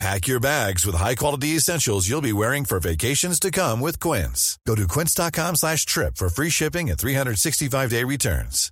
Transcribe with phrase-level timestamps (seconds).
[0.00, 4.58] Pack your bags with high-quality essentials you'll be wearing for vacations to come with Quince.
[4.66, 8.70] Go to quince.com slash trip for free shipping and 365-day returns.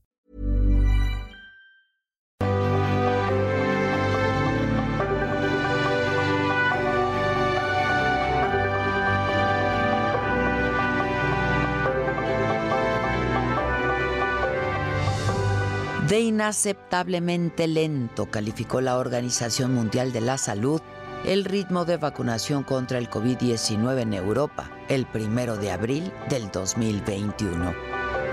[16.09, 20.83] De inaceptablemente lento calificó la Organización Mundial de la Salud
[21.25, 27.75] el ritmo de vacunación contra el COVID-19 en Europa el primero de abril del 2021.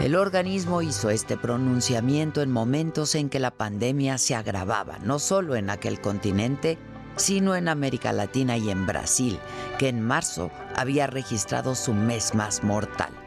[0.01, 5.55] El organismo hizo este pronunciamiento en momentos en que la pandemia se agravaba, no solo
[5.55, 6.77] en aquel continente,
[7.15, 9.37] sino en América Latina y en Brasil,
[9.77, 13.18] que en marzo había registrado su mes más mortal.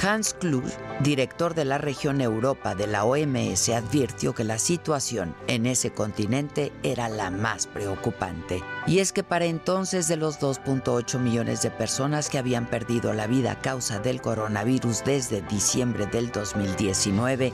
[0.00, 5.66] Hans Kluge, director de la región Europa de la OMS, advirtió que la situación en
[5.66, 8.62] ese continente era la más preocupante.
[8.86, 13.26] Y es que para entonces de los 2.8 millones de personas que habían perdido la
[13.26, 17.52] vida a causa del coronavirus desde diciembre del 2019,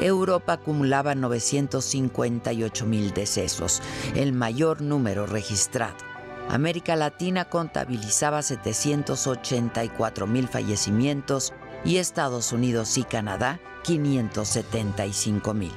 [0.00, 3.82] Europa acumulaba 958 mil decesos,
[4.14, 6.10] el mayor número registrado.
[6.48, 11.52] América Latina contabilizaba 784 mil fallecimientos
[11.84, 15.72] y Estados Unidos y Canadá 575 mil.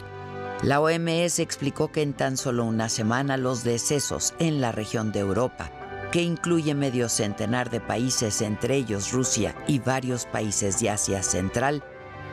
[0.62, 5.20] La OMS explicó que en tan solo una semana los decesos en la región de
[5.20, 5.72] Europa,
[6.12, 11.84] que incluye medio centenar de países, entre ellos Rusia y varios países de Asia Central,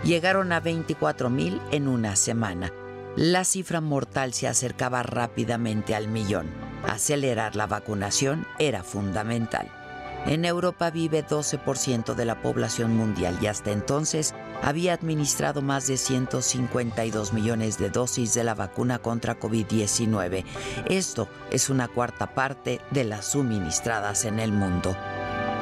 [0.05, 2.73] llegaron a 24 mil en una semana.
[3.17, 6.47] La cifra mortal se acercaba rápidamente al millón.
[6.87, 9.80] Acelerar la vacunación era fundamental.
[10.26, 15.97] En Europa vive 12% de la población mundial y hasta entonces había administrado más de
[15.97, 20.44] 152 millones de dosis de la vacuna contra COVID-19.
[20.86, 24.94] Esto es una cuarta parte de las suministradas en el mundo.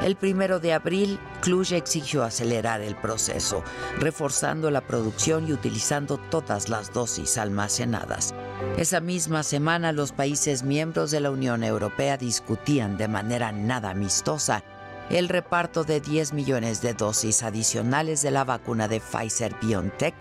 [0.03, 3.65] El primero de abril, Cluj exigió acelerar el proceso,
[3.99, 8.33] reforzando la producción y utilizando todas las dosis almacenadas.
[8.77, 14.63] Esa misma semana, los países miembros de la Unión Europea discutían de manera nada amistosa
[15.11, 20.15] el reparto de 10 millones de dosis adicionales de la vacuna de Pfizer BioNTech,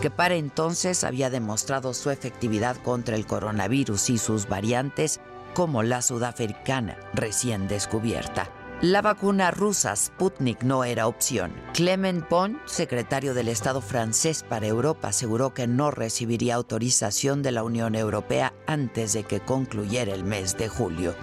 [0.00, 5.20] que para entonces había demostrado su efectividad contra el coronavirus y sus variantes,
[5.54, 8.48] como la sudafricana recién descubierta.
[8.80, 11.52] La vacuna rusa Sputnik no era opción.
[11.74, 17.64] Clement Bon, secretario del Estado francés para Europa, aseguró que no recibiría autorización de la
[17.64, 21.16] Unión Europea antes de que concluyera el mes de julio.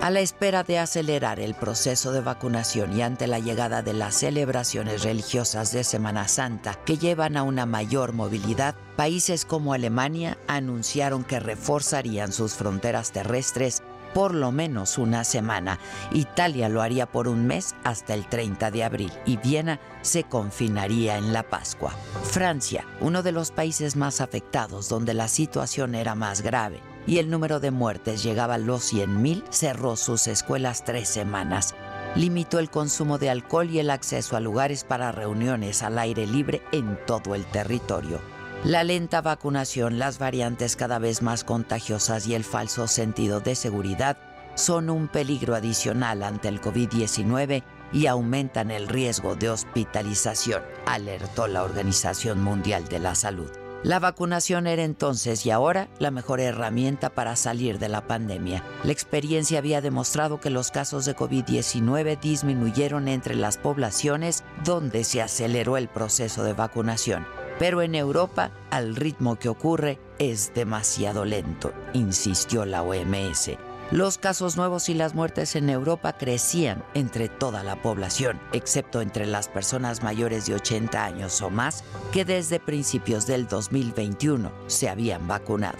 [0.00, 4.16] A la espera de acelerar el proceso de vacunación y ante la llegada de las
[4.16, 11.22] celebraciones religiosas de Semana Santa que llevan a una mayor movilidad, países como Alemania anunciaron
[11.22, 13.84] que reforzarían sus fronteras terrestres
[14.14, 15.78] por lo menos una semana.
[16.12, 21.16] Italia lo haría por un mes hasta el 30 de abril y Viena se confinaría
[21.16, 21.92] en la Pascua.
[22.22, 27.30] Francia, uno de los países más afectados donde la situación era más grave y el
[27.30, 31.74] número de muertes llegaba a los 100.000, cerró sus escuelas tres semanas.
[32.14, 36.62] Limitó el consumo de alcohol y el acceso a lugares para reuniones al aire libre
[36.70, 38.20] en todo el territorio.
[38.64, 44.16] La lenta vacunación, las variantes cada vez más contagiosas y el falso sentido de seguridad
[44.54, 51.64] son un peligro adicional ante el COVID-19 y aumentan el riesgo de hospitalización, alertó la
[51.64, 53.50] Organización Mundial de la Salud.
[53.82, 58.62] La vacunación era entonces y ahora la mejor herramienta para salir de la pandemia.
[58.84, 65.20] La experiencia había demostrado que los casos de COVID-19 disminuyeron entre las poblaciones donde se
[65.20, 67.26] aceleró el proceso de vacunación
[67.58, 73.50] pero en Europa, al ritmo que ocurre, es demasiado lento, insistió la OMS.
[73.92, 79.26] Los casos nuevos y las muertes en Europa crecían entre toda la población, excepto entre
[79.26, 85.28] las personas mayores de 80 años o más que desde principios del 2021 se habían
[85.28, 85.76] vacunado.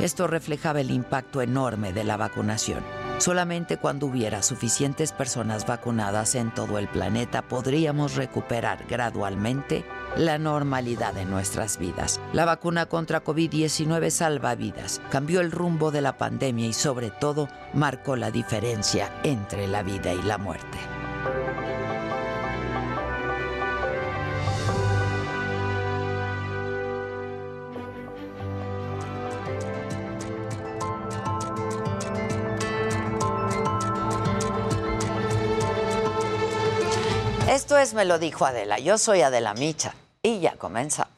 [0.00, 2.82] Esto reflejaba el impacto enorme de la vacunación.
[3.18, 9.84] Solamente cuando hubiera suficientes personas vacunadas en todo el planeta podríamos recuperar gradualmente
[10.16, 12.20] la normalidad en nuestras vidas.
[12.32, 17.48] La vacuna contra COVID-19 salva vidas, cambió el rumbo de la pandemia y sobre todo
[17.74, 20.78] marcó la diferencia entre la vida y la muerte.
[37.50, 38.78] Esto es Me lo dijo Adela.
[38.78, 39.92] Yo soy Adela Micha
[40.22, 41.09] y ya comenzamos.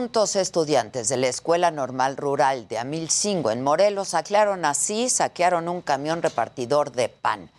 [0.00, 5.82] Presuntos estudiantes de la Escuela Normal Rural de Amilcingo en Morelos aclararon así, saquearon un
[5.82, 7.50] camión repartidor de pan.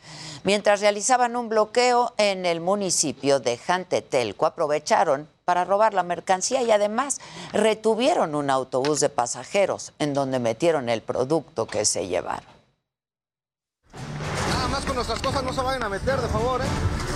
[0.44, 6.72] Mientras realizaban un bloqueo en el municipio de Jantetelco, aprovecharon para robar la mercancía y
[6.72, 7.22] además
[7.54, 12.50] retuvieron un autobús de pasajeros en donde metieron el producto que se llevaron.
[14.50, 17.11] Nada más con nuestras cosas no se vayan a meter, de favor, ¿eh?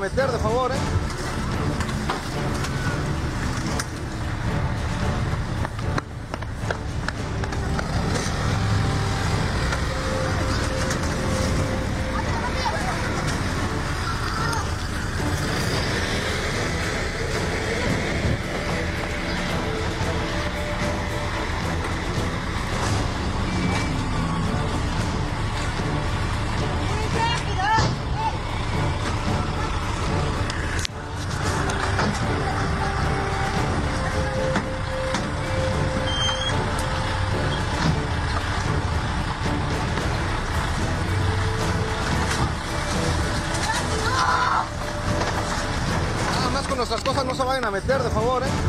[0.00, 0.39] Meter,
[47.64, 48.59] a meter, de favor, ¿eh?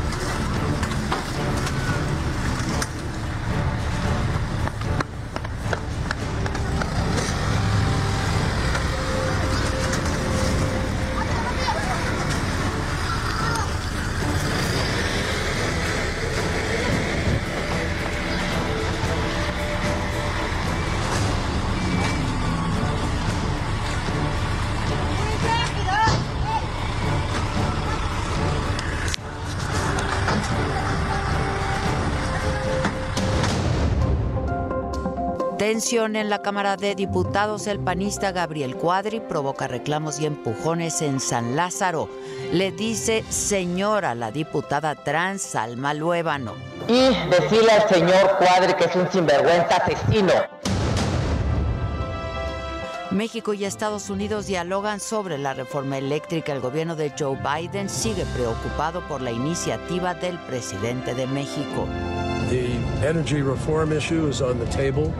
[35.90, 37.66] En la Cámara de Diputados.
[37.66, 42.08] El panista Gabriel Cuadri provoca reclamos y empujones en San Lázaro.
[42.54, 46.54] Le dice señora la diputada trans Salma Luébano.
[46.88, 50.32] Y decirle al señor Cuadri que es un sinvergüenza asesino.
[53.10, 56.54] México y Estados Unidos dialogan sobre la reforma eléctrica.
[56.54, 61.88] El gobierno de Joe Biden sigue preocupado por la iniciativa del presidente de México.
[62.52, 62.68] The
[63.08, 65.12] energy reform issue is on the table.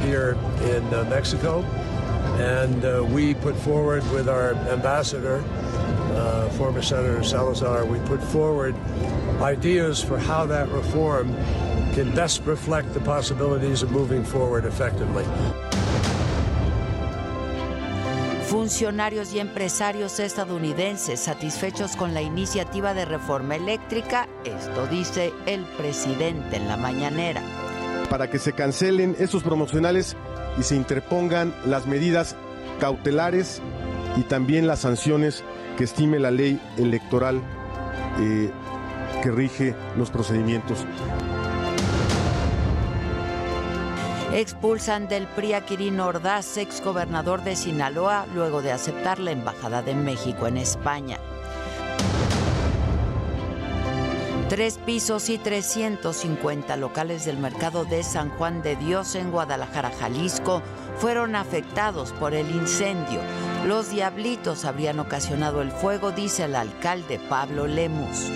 [0.00, 1.62] Here in uh, Mexico.
[2.38, 5.42] And uh, we put forward with our ambassador,
[6.14, 8.74] uh, former Senator Salazar, we put forward
[9.40, 11.34] ideas for how that reform
[11.94, 15.24] can best reflect the possibilities of moving forward effectively.
[18.48, 26.56] Funcionarios y empresarios estadounidenses satisfechos con la iniciativa de reforma eléctrica, esto dice el presidente
[26.56, 27.42] en la mañanera.
[28.10, 30.16] Para que se cancelen estos promocionales
[30.58, 32.36] y se interpongan las medidas
[32.80, 33.60] cautelares
[34.16, 35.44] y también las sanciones
[35.76, 37.40] que estime la ley electoral
[38.20, 38.50] eh,
[39.22, 40.84] que rige los procedimientos.
[44.32, 49.82] Expulsan del PRI a Quirino Ordaz, ex gobernador de Sinaloa, luego de aceptar la Embajada
[49.82, 51.18] de México en España.
[54.48, 60.62] Tres pisos y 350 locales del mercado de San Juan de Dios en Guadalajara, Jalisco,
[60.96, 63.20] fueron afectados por el incendio.
[63.66, 68.30] Los diablitos habrían ocasionado el fuego, dice el alcalde Pablo Lemus.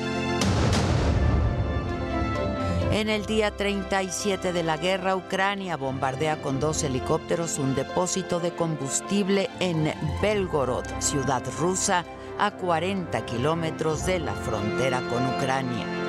[2.90, 8.54] En el día 37 de la guerra, Ucrania bombardea con dos helicópteros un depósito de
[8.54, 9.90] combustible en
[10.20, 12.04] Belgorod, ciudad rusa,
[12.38, 16.01] a 40 kilómetros de la frontera con Ucrania.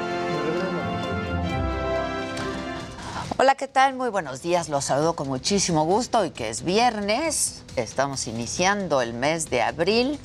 [3.35, 3.95] Hola, ¿qué tal?
[3.95, 4.69] Muy buenos días.
[4.69, 7.63] Los saludo con muchísimo gusto y que es viernes.
[7.75, 10.19] Estamos iniciando el mes de abril.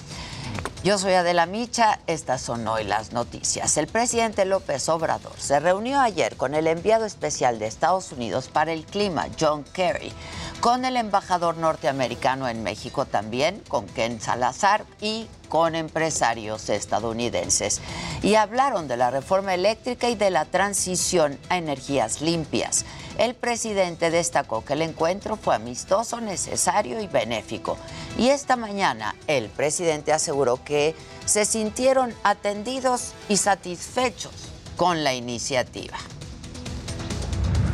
[0.85, 3.79] Yo soy Adela Micha, estas son hoy las noticias.
[3.79, 8.73] El presidente López Obrador se reunió ayer con el enviado especial de Estados Unidos para
[8.73, 10.13] el clima, John Kerry,
[10.61, 17.81] con el embajador norteamericano en México también, con Ken Salazar y con empresarios estadounidenses.
[18.23, 22.85] Y hablaron de la reforma eléctrica y de la transición a energías limpias.
[23.19, 27.77] El presidente destacó que el encuentro fue amistoso, necesario y benéfico.
[28.17, 34.33] Y esta mañana el presidente aseguró que se sintieron atendidos y satisfechos
[34.77, 35.97] con la iniciativa.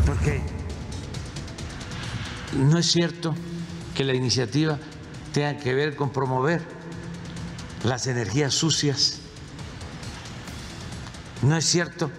[0.06, 0.40] Porque
[2.54, 3.34] no es cierto
[3.94, 4.78] que la iniciativa
[5.32, 6.62] tenga que ver con promover
[7.84, 9.18] las energías sucias.
[11.42, 12.10] No es cierto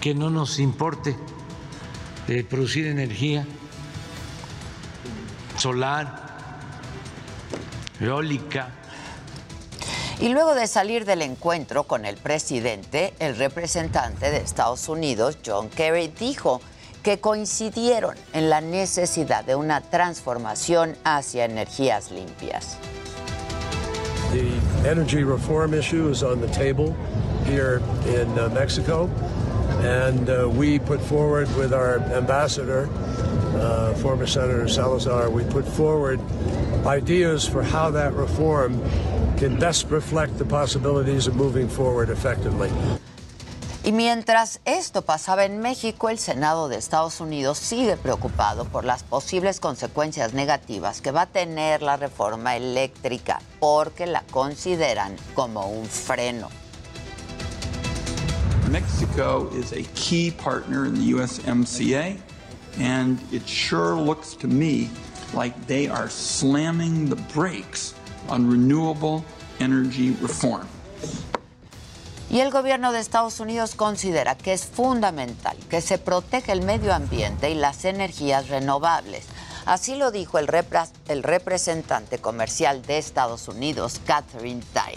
[0.00, 1.16] que no nos importe
[2.26, 3.46] de producir energía
[5.56, 6.28] solar,
[8.00, 8.70] eólica.
[10.18, 15.68] Y luego de salir del encuentro con el presidente, el representante de Estados Unidos, John
[15.68, 16.60] Kerry, dijo
[17.02, 22.76] que coincidieron en la necesidad de una transformación hacia energías limpias.
[24.32, 26.94] The energy reform issue is on the table
[27.44, 29.08] here in uh, Mexico.
[29.82, 32.88] And uh, we put forward with our ambassador,
[33.56, 36.18] uh, former Senator Salazar, we put forward
[36.86, 38.80] ideas for how that reform
[39.36, 42.70] can best reflect the possibilities of moving forward effectively.
[43.84, 49.02] Y mientras esto pasaba en México, el Senado de Estados Unidos sigue preocupado por las
[49.02, 55.86] posibles consecuencias negativas que va a tener la reforma eléctrica, porque la consideran como un
[55.86, 56.48] freno.
[58.70, 62.16] Mexico is a key partner in the USMCA,
[62.78, 64.88] and it sure looks to me
[65.34, 67.94] like they are slamming the brakes
[68.28, 69.24] on renewable
[69.58, 70.68] energy reform.
[72.32, 76.94] Y el gobierno de Estados Unidos considera que es fundamental que se proteja el medio
[76.94, 79.26] ambiente y las energías renovables.
[79.66, 80.48] Así lo dijo el,
[81.08, 84.94] el representante comercial de Estados Unidos, Catherine Tai.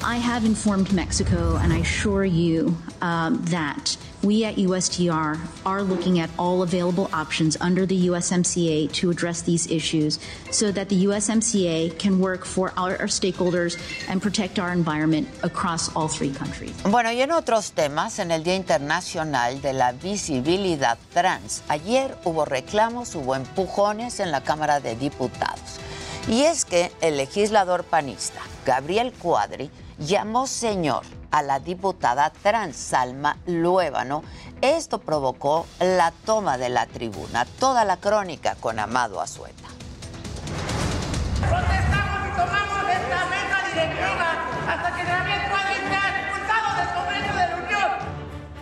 [0.00, 6.18] I have informed Mexico, and I assure you um, that we at USTR are looking
[6.18, 10.18] at all available options under the USMCA to address these issues
[10.50, 15.94] so that the USMCA can work for our, our, stakeholders and protect our environment across
[15.94, 16.74] all three countries.
[16.82, 22.44] Bueno, y en otros temas, en el Día Internacional de la Visibilidad Trans, ayer hubo
[22.44, 25.78] reclamos, hubo empujones en la Cámara de Diputados.
[26.28, 33.36] Y es que el legislador panista, Gabriel Cuadri, llamó señor a la diputada trans Salma
[33.46, 34.22] Luébano.
[34.60, 37.44] Esto provocó la toma de la tribuna.
[37.44, 39.68] Toda la crónica con Amado Azueta.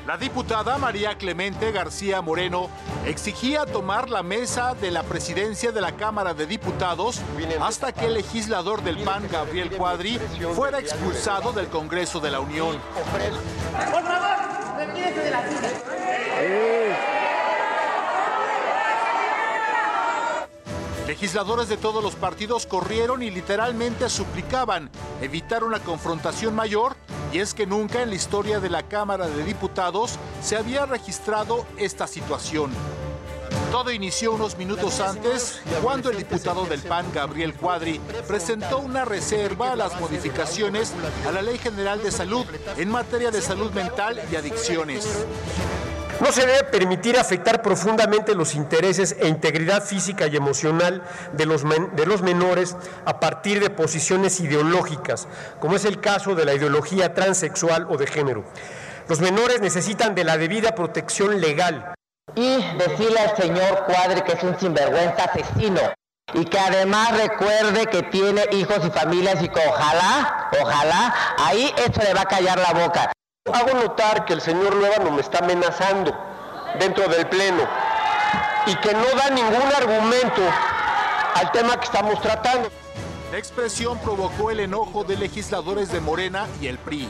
[0.07, 2.71] La diputada María Clemente García Moreno
[3.07, 7.21] exigía tomar la mesa de la presidencia de la Cámara de Diputados
[7.61, 10.21] hasta que el legislador del PAN, Gabriel Cuadri,
[10.55, 12.79] fuera expulsado del Congreso de la Unión.
[13.91, 15.71] Por favor, retírese de la silla.
[21.09, 24.89] Legisladores de todos los partidos corrieron y literalmente suplicaban
[25.21, 26.95] evitar una confrontación mayor
[27.33, 31.67] y es que nunca en la historia de la Cámara de Diputados se había registrado
[31.77, 32.71] esta situación.
[33.71, 39.73] Todo inició unos minutos antes cuando el diputado del PAN, Gabriel Cuadri, presentó una reserva
[39.73, 40.95] a las modificaciones
[41.27, 45.27] a la Ley General de Salud en materia de salud mental y adicciones.
[46.21, 51.03] No se debe permitir afectar profundamente los intereses e integridad física y emocional
[51.35, 55.29] de los, de los, menores a partir de posiciones ideológicas,
[55.61, 58.45] como es el caso de la ideología transexual o de género.
[59.09, 61.95] Los menores necesitan de la debida protección legal.
[62.35, 65.81] Y decirle al señor Cuadri que es un sinvergüenza asesino
[66.33, 72.01] y que además recuerde que tiene hijos y familias y que ojalá, ojalá, ahí esto
[72.03, 73.13] le va a callar la boca.
[73.53, 76.13] Hago notar que el señor Luevano me está amenazando
[76.81, 77.63] dentro del Pleno
[78.67, 80.43] y que no da ningún argumento
[81.35, 82.69] al tema que estamos tratando.
[83.31, 87.09] La expresión provocó el enojo de legisladores de Morena y el PRI.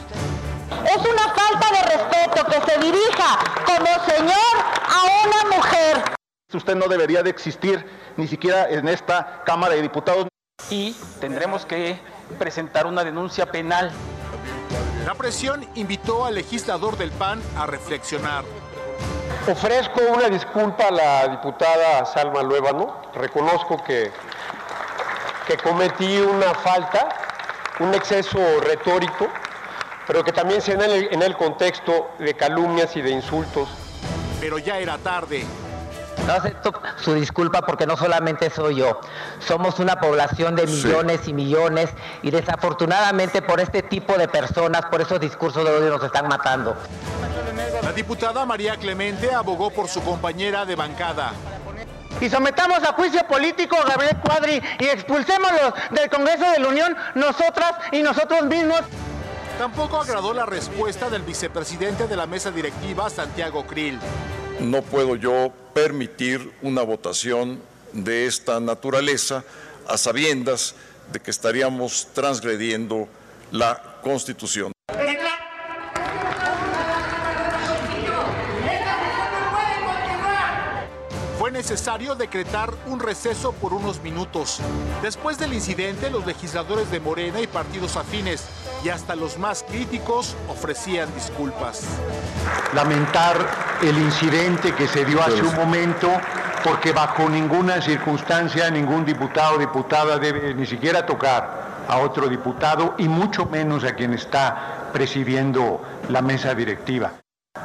[0.85, 4.55] Es una falta de respeto que se dirija como señor
[4.87, 6.03] a una mujer.
[6.53, 7.83] Usted no debería de existir
[8.15, 10.27] ni siquiera en esta Cámara de Diputados.
[10.69, 11.99] Y tendremos que
[12.37, 13.91] presentar una denuncia penal.
[15.07, 18.43] La presión invitó al legislador del PAN a reflexionar.
[19.49, 23.03] Ofrezco una disculpa a la diputada Salma Luébano.
[23.13, 24.11] Reconozco que,
[25.47, 27.07] que cometí una falta,
[27.79, 29.29] un exceso retórico,
[30.07, 33.69] pero que también se da en el, en el contexto de calumnias y de insultos.
[34.41, 35.45] Pero ya era tarde.
[36.25, 38.99] No acepto su disculpa porque no solamente soy yo,
[39.39, 41.89] somos una población de millones y millones
[42.21, 46.75] y desafortunadamente por este tipo de personas, por esos discursos de odio nos están matando.
[47.81, 51.31] La diputada María Clemente abogó por su compañera de bancada.
[52.19, 56.97] Y sometamos a juicio político a Gabriel Cuadri y expulsémoslo del Congreso de la Unión,
[57.13, 58.81] nosotras y nosotros mismos.
[59.59, 63.99] Tampoco agradó la respuesta del vicepresidente de la mesa directiva, Santiago Krill.
[64.59, 67.61] No puedo yo permitir una votación
[67.93, 69.43] de esta naturaleza
[69.87, 70.75] a sabiendas
[71.11, 73.07] de que estaríamos transgrediendo
[73.51, 74.71] la Constitución.
[81.57, 84.59] Necesario decretar un receso por unos minutos.
[85.01, 88.47] Después del incidente, los legisladores de Morena y partidos afines
[88.83, 91.83] y hasta los más críticos ofrecían disculpas.
[92.75, 93.35] Lamentar
[93.81, 96.11] el incidente que se dio hace un momento
[96.63, 102.93] porque bajo ninguna circunstancia ningún diputado o diputada debe ni siquiera tocar a otro diputado
[102.99, 107.13] y mucho menos a quien está presidiendo la mesa directiva.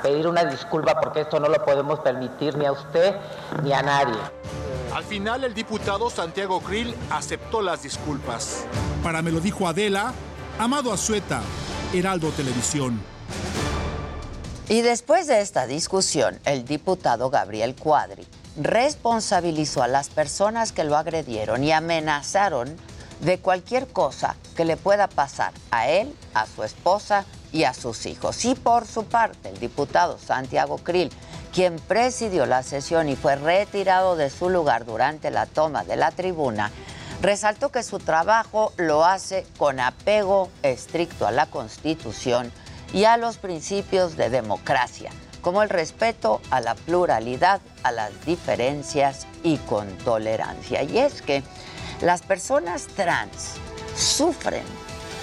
[0.03, 3.15] Pedir una disculpa porque esto no lo podemos permitir ni a usted
[3.63, 4.19] ni a nadie.
[4.95, 8.65] Al final, el diputado Santiago Krill aceptó las disculpas.
[9.03, 10.13] Para me lo dijo Adela,
[10.59, 11.41] Amado Azueta,
[11.93, 13.01] Heraldo Televisión.
[14.69, 18.27] Y después de esta discusión, el diputado Gabriel Cuadri
[18.57, 22.77] responsabilizó a las personas que lo agredieron y amenazaron
[23.21, 28.07] de cualquier cosa que le pueda pasar a él, a su esposa y a sus
[28.07, 28.45] hijos.
[28.45, 31.11] Y por su parte, el diputado Santiago Krill,
[31.53, 36.11] quien presidió la sesión y fue retirado de su lugar durante la toma de la
[36.11, 36.71] tribuna,
[37.21, 42.51] resaltó que su trabajo lo hace con apego estricto a la Constitución
[42.93, 45.11] y a los principios de democracia,
[45.41, 50.83] como el respeto a la pluralidad, a las diferencias y con tolerancia.
[50.83, 51.43] Y es que
[52.01, 53.55] las personas trans
[53.97, 54.65] sufren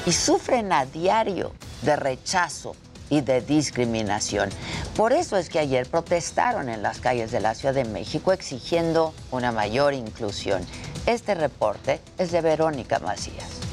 [0.05, 2.75] y sufren a diario de rechazo
[3.09, 4.49] y de discriminación.
[4.95, 9.13] Por eso es que ayer protestaron en las calles de la Ciudad de México exigiendo
[9.31, 10.65] una mayor inclusión.
[11.05, 13.68] Este reporte es de Verónica Macías.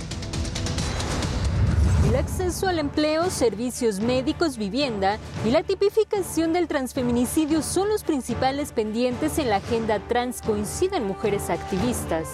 [2.17, 8.73] El acceso al empleo, servicios médicos, vivienda y la tipificación del transfeminicidio son los principales
[8.73, 12.27] pendientes en la agenda trans, coinciden mujeres activistas.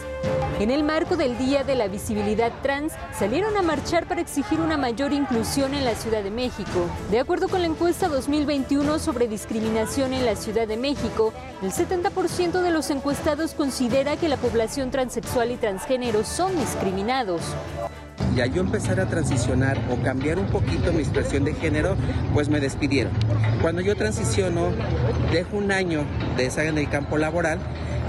[0.60, 4.76] En el marco del Día de la Visibilidad Trans, salieron a marchar para exigir una
[4.76, 6.86] mayor inclusión en la Ciudad de México.
[7.10, 12.62] De acuerdo con la encuesta 2021 sobre discriminación en la Ciudad de México, el 70%
[12.62, 17.42] de los encuestados considera que la población transexual y transgénero son discriminados
[18.36, 21.96] y al yo empezar a transicionar o cambiar un poquito mi expresión de género,
[22.32, 23.12] pues me despidieron.
[23.60, 24.70] Cuando yo transiciono,
[25.32, 26.04] dejo un año
[26.36, 27.58] de estar en el campo laboral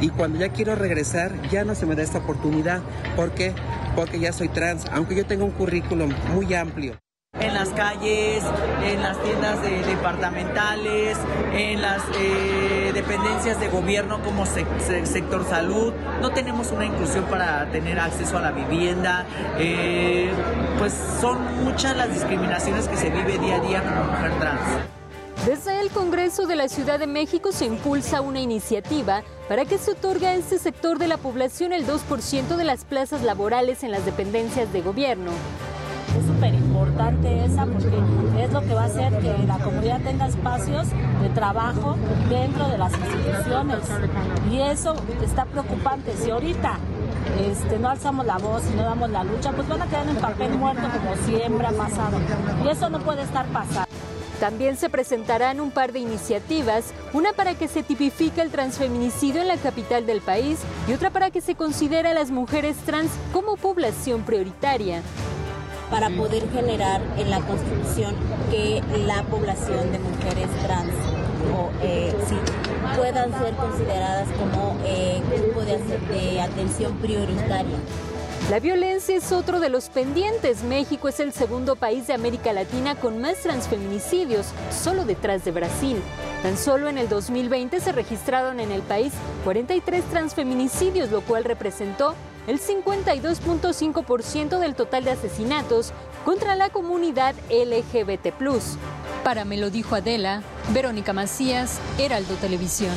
[0.01, 2.81] y cuando ya quiero regresar ya no se me da esta oportunidad.
[3.15, 3.53] ¿Por qué?
[3.95, 7.02] Porque ya soy trans, aunque yo tengo un currículum muy amplio
[7.39, 8.43] en las calles,
[8.83, 11.17] en las tiendas departamentales,
[11.51, 15.93] en las eh, dependencias de gobierno como sector salud.
[16.21, 19.25] No tenemos una inclusión para tener acceso a la vivienda.
[19.57, 20.31] Eh,
[20.77, 24.61] pues son muchas las discriminaciones que se vive día a día como mujer trans.
[25.45, 29.91] Desde el Congreso de la Ciudad de México se impulsa una iniciativa para que se
[29.91, 34.05] otorgue a este sector de la población el 2% de las plazas laborales en las
[34.05, 35.31] dependencias de gobierno
[36.19, 36.53] es súper
[36.93, 40.87] importante esa porque es lo que va a hacer que la comunidad tenga espacios
[41.21, 41.97] de trabajo
[42.29, 43.79] dentro de las instituciones.
[44.51, 46.13] Y eso está preocupante.
[46.15, 46.77] Si ahorita
[47.49, 50.17] este, no alzamos la voz y no damos la lucha, pues van a quedar en
[50.17, 52.17] papel muerto como siempre ha pasado.
[52.63, 53.89] Y eso no puede estar pasando.
[54.39, 59.47] También se presentarán un par de iniciativas, una para que se tipifique el transfeminicidio en
[59.47, 63.55] la capital del país y otra para que se considere a las mujeres trans como
[63.55, 65.01] población prioritaria.
[65.93, 68.15] Para poder generar en la Constitución
[68.49, 70.91] que la población de mujeres trans
[71.55, 72.35] o, eh, sí,
[72.97, 75.77] puedan ser consideradas como eh, grupo de,
[76.11, 77.77] de atención prioritaria.
[78.49, 80.63] La violencia es otro de los pendientes.
[80.63, 85.97] México es el segundo país de América Latina con más transfeminicidios, solo detrás de Brasil.
[86.41, 92.15] Tan solo en el 2020 se registraron en el país 43 transfeminicidios, lo cual representó
[92.47, 95.93] el 52.5% del total de asesinatos
[96.25, 98.33] contra la comunidad LGBT.
[99.23, 102.95] Para Me lo dijo Adela, Verónica Macías, Heraldo Televisión.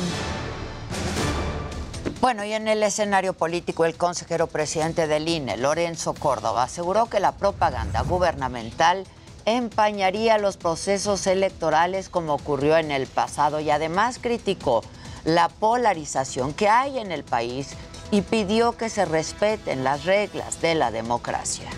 [2.19, 7.19] Bueno, y en el escenario político, el consejero presidente del INE, Lorenzo Córdoba, aseguró que
[7.19, 9.05] la propaganda gubernamental
[9.45, 14.83] empañaría los procesos electorales como ocurrió en el pasado y además criticó
[15.23, 17.69] la polarización que hay en el país
[18.11, 21.69] y pidió que se respeten las reglas de la democracia.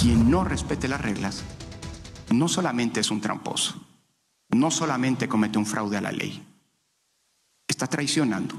[0.00, 1.42] Quien no respete las reglas
[2.30, 3.74] no solamente es un tramposo,
[4.50, 6.44] no solamente comete un fraude a la ley,
[7.66, 8.54] está traicionando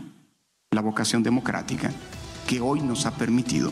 [0.72, 1.92] la vocación democrática
[2.48, 3.72] que hoy nos ha permitido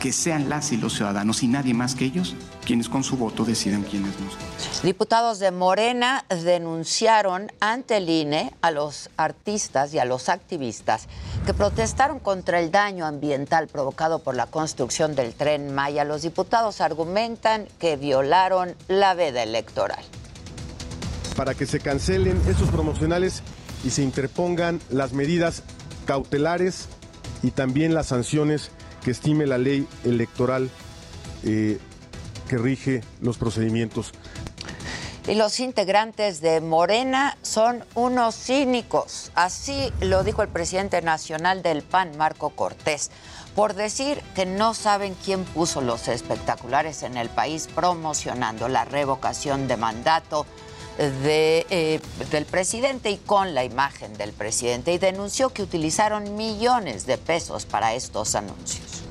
[0.00, 2.34] que sean las y los ciudadanos y nadie más que ellos
[2.64, 4.82] quienes con su voto decidan quiénes nos.
[4.82, 11.06] Diputados de Morena denunciaron ante el INE a los artistas y a los activistas
[11.44, 16.04] que protestaron contra el daño ambiental provocado por la construcción del tren Maya.
[16.04, 20.02] Los diputados argumentan que violaron la veda electoral.
[21.36, 23.42] Para que se cancelen esos promocionales
[23.84, 25.62] y se interpongan las medidas
[26.06, 26.88] cautelares
[27.42, 28.70] y también las sanciones
[29.02, 30.70] que estime la ley electoral
[31.44, 31.78] eh,
[32.48, 34.12] que rige los procedimientos.
[35.28, 39.30] Y los integrantes de Morena son unos cínicos.
[39.34, 43.10] Así lo dijo el presidente nacional del PAN, Marco Cortés,
[43.54, 49.68] por decir que no saben quién puso los espectaculares en el país promocionando la revocación
[49.68, 50.46] de mandato
[51.02, 51.98] eh,
[52.30, 57.64] del presidente y con la imagen del presidente y denunció que utilizaron millones de pesos
[57.64, 59.02] para estos anuncios.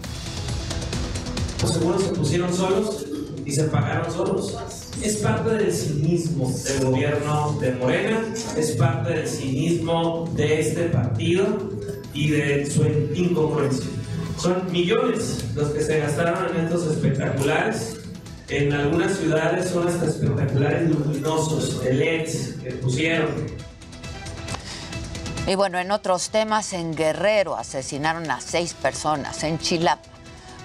[1.64, 3.06] Los seguros se pusieron solos
[3.44, 4.56] y se pagaron solos.
[5.02, 8.24] Es parte del cinismo del gobierno de Morena,
[8.56, 11.72] es parte del cinismo de este partido
[12.14, 12.84] y de su
[13.16, 13.90] incongruencia.
[14.38, 17.99] Son millones los que se gastaron en estos espectaculares
[18.50, 23.30] en algunas ciudades son hasta espectaculares luminosos, de LEDs que pusieron.
[25.48, 30.08] Y bueno, en otros temas, en Guerrero asesinaron a seis personas, en Chilapa.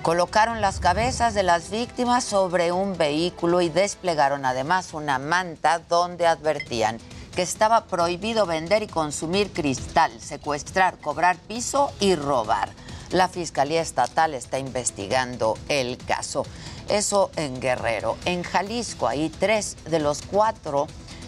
[0.02, 6.26] Colocaron las cabezas de las víctimas sobre un vehículo y desplegaron además una manta donde
[6.26, 6.98] advertían
[7.34, 12.68] que estaba prohibido vender y consumir cristal, secuestrar, cobrar piso y robar.
[13.10, 16.44] La Fiscalía Estatal está investigando el caso.
[16.88, 18.16] Eso en Guerrero.
[18.24, 20.86] En Jalisco, hay tres de los cuatro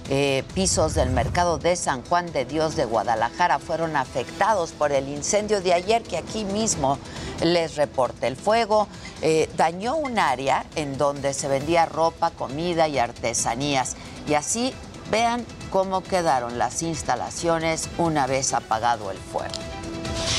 [0.08, 5.08] eh, pisos del mercado de San Juan de Dios de Guadalajara fueron afectados por el
[5.08, 6.96] incendio de ayer que aquí mismo
[7.42, 8.28] les reporte.
[8.28, 8.86] El fuego
[9.20, 13.96] eh, dañó un área en donde se vendía ropa, comida y artesanías.
[14.28, 14.72] Y así
[15.10, 19.54] vean cómo quedaron las instalaciones una vez apagado el fuego.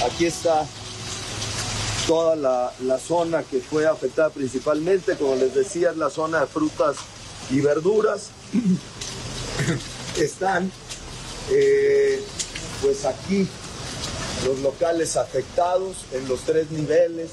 [0.06, 0.66] Aquí está
[2.08, 6.96] toda la, zona que fue afectada principalmente, como les decía, es la zona de frutas
[7.52, 8.30] y verduras.
[10.18, 10.72] Están
[11.52, 12.24] eh,
[12.82, 13.48] pues aquí
[14.46, 17.32] los locales afectados en los tres niveles.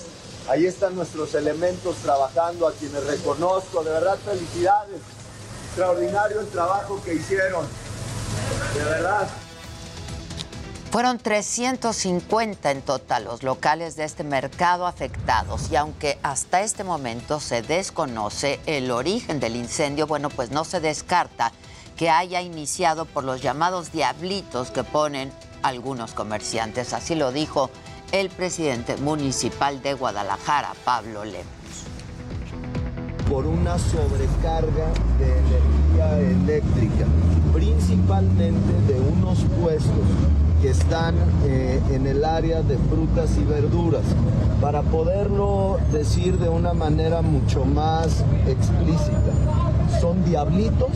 [0.48, 5.00] Ahí están nuestros elementos trabajando, a quienes reconozco, de verdad felicidades.
[5.68, 7.66] Extraordinario el trabajo que hicieron.
[8.74, 9.28] De verdad.
[10.94, 17.40] Fueron 350 en total los locales de este mercado afectados y aunque hasta este momento
[17.40, 21.50] se desconoce el origen del incendio, bueno, pues no se descarta
[21.96, 25.32] que haya iniciado por los llamados diablitos que ponen
[25.64, 26.92] algunos comerciantes.
[26.92, 27.70] Así lo dijo
[28.12, 31.48] el presidente municipal de Guadalajara, Pablo Lemos.
[33.28, 37.06] Por una sobrecarga de energía eléctrica,
[37.54, 39.92] principalmente de unos puestos
[40.60, 41.14] que están
[41.46, 44.02] eh, en el área de frutas y verduras.
[44.60, 50.90] Para poderlo decir de una manera mucho más explícita, son diablitos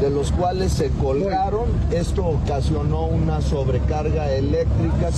[0.00, 1.64] de los cuales se colgaron.
[1.90, 5.10] Esto ocasionó una sobrecarga eléctrica.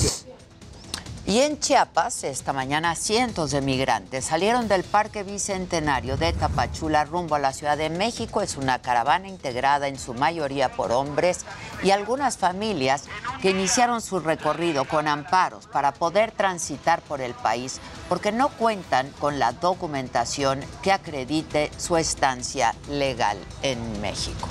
[1.28, 7.34] Y en Chiapas, esta mañana, cientos de migrantes salieron del Parque Bicentenario de Tapachula rumbo
[7.34, 8.40] a la Ciudad de México.
[8.40, 11.44] Es una caravana integrada en su mayoría por hombres
[11.82, 13.04] y algunas familias
[13.42, 19.10] que iniciaron su recorrido con amparos para poder transitar por el país porque no cuentan
[19.18, 24.48] con la documentación que acredite su estancia legal en México.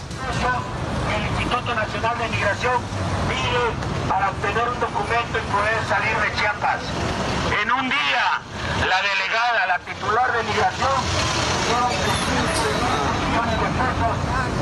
[1.16, 2.82] El Instituto Nacional de Migración
[3.28, 6.82] pide para obtener un documento y poder salir de Chiapas.
[7.62, 8.42] En un día,
[8.88, 10.98] la delegada, la titular de migración,
[13.32, 14.57] millones de pesos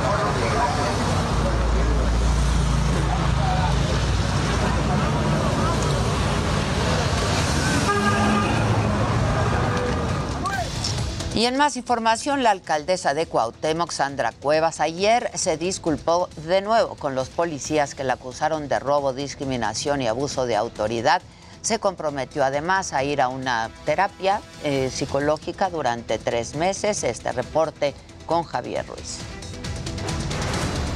[11.36, 16.96] Y en más información, la alcaldesa de Cuauhtémoc, Sandra Cuevas, ayer se disculpó de nuevo
[16.96, 21.22] con los policías que la acusaron de robo, discriminación y abuso de autoridad.
[21.62, 27.04] Se comprometió además a ir a una terapia eh, psicológica durante tres meses.
[27.04, 27.94] Este reporte
[28.26, 29.18] con Javier Ruiz.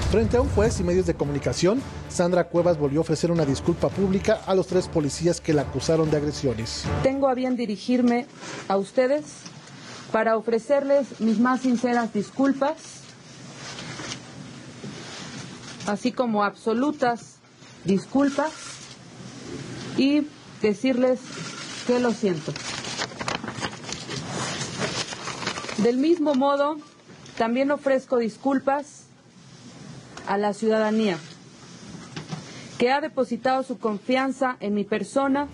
[0.10, 3.90] Frente a un juez y medios de comunicación, Sandra Cuevas volvió a ofrecer una disculpa
[3.90, 6.86] pública a los tres policías que la acusaron de agresiones.
[7.04, 8.26] Tengo a bien dirigirme
[8.70, 9.26] a ustedes
[10.12, 12.76] para ofrecerles mis más sinceras disculpas,
[15.88, 17.38] así como absolutas
[17.86, 18.52] disculpas
[19.98, 20.28] y
[20.62, 21.20] decirles
[21.88, 22.54] que lo siento.
[25.78, 26.78] Del mismo modo,
[27.38, 29.06] también ofrezco disculpas
[30.28, 31.18] a la ciudadanía
[32.78, 35.48] que ha depositado su confianza en mi persona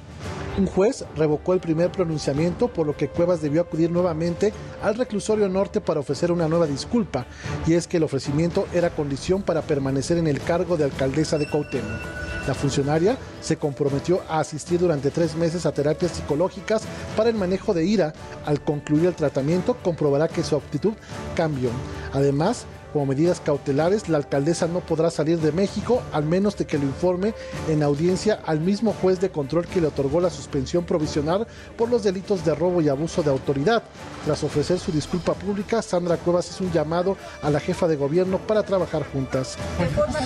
[0.58, 5.50] un juez revocó el primer pronunciamiento, por lo que Cuevas debió acudir nuevamente al reclusorio
[5.50, 7.26] norte para ofrecer una nueva disculpa,
[7.68, 11.50] y es que el ofrecimiento era condición para permanecer en el cargo de alcaldesa de
[11.50, 12.26] Cuauhtémoc.
[12.48, 16.84] La funcionaria se comprometió a asistir durante tres meses a terapias psicológicas
[17.18, 18.14] para el manejo de ira.
[18.46, 20.94] Al concluir el tratamiento, comprobará que su actitud
[21.36, 21.72] cambió.
[22.14, 26.78] Además, como medidas cautelares, la alcaldesa no podrá salir de México al menos de que
[26.78, 27.34] lo informe
[27.68, 31.46] en audiencia al mismo juez de control que le otorgó la suspensión provisional
[31.78, 33.84] por los delitos de robo y abuso de autoridad.
[34.24, 38.38] Tras ofrecer su disculpa pública, Sandra Cuevas hizo un llamado a la jefa de gobierno
[38.38, 39.58] para trabajar juntas.
[39.78, 40.18] De forma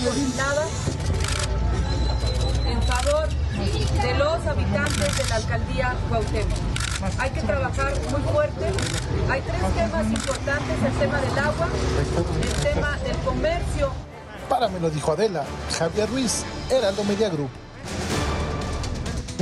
[2.70, 3.28] en favor
[4.00, 6.89] de los habitantes de la alcaldía Cuauhtémoc.
[7.18, 8.66] Hay que trabajar muy fuerte.
[9.30, 11.68] Hay tres temas importantes, el tema del agua,
[12.42, 13.90] el tema del comercio.
[14.50, 15.44] Para me lo dijo Adela,
[15.78, 17.50] Javier Ruiz, Heraldo Media Group.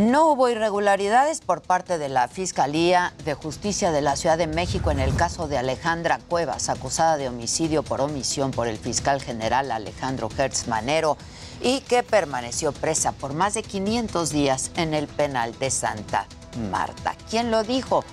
[0.00, 4.92] No hubo irregularidades por parte de la Fiscalía de Justicia de la Ciudad de México
[4.92, 9.72] en el caso de Alejandra Cuevas, acusada de homicidio por omisión por el fiscal general
[9.72, 11.16] Alejandro Hertz Manero
[11.60, 16.28] y que permaneció presa por más de 500 días en el penal de Santa
[16.70, 17.14] Marta.
[17.30, 18.04] ¿Quién lo dijo?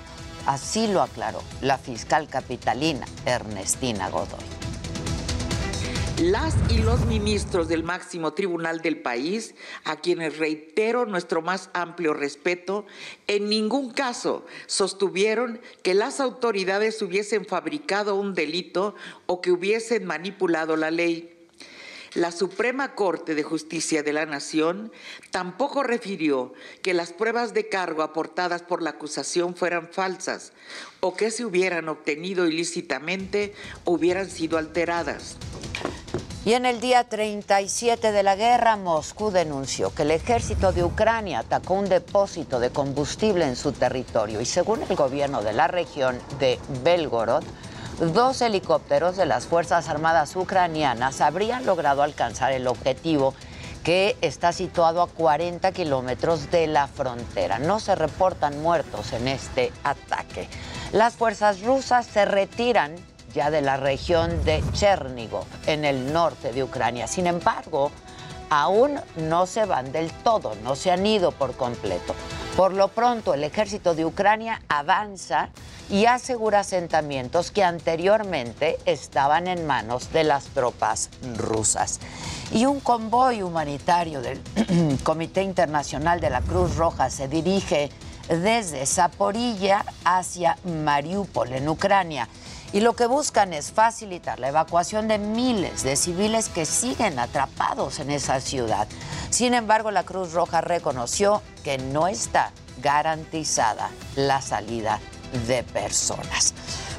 [0.45, 4.45] Así lo aclaró la fiscal capitalina Ernestina Godoy.
[6.21, 12.13] Las y los ministros del máximo tribunal del país, a quienes reitero nuestro más amplio
[12.13, 12.85] respeto,
[13.27, 18.95] en ningún caso sostuvieron que las autoridades hubiesen fabricado un delito
[19.25, 21.34] o que hubiesen manipulado la ley.
[22.15, 24.89] La Suprema Corte de Justicia de la Nación
[25.31, 30.53] tampoco refirió que las pruebas de cargo aportadas por la acusación fueran falsas
[31.01, 35.35] o que se hubieran obtenido ilícitamente o hubieran sido alteradas.
[36.45, 41.39] Y en el día 37 de la guerra, Moscú denunció que el ejército de Ucrania
[41.39, 46.17] atacó un depósito de combustible en su territorio y según el gobierno de la región
[46.39, 47.43] de Belgorod,
[47.99, 53.33] dos helicópteros de las Fuerzas Armadas ucranianas habrían logrado alcanzar el objetivo
[53.83, 57.59] que está situado a 40 kilómetros de la frontera.
[57.59, 60.49] No se reportan muertos en este ataque.
[60.91, 62.95] Las fuerzas rusas se retiran
[63.33, 67.05] ya de la región de Chernigov, en el norte de Ucrania.
[67.05, 67.91] Sin embargo,
[68.49, 72.15] aún no se van del todo, no se han ido por completo.
[72.55, 75.49] Por lo pronto, el ejército de Ucrania avanza
[75.89, 81.99] y asegura asentamientos que anteriormente estaban en manos de las tropas rusas.
[82.51, 84.41] Y un convoy humanitario del
[85.03, 87.89] Comité Internacional de la Cruz Roja se dirige
[88.27, 92.27] desde Zaporilla hacia Mariupol, en Ucrania.
[92.73, 97.99] Y lo que buscan es facilitar la evacuación de miles de civiles que siguen atrapados
[97.99, 98.87] en esa ciudad.
[99.29, 104.99] Sin embargo, la Cruz Roja reconoció que no está garantizada la salida
[105.47, 106.53] de personas.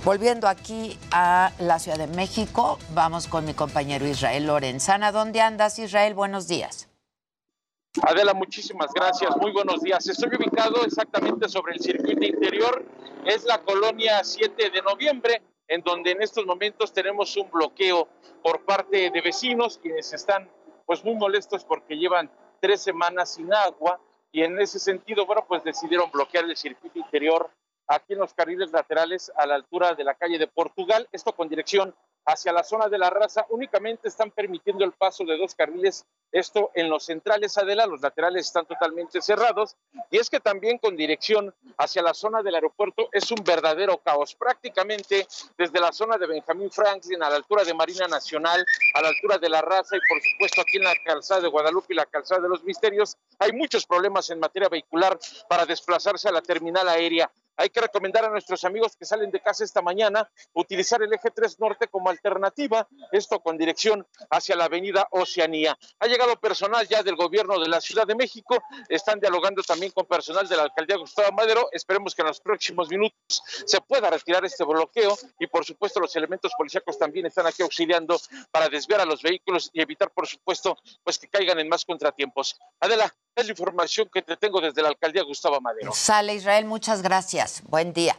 [0.05, 5.11] Volviendo aquí a la Ciudad de México, vamos con mi compañero Israel Lorenzana.
[5.11, 6.15] ¿Dónde andas, Israel?
[6.15, 6.89] Buenos días.
[8.03, 9.37] Adela, muchísimas gracias.
[9.39, 10.07] Muy buenos días.
[10.07, 12.85] Estoy ubicado exactamente sobre el circuito interior.
[13.25, 18.09] Es la colonia 7 de noviembre, en donde en estos momentos tenemos un bloqueo
[18.43, 20.49] por parte de vecinos, quienes están
[20.85, 23.99] pues muy molestos porque llevan tres semanas sin agua
[24.31, 27.51] y en ese sentido, bueno, pues decidieron bloquear el circuito interior
[27.89, 31.49] aquí en los carriles laterales a la altura de la calle de Portugal, esto con
[31.49, 31.95] dirección
[32.27, 36.73] hacia la zona de la raza, únicamente están permitiendo el paso de dos carriles, esto
[36.75, 39.77] en los centrales Adela, los laterales están totalmente cerrados,
[40.11, 44.35] y es que también con dirección hacia la zona del aeropuerto es un verdadero caos,
[44.35, 45.25] prácticamente
[45.57, 49.39] desde la zona de Benjamín Franklin a la altura de Marina Nacional, a la altura
[49.39, 52.41] de la raza y por supuesto aquí en la calzada de Guadalupe y la calzada
[52.41, 55.17] de los Misterios, hay muchos problemas en materia vehicular
[55.49, 57.31] para desplazarse a la terminal aérea.
[57.57, 61.31] Hay que recomendar a nuestros amigos que salen de casa esta mañana utilizar el eje
[61.31, 65.79] 3 norte como alternativa, esto con dirección hacia la avenida Oceanía.
[65.99, 70.07] Ha llegado personal ya del gobierno de la Ciudad de México, están dialogando también con
[70.07, 71.69] personal de la alcaldía Gustavo Madero.
[71.73, 76.15] Esperemos que en los próximos minutos se pueda retirar este bloqueo y por supuesto los
[76.17, 80.77] elementos policíacos también están aquí auxiliando para desviar a los vehículos y evitar por supuesto
[81.03, 82.59] pues que caigan en más contratiempos.
[82.81, 85.93] Adela, es la información que te tengo desde la alcaldía Gustavo Madero.
[85.93, 87.46] Sale Israel, muchas gracias.
[87.69, 88.19] Buen día.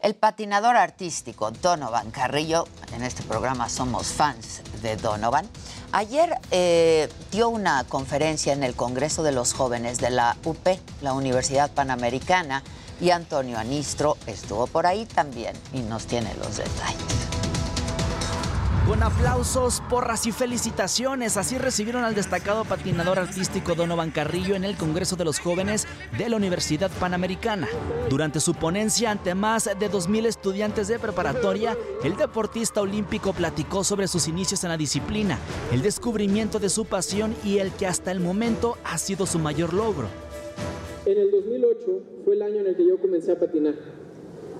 [0.00, 5.48] El patinador artístico Donovan Carrillo, en este programa somos fans de Donovan,
[5.92, 10.66] ayer eh, dio una conferencia en el Congreso de los Jóvenes de la UP,
[11.00, 12.62] la Universidad Panamericana,
[13.00, 17.25] y Antonio Anistro estuvo por ahí también y nos tiene los detalles.
[18.86, 24.76] Con aplausos, porras y felicitaciones, así recibieron al destacado patinador artístico Donovan Carrillo en el
[24.76, 27.66] Congreso de los Jóvenes de la Universidad Panamericana.
[28.08, 34.06] Durante su ponencia ante más de 2.000 estudiantes de preparatoria, el deportista olímpico platicó sobre
[34.06, 35.40] sus inicios en la disciplina,
[35.72, 39.74] el descubrimiento de su pasión y el que hasta el momento ha sido su mayor
[39.74, 40.06] logro.
[41.06, 43.74] En el 2008 fue el año en el que yo comencé a patinar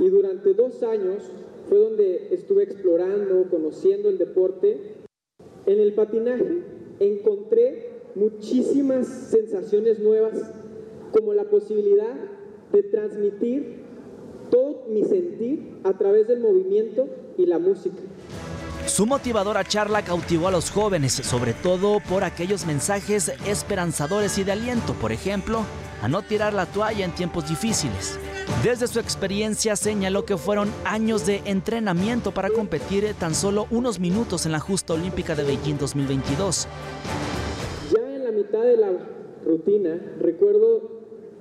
[0.00, 1.22] y durante dos años
[1.68, 4.94] fue donde estuve explorando, conociendo el deporte.
[5.66, 6.62] En el patinaje
[7.00, 10.34] encontré muchísimas sensaciones nuevas,
[11.12, 12.14] como la posibilidad
[12.72, 13.84] de transmitir
[14.50, 17.98] todo mi sentir a través del movimiento y la música.
[18.86, 24.52] Su motivadora charla cautivó a los jóvenes, sobre todo por aquellos mensajes esperanzadores y de
[24.52, 25.64] aliento, por ejemplo,
[26.02, 28.18] a no tirar la toalla en tiempos difíciles.
[28.62, 34.46] Desde su experiencia señaló que fueron años de entrenamiento para competir tan solo unos minutos
[34.46, 36.68] en la justa olímpica de Beijing 2022.
[37.92, 38.92] Ya en la mitad de la
[39.44, 40.90] rutina recuerdo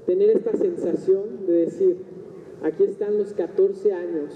[0.06, 1.98] tener esta sensación de decir,
[2.64, 4.32] aquí están los 14 años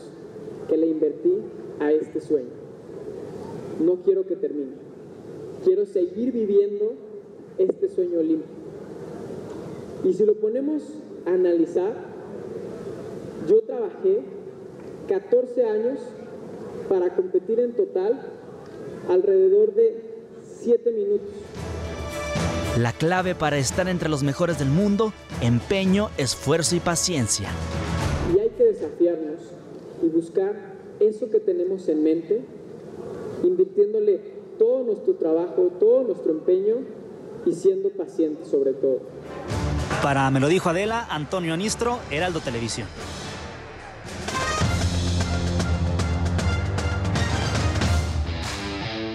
[0.67, 1.33] que le invertí
[1.79, 2.49] a este sueño.
[3.83, 4.73] No quiero que termine.
[5.63, 6.93] Quiero seguir viviendo
[7.57, 8.53] este sueño olímpico.
[10.03, 10.83] Y si lo ponemos
[11.25, 12.08] a analizar,
[13.47, 14.21] yo trabajé
[15.07, 15.99] 14 años
[16.87, 18.19] para competir en total
[19.09, 20.03] alrededor de
[20.61, 21.29] 7 minutos.
[22.77, 27.49] La clave para estar entre los mejores del mundo, empeño, esfuerzo y paciencia.
[28.33, 29.41] Y hay que desafiarnos
[30.03, 30.53] y buscar
[30.99, 32.41] eso que tenemos en mente,
[33.43, 34.19] invirtiéndole
[34.57, 36.75] todo nuestro trabajo, todo nuestro empeño
[37.45, 38.99] y siendo pacientes sobre todo.
[40.03, 42.87] Para Me lo dijo Adela, Antonio Anistro, Heraldo Televisión.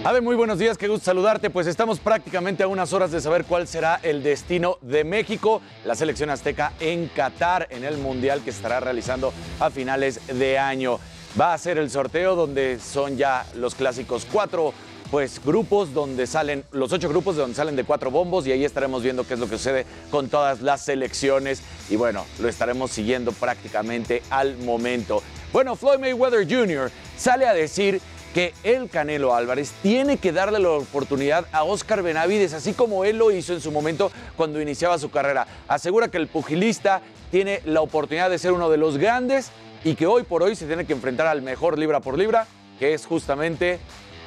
[0.07, 1.49] Ave, muy buenos días, qué gusto saludarte.
[1.49, 5.95] Pues estamos prácticamente a unas horas de saber cuál será el destino de México, la
[5.95, 11.01] selección azteca en Qatar, en el Mundial que estará realizando a finales de año.
[11.41, 14.75] Va a ser el sorteo donde son ya los clásicos cuatro
[15.11, 18.65] pues grupos donde salen, los ocho grupos de donde salen de cuatro bombos y ahí
[18.65, 22.91] estaremos viendo qué es lo que sucede con todas las selecciones y bueno, lo estaremos
[22.91, 25.23] siguiendo prácticamente al momento.
[25.51, 26.91] Bueno, Floyd Mayweather Jr.
[27.17, 28.01] sale a decir
[28.35, 33.17] que el Canelo Álvarez tiene que darle la oportunidad a Oscar Benavides, así como él
[33.17, 35.47] lo hizo en su momento cuando iniciaba su carrera.
[35.69, 39.53] Asegura que el pugilista tiene la oportunidad de ser uno de los grandes
[39.85, 42.49] y que hoy por hoy se tiene que enfrentar al mejor libra por libra,
[42.81, 43.79] que es justamente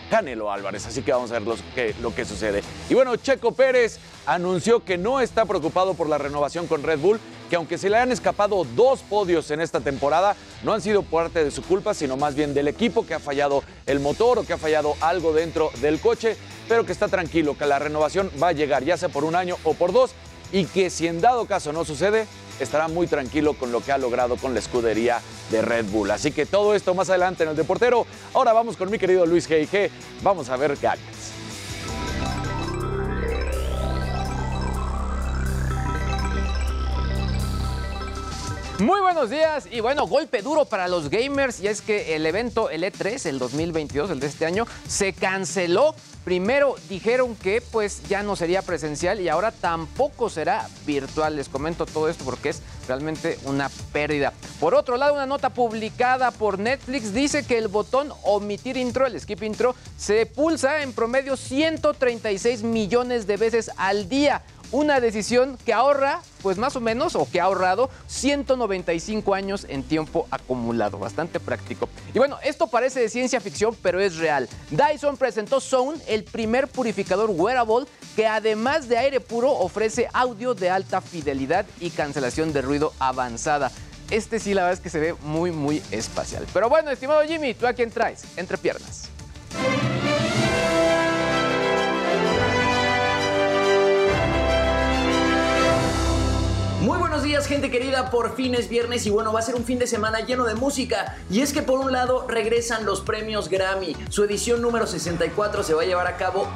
[0.10, 0.86] Canelo Álvarez.
[0.86, 1.58] Así que vamos a ver
[2.02, 2.63] lo que sucede.
[2.89, 7.19] Y bueno, Checo Pérez anunció que no está preocupado por la renovación con Red Bull,
[7.50, 11.44] que aunque se le han escapado dos podios en esta temporada, no han sido parte
[11.44, 14.54] de su culpa, sino más bien del equipo que ha fallado el motor o que
[14.54, 16.36] ha fallado algo dentro del coche,
[16.67, 19.56] pero que está tranquilo, que la renovación va a llegar ya sea por un año
[19.63, 20.12] o por dos
[20.52, 22.27] y que si en dado caso no sucede,
[22.60, 26.12] estará muy tranquilo con lo que ha logrado con la escudería de Red Bull.
[26.12, 28.05] Así que todo esto más adelante en el Deportero.
[28.33, 29.89] Ahora vamos con mi querido Luis G&G.
[30.21, 31.37] Vamos a ver ganas.
[38.79, 42.69] Muy buenos días y bueno, golpe duro para los gamers y es que el evento
[42.69, 45.95] el E3, el 2022, el de este año, se canceló
[46.28, 51.38] Primero dijeron que pues ya no sería presencial y ahora tampoco será virtual.
[51.38, 54.34] Les comento todo esto porque es realmente una pérdida.
[54.60, 59.17] Por otro lado, una nota publicada por Netflix dice que el botón omitir intro, el
[59.17, 65.74] skip intro, se pulsa en promedio 136 millones de veces al día una decisión que
[65.74, 70.98] ahorra, pues más o menos, o que ha ahorrado 195 años en tiempo acumulado.
[71.00, 71.90] Bastante práctico.
[72.13, 74.48] Y bueno, esto parece de ciencia ficción, pero es real.
[74.72, 80.70] Dyson presentó Zone, el primer purificador wearable que además de aire puro ofrece audio de
[80.70, 83.72] alta fidelidad y cancelación de ruido avanzada.
[84.10, 86.46] Este sí, la verdad es que se ve muy, muy espacial.
[86.54, 88.24] Pero bueno, estimado Jimmy, ¿tú a quién traes?
[88.38, 89.10] Entre piernas.
[96.82, 99.65] Muy buenos días gente querida, por fin es viernes y bueno, va a ser un
[99.65, 101.17] fin de semana lleno de música.
[101.28, 105.73] Y es que por un lado regresan los premios Grammy, su edición número 64 se
[105.73, 106.48] va a llevar a cabo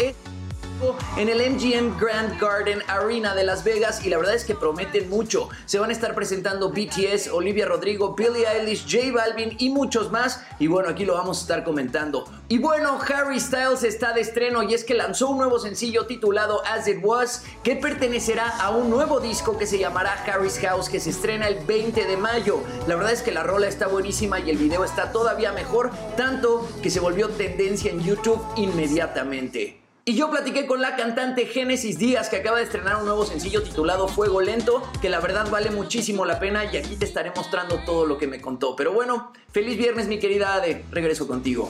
[1.17, 5.09] en el MGM Grand Garden Arena de Las Vegas y la verdad es que prometen
[5.09, 5.49] mucho.
[5.65, 10.43] Se van a estar presentando BTS, Olivia Rodrigo, Billie Eilish, J Balvin y muchos más.
[10.59, 12.25] Y bueno, aquí lo vamos a estar comentando.
[12.47, 16.61] Y bueno, Harry Styles está de estreno y es que lanzó un nuevo sencillo titulado
[16.65, 20.99] As It Was que pertenecerá a un nuevo disco que se llamará Harry's House que
[20.99, 22.61] se estrena el 20 de mayo.
[22.88, 26.67] La verdad es que la rola está buenísima y el video está todavía mejor, tanto
[26.82, 29.80] que se volvió tendencia en YouTube inmediatamente.
[30.03, 33.61] Y yo platiqué con la cantante Génesis Díaz que acaba de estrenar un nuevo sencillo
[33.61, 37.77] titulado Fuego Lento, que la verdad vale muchísimo la pena y aquí te estaré mostrando
[37.85, 38.75] todo lo que me contó.
[38.75, 41.69] Pero bueno, feliz viernes mi querida Ade, regreso contigo.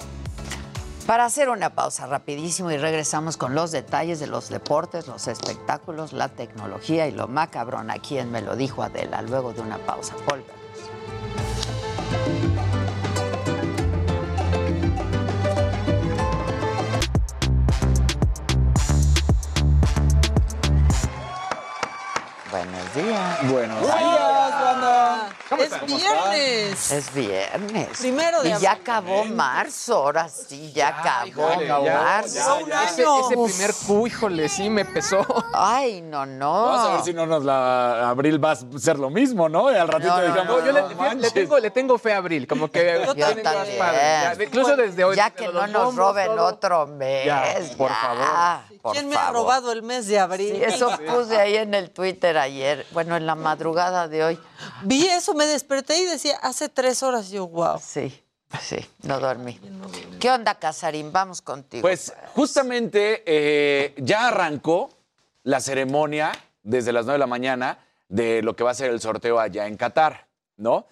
[1.05, 6.13] Para hacer una pausa rapidísimo y regresamos con los detalles de los deportes, los espectáculos,
[6.13, 10.15] la tecnología y lo macabrón aquí en Me lo dijo Adela, luego de una pausa.
[10.25, 10.60] Volvemos.
[22.93, 23.51] Buenos días.
[23.51, 25.29] Buenos días, banda.
[25.49, 25.85] ¿Cómo es están?
[25.87, 26.91] viernes.
[26.91, 27.87] Es viernes.
[27.99, 28.81] Primero de Y ya abril.
[28.81, 32.59] acabó marzo, ahora sí, ya acabó Híjole, ya, marzo.
[32.61, 32.83] ya, ya.
[32.85, 35.25] Ese, ese primer Q, híjole, sí me pesó.
[35.53, 36.65] Ay, no, no.
[36.65, 39.71] Vamos a ver si no nos la abril va a ser lo mismo, ¿no?
[39.71, 41.33] Y al ratito No, no, digamos, no, yo le, "No fíjate, le manches".
[41.33, 43.77] tengo, le tengo fe a Abril, como que Yo tiene más también.
[43.79, 43.97] padre.
[44.37, 45.15] Ya, incluso desde hoy.
[45.15, 46.45] Ya que no nos bombos, roben todo.
[46.45, 47.25] otro mes.
[47.25, 47.43] Ya,
[47.77, 48.25] por favor.
[48.81, 50.55] Por ¿Quién me ha robado el mes de abril?
[50.55, 54.39] Sí, eso puse ahí en el Twitter ayer, bueno, en la madrugada de hoy.
[54.83, 57.79] Vi eso, me desperté y decía, hace tres horas yo, wow.
[57.83, 58.23] Sí,
[58.61, 59.59] sí, no dormí.
[60.19, 61.11] ¿Qué onda, Casarín?
[61.11, 61.81] Vamos contigo.
[61.81, 64.89] Pues justamente eh, ya arrancó
[65.43, 66.31] la ceremonia
[66.63, 69.67] desde las 9 de la mañana de lo que va a ser el sorteo allá
[69.67, 70.27] en Qatar,
[70.57, 70.85] ¿no?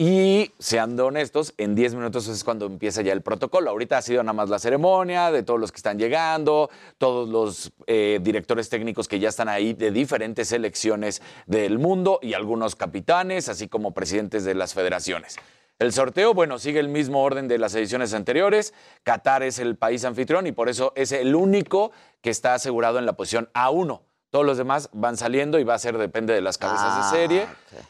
[0.00, 3.68] Y seando honestos, en 10 minutos es cuando empieza ya el protocolo.
[3.68, 7.72] Ahorita ha sido nada más la ceremonia de todos los que están llegando, todos los
[7.88, 13.48] eh, directores técnicos que ya están ahí de diferentes selecciones del mundo y algunos capitanes,
[13.48, 15.34] así como presidentes de las federaciones.
[15.80, 18.74] El sorteo, bueno, sigue el mismo orden de las ediciones anteriores.
[19.02, 21.90] Qatar es el país anfitrión y por eso es el único
[22.20, 24.00] que está asegurado en la posición A1.
[24.30, 27.18] Todos los demás van saliendo y va a ser, depende de las cabezas Ah, de
[27.18, 27.46] serie.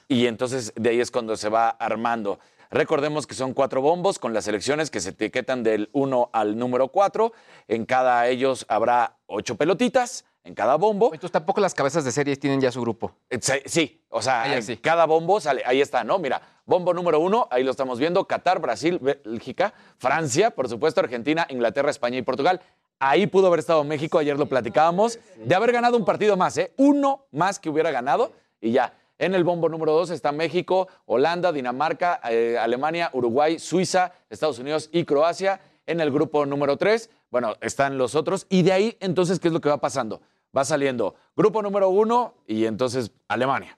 [0.06, 2.38] Y entonces de ahí es cuando se va armando.
[2.70, 6.88] Recordemos que son cuatro bombos con las selecciones que se etiquetan del 1 al número
[6.88, 7.32] 4.
[7.66, 11.06] En cada ellos habrá ocho pelotitas en cada bombo.
[11.06, 13.12] Entonces tampoco las cabezas de series tienen ya su grupo.
[13.30, 14.76] Eh, Sí, sí, o sea, Ah, en sí.
[14.76, 16.18] cada bombo sale, ahí está, ¿no?
[16.18, 21.46] Mira, bombo número uno, ahí lo estamos viendo, Qatar, Brasil, Bélgica, Francia, por supuesto, Argentina,
[21.50, 22.60] Inglaterra, España y Portugal.
[23.00, 26.72] Ahí pudo haber estado México, ayer lo platicábamos, de haber ganado un partido más, ¿eh?
[26.76, 28.92] Uno más que hubiera ganado y ya.
[29.18, 34.90] En el bombo número dos está México, Holanda, Dinamarca, eh, Alemania, Uruguay, Suiza, Estados Unidos
[34.92, 35.60] y Croacia.
[35.86, 38.46] En el grupo número tres, bueno, están los otros.
[38.48, 40.20] Y de ahí, entonces, ¿qué es lo que va pasando?
[40.56, 43.77] Va saliendo grupo número uno y entonces Alemania.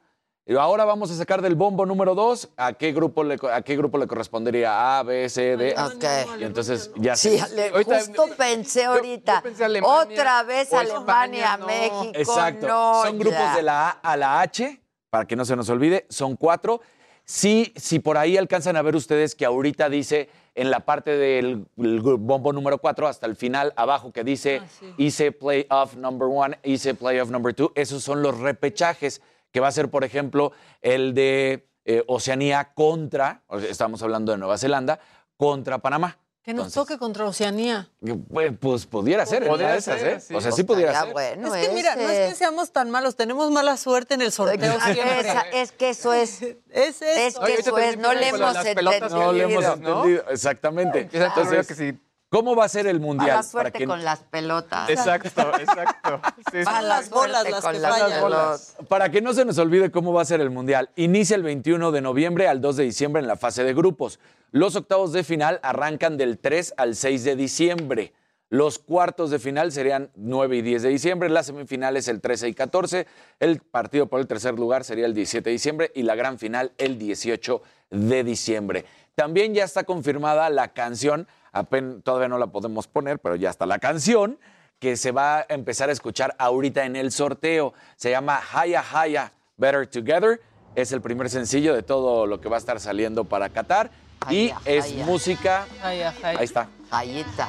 [0.51, 3.77] Y ahora vamos a sacar del bombo número dos a qué grupo le, a qué
[3.77, 5.77] grupo le correspondería A, B, C, D.
[5.79, 6.41] Ok.
[6.41, 9.43] Y entonces ya Sí, se- le- Ahorita- justo pensé ahorita.
[9.43, 11.67] pensé Alemania Otra vez Alemania, España, no.
[11.69, 12.11] México.
[12.15, 12.67] Exacto.
[12.67, 13.55] no, Son grupos ya.
[13.55, 16.81] de la A a la H, para que no se nos olvide, son cuatro.
[17.25, 21.65] Sí, si por ahí alcanzan a ver ustedes que ahorita dice en la parte del
[21.77, 24.63] bombo número cuatro hasta el final abajo que dice
[24.97, 29.23] hice playoff number one, hice playoff number two, esos son los repechajes
[29.53, 34.59] que va a ser, por ejemplo, el de eh, Oceanía contra, estamos hablando de Nueva
[34.59, 35.01] Zelanda,
[35.37, 36.19] contra Panamá.
[36.43, 37.91] Que nos Entonces, toque contra Oceanía.
[38.31, 40.21] Pues, pues pudiera ser, de esas, ser, ¿eh?
[40.21, 40.35] sí.
[40.35, 41.13] O sea, sí pudiera ser.
[41.13, 44.33] bueno es que mira, no es que seamos tan malos, tenemos mala suerte en el
[44.33, 44.73] sorteo.
[44.79, 46.41] Esa- es que eso es.
[46.41, 47.41] Es Es eso.
[47.43, 47.99] que eso es.
[47.99, 49.09] No le hemos entendido.
[49.11, 51.11] No le hemos entendido, exactamente.
[51.13, 51.99] Entonces, que sí.
[52.31, 53.29] ¿Cómo va a ser el mundial?
[53.29, 54.89] Mala suerte que- con las pelotas.
[54.89, 55.29] Exacto,
[55.59, 56.21] exacto.
[56.51, 56.65] Sí, sí.
[56.65, 58.23] Mala las bolas las que las fallan.
[58.23, 58.77] pelotas.
[58.89, 61.93] Para que no se nos olvide cómo va a ser el Mundial, inicia el 21
[61.93, 64.19] de noviembre al 2 de diciembre en la fase de grupos.
[64.53, 68.15] Los octavos de final arrancan del 3 al 6 de diciembre.
[68.49, 72.55] Los cuartos de final serían 9 y 10 de diciembre, las semifinales el 13 y
[72.55, 73.07] 14,
[73.39, 76.73] el partido por el tercer lugar sería el 17 de diciembre y la gran final
[76.77, 78.85] el 18 de diciembre.
[79.15, 83.67] También ya está confirmada la canción, apen- todavía no la podemos poner, pero ya está
[83.67, 84.39] la canción
[84.79, 87.75] que se va a empezar a escuchar ahorita en el sorteo.
[87.97, 90.41] Se llama Haya Haya Better Together.
[90.75, 93.91] Es el primer sencillo de todo lo que va a estar saliendo para Qatar.
[94.29, 95.05] y Haya, es haya.
[95.07, 95.67] música.
[95.83, 96.37] Ay, ay, ay.
[96.39, 96.69] Ahí está.
[96.91, 97.49] Jayita.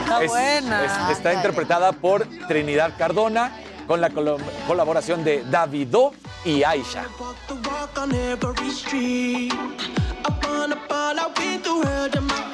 [0.00, 0.84] Está Es- buena.
[1.10, 3.52] es- está interpretada por Trinidad Cardona
[3.86, 6.12] con la colo- colaboración de Davido
[6.44, 7.04] y Aisha.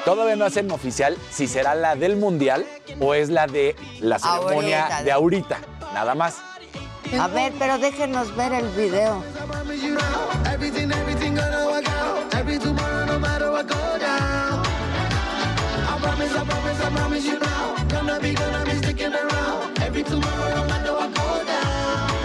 [0.05, 2.65] Todavía no hacen oficial si será la del mundial
[2.99, 5.03] o es la de la ceremonia Ahorita.
[5.03, 5.57] de ahorita.
[5.93, 6.37] Nada más.
[7.19, 9.23] A ver, pero déjenos ver el video.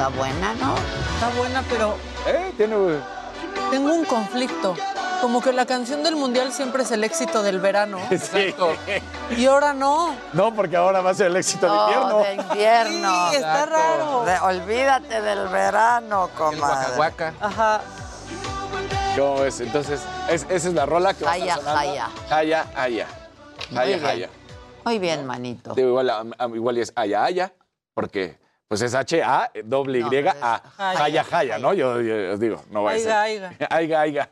[0.03, 0.74] Está buena, ¿no?
[1.14, 1.96] Está buena, pero
[2.26, 2.74] Eh, tiene.
[3.70, 4.74] tengo un conflicto.
[5.20, 7.98] Como que la canción del mundial siempre es el éxito del verano.
[8.11, 8.53] Sí.
[9.36, 10.12] Y ahora no.
[10.32, 12.18] No, porque ahora va a ser el éxito de No, invierno.
[12.18, 13.30] de invierno.
[13.30, 14.24] Sí, está raro.
[14.24, 16.96] De- olvídate del verano, comadre.
[16.96, 17.34] Guaca.
[17.40, 17.80] Ajá.
[19.16, 19.61] ¿Cómo ves?
[19.61, 21.80] Entonces, es- esa es la rola que va a Haya, estar sonando.
[21.80, 22.09] haya.
[22.28, 23.07] Haya, haya.
[23.70, 24.07] Muy Haya, bien.
[24.09, 24.28] haya.
[24.84, 25.74] Muy bien, manito.
[25.74, 27.53] Digo, igual, a- a- igual es haya, haya,
[27.94, 28.41] porque
[28.73, 30.62] pues es H-A, doble No, Y, pero es A.
[31.05, 31.75] haya, Haya, ¿no?
[31.75, 33.12] Yo, yo os digo, no va a ser.
[33.68, 34.31] Aiga.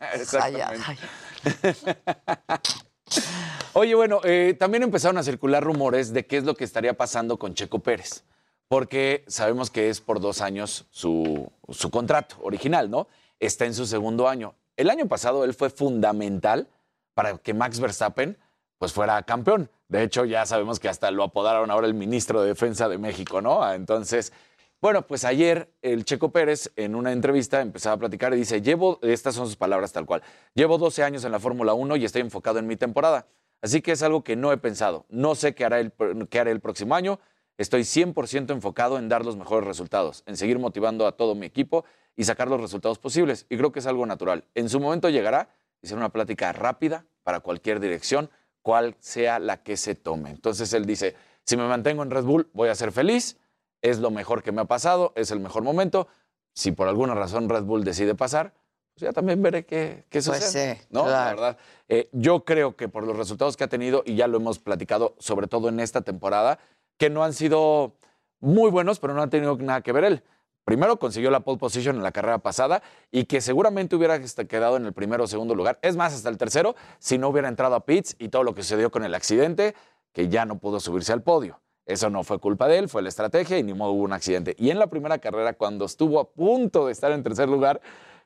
[3.74, 7.38] Oye, bueno, eh, también empezaron a circular rumores de qué es lo que estaría pasando
[7.38, 8.24] con Checo Pérez,
[8.66, 13.08] porque sabemos que es por dos años su, su contrato original, ¿no?
[13.40, 14.54] Está en su segundo año.
[14.78, 16.66] El año pasado él fue fundamental
[17.12, 18.38] para que Max Verstappen
[18.80, 19.70] pues fuera campeón.
[19.88, 23.42] De hecho, ya sabemos que hasta lo apodaron ahora el ministro de Defensa de México,
[23.42, 23.62] ¿no?
[23.62, 24.32] Ah, Entonces,
[24.80, 28.98] bueno, pues ayer el Checo Pérez en una entrevista empezaba a platicar y dice, llevo,
[29.02, 30.22] estas son sus palabras tal cual,
[30.54, 33.26] llevo 12 años en la Fórmula 1 y estoy enfocado en mi temporada.
[33.60, 35.04] Así que es algo que no he pensado.
[35.10, 35.92] No sé qué, hará el,
[36.30, 37.20] qué haré el próximo año.
[37.58, 41.84] Estoy 100% enfocado en dar los mejores resultados, en seguir motivando a todo mi equipo
[42.16, 43.44] y sacar los resultados posibles.
[43.50, 44.46] Y creo que es algo natural.
[44.54, 45.50] En su momento llegará
[45.82, 48.30] y será una plática rápida para cualquier dirección,
[48.62, 50.30] cual sea la que se tome.
[50.30, 53.38] Entonces él dice, si me mantengo en Red Bull, voy a ser feliz,
[53.82, 56.08] es lo mejor que me ha pasado, es el mejor momento.
[56.54, 58.52] Si por alguna razón Red Bull decide pasar,
[58.94, 60.76] pues ya también veré qué, qué Pues sucede.
[60.76, 61.04] sí, ¿no?
[61.04, 61.30] La claro.
[61.40, 61.58] verdad.
[61.88, 65.14] Eh, yo creo que por los resultados que ha tenido, y ya lo hemos platicado,
[65.18, 66.58] sobre todo en esta temporada,
[66.98, 67.94] que no han sido
[68.40, 70.22] muy buenos, pero no han tenido nada que ver él.
[70.70, 74.76] Primero consiguió la pole position en la carrera pasada y que seguramente hubiera este, quedado
[74.76, 75.80] en el primero o segundo lugar.
[75.82, 78.62] Es más, hasta el tercero, si no hubiera entrado a pits y todo lo que
[78.62, 79.74] sucedió con el accidente,
[80.12, 81.58] que ya no pudo subirse al podio.
[81.86, 84.54] Eso no fue culpa de él, fue la estrategia y ni modo hubo un accidente.
[84.60, 87.80] Y en la primera carrera, cuando estuvo a punto de estar en tercer lugar,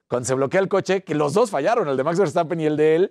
[0.06, 2.76] cuando se bloquea el coche, que los dos fallaron, el de Max Verstappen y el
[2.76, 3.10] de él,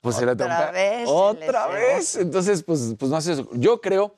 [0.00, 2.14] pues se le Otra trompa- vez Otra vez.
[2.14, 3.48] Entonces, pues, pues no hace eso.
[3.54, 4.14] Yo creo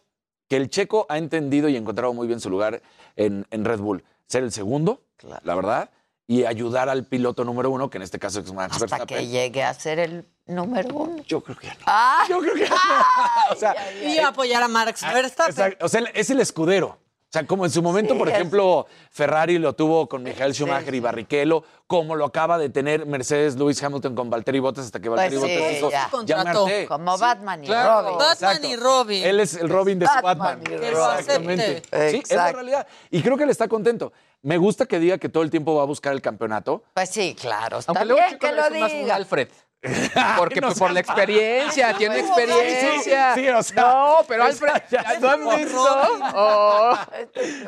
[0.49, 2.83] que el checo ha entendido y encontrado muy bien su lugar
[3.17, 4.05] en, en Red Bull.
[4.31, 5.03] Ser el segundo,
[5.43, 5.91] la verdad,
[6.29, 9.19] y ayudar al piloto número uno, que en este caso es Max Hasta Verstappen.
[9.19, 11.21] que llegue a ser el número uno.
[11.25, 11.81] Yo creo que ya no.
[11.87, 12.77] Ah, Yo creo que ya no.
[13.53, 15.51] O sea, Y apoyar a Marx Verstappen.
[15.51, 15.85] Exacto.
[15.85, 16.97] O sea, es el escudero.
[17.31, 20.53] O sea, como en su momento, Sí, por es- ejemplo, Ferrari lo tuvo con Michael
[20.53, 24.99] Schumacher y Barrichello, como lo acaba de tener Mercedes Lewis Hamilton con Valtteri Bottas hasta
[24.99, 25.99] que Pues Valtteri sí, Bottas dijo, ya.
[26.05, 26.67] ya Contrató.
[26.67, 26.87] harté".
[26.89, 28.01] Como Batman y Claro.
[28.03, 28.19] Robin.
[28.19, 28.67] Batman Exacto.
[28.67, 29.25] y Robin.
[29.25, 30.83] Él es el Robin de su Batman Batman.
[30.83, 31.77] Exactamente.
[31.77, 32.53] Sí, es la Exacto.
[32.57, 32.87] realidad.
[33.13, 34.13] Y creo que él está contento.
[34.43, 36.83] Me gusta que diga que todo el tiempo va a buscar el campeonato.
[36.95, 37.79] Pues sí, claro.
[37.79, 39.15] Está Aunque luego bien Chico que lo es más un diga.
[39.15, 39.49] Alfred.
[40.37, 43.35] Porque no pues, por la experiencia, tiene experiencia.
[43.35, 46.19] Sí, sí, o sea, no, pero Alfred, ya ¿ya ¿no han somos visto?
[46.33, 46.97] Oh.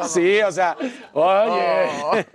[0.09, 0.77] Sí, o sea,
[1.15, 2.27] oye.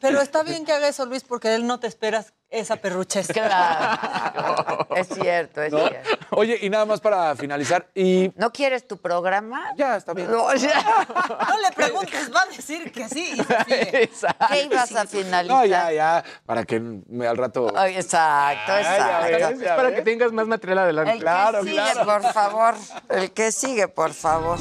[0.00, 3.28] Pero está bien que haga eso, Luis, porque él no te esperas esa perruches.
[3.28, 4.86] Claro.
[4.96, 5.86] es cierto, es ¿no?
[5.86, 6.10] cierto.
[6.30, 9.72] Oye, y nada más para finalizar, y ¿No quieres tu programa?
[9.76, 10.30] ya está bien.
[10.30, 11.06] No, ya.
[11.48, 14.10] No le preguntes, va a decir que sí y se sigue.
[14.48, 15.56] ¿Qué ibas a finalizar?
[15.56, 17.72] No, ya, ya, para que me, al rato.
[17.76, 19.07] Ay, exacto, exacto.
[19.20, 19.98] Ves, ya Para ves.
[19.98, 21.12] que tengas más material adelante.
[21.12, 22.74] El que sigue, por favor.
[23.08, 24.58] El que sigue, por favor.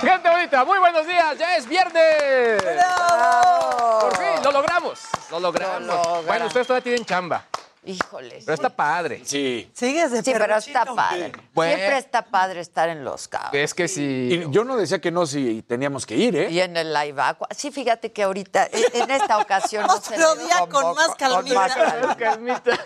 [0.00, 2.62] Gente bonita, muy buenos días, ya es viernes.
[2.62, 4.00] ¡Bravo!
[4.00, 5.00] Por fin, lo logramos.
[5.30, 5.80] Lo logramos.
[5.82, 6.26] Lo logramos.
[6.26, 7.44] Bueno, ustedes todavía tienen chamba,
[7.84, 8.44] Híjoles.
[8.44, 9.22] pero está padre.
[9.24, 9.70] Sí.
[9.72, 11.32] Sigues de Sí, pero está padre.
[11.54, 11.76] Bueno.
[11.76, 13.54] Siempre está padre estar en los cabos.
[13.54, 16.50] Es que si Y yo no decía que no si teníamos que ir, ¿eh?
[16.50, 17.48] Y en el live aqua.
[17.56, 21.14] Sí, fíjate que ahorita, en en esta ocasión no se Otro día con convocó- más
[21.16, 21.68] calmita.
[21.68, 22.16] calmita.
[22.16, 22.78] Calmita.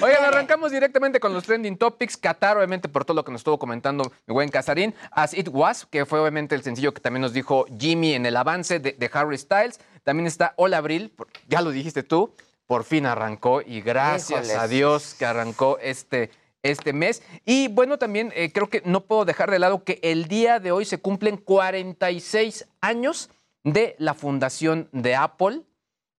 [0.00, 2.16] Oigan, arrancamos directamente con los trending topics.
[2.16, 4.94] Qatar, obviamente, por todo lo que nos estuvo comentando mi buen Casarín.
[5.10, 8.36] As It Was, que fue obviamente el sencillo que también nos dijo Jimmy en el
[8.36, 9.78] avance de, de Harry Styles.
[10.04, 12.34] También está Hola Abril, por- ya lo dijiste tú,
[12.66, 14.56] por fin arrancó y gracias Híjoles.
[14.56, 16.30] a Dios que arrancó este,
[16.62, 17.22] este mes.
[17.44, 20.72] Y bueno, también eh, creo que no puedo dejar de lado que el día de
[20.72, 23.30] hoy se cumplen 46 años
[23.64, 25.62] de la fundación de Apple.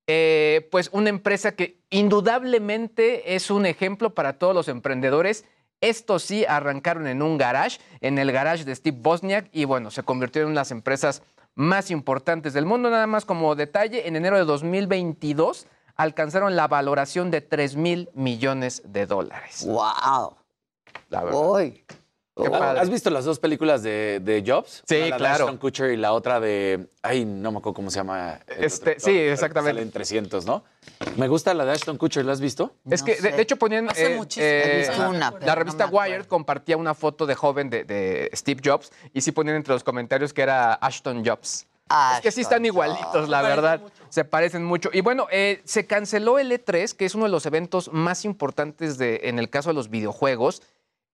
[0.08, 5.46] Eh, pues una empresa que indudablemente es un ejemplo para todos los emprendedores.
[5.80, 10.04] Estos sí arrancaron en un garage, en el garage de Steve Bosniak, y bueno, se
[10.04, 11.24] convirtieron en las empresas
[11.56, 12.90] más importantes del mundo.
[12.90, 18.82] Nada más como detalle, en enero de 2022 alcanzaron la valoración de 3 mil millones
[18.86, 19.64] de dólares.
[19.66, 20.36] ¡Wow!
[21.10, 21.40] La verdad.
[21.40, 21.84] Uy.
[22.36, 22.80] Qué padre.
[22.80, 24.82] ¿Has visto las dos películas de, de Jobs?
[24.88, 25.44] Sí, Una, la de claro.
[25.46, 26.88] Ashton Kutcher y la otra de.
[27.04, 28.40] Ay, no me acuerdo cómo se llama.
[28.48, 29.76] Este, otro sí, exactamente.
[29.78, 30.64] Salen 300, ¿no?
[31.16, 32.74] Me gusta la de Ashton Kutcher, ¿la has visto?
[32.90, 33.88] Es No que, de, de hecho, ponían.
[33.88, 34.48] Hace eh, muchísimo.
[34.48, 35.86] eh, He visto una, pero la revista.
[35.86, 39.84] Wired compartía una foto de joven de, de Steve Jobs y sí ponían entre los
[39.84, 41.68] comentarios que era Ashton Jobs.
[41.90, 43.82] Es que sí están igualitos, la verdad.
[43.82, 43.96] mucho.
[44.10, 44.90] Se parecen mucho.
[44.94, 48.98] Y bueno, eh, se canceló el E3, que es uno de los eventos más importantes
[48.98, 50.62] de, en el caso de los videojuegos.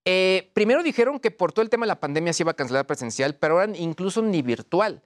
[0.06, 2.88] Eh, primero dijeron que por todo el tema de la pandemia se iba a cancelar
[2.88, 5.02] presencial, pero ahora incluso ni virtual.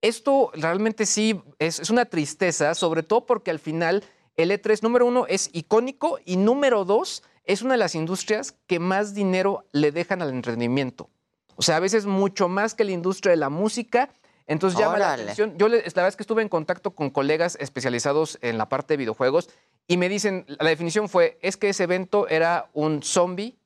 [0.00, 4.04] Esto realmente sí es, es una tristeza, sobre todo porque al final
[4.36, 8.78] el E3, número uno, es icónico y número dos, es una de las industrias que
[8.78, 11.10] más dinero le dejan al entretenimiento.
[11.56, 14.10] O sea, a veces mucho más que la industria de la música.
[14.48, 15.22] Entonces llama la Órale.
[15.24, 15.56] atención.
[15.58, 18.98] Yo la verdad es que estuve en contacto con colegas especializados en la parte de
[18.98, 19.50] videojuegos
[19.86, 23.56] y me dicen, la definición fue, es que ese evento era un zombie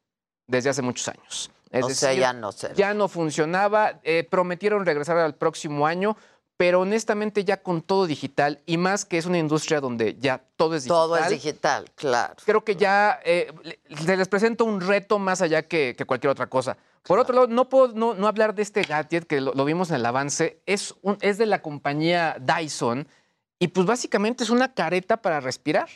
[0.46, 1.50] desde hace muchos años.
[1.70, 2.72] Es o sea, decir, ya no sé.
[2.74, 6.16] ya no funcionaba, eh, prometieron regresar al próximo año,
[6.62, 10.76] pero honestamente ya con todo digital y más que es una industria donde ya todo
[10.76, 10.96] es digital.
[10.96, 12.34] Todo es digital, claro.
[12.44, 13.52] Creo que ya eh,
[14.06, 16.76] les presenta un reto más allá que, que cualquier otra cosa.
[17.02, 19.90] Por otro lado, no puedo no, no hablar de este gadget que lo, lo vimos
[19.90, 20.62] en el avance.
[20.64, 23.08] Es, un- es de la compañía Dyson
[23.58, 25.88] y pues básicamente es una careta para respirar.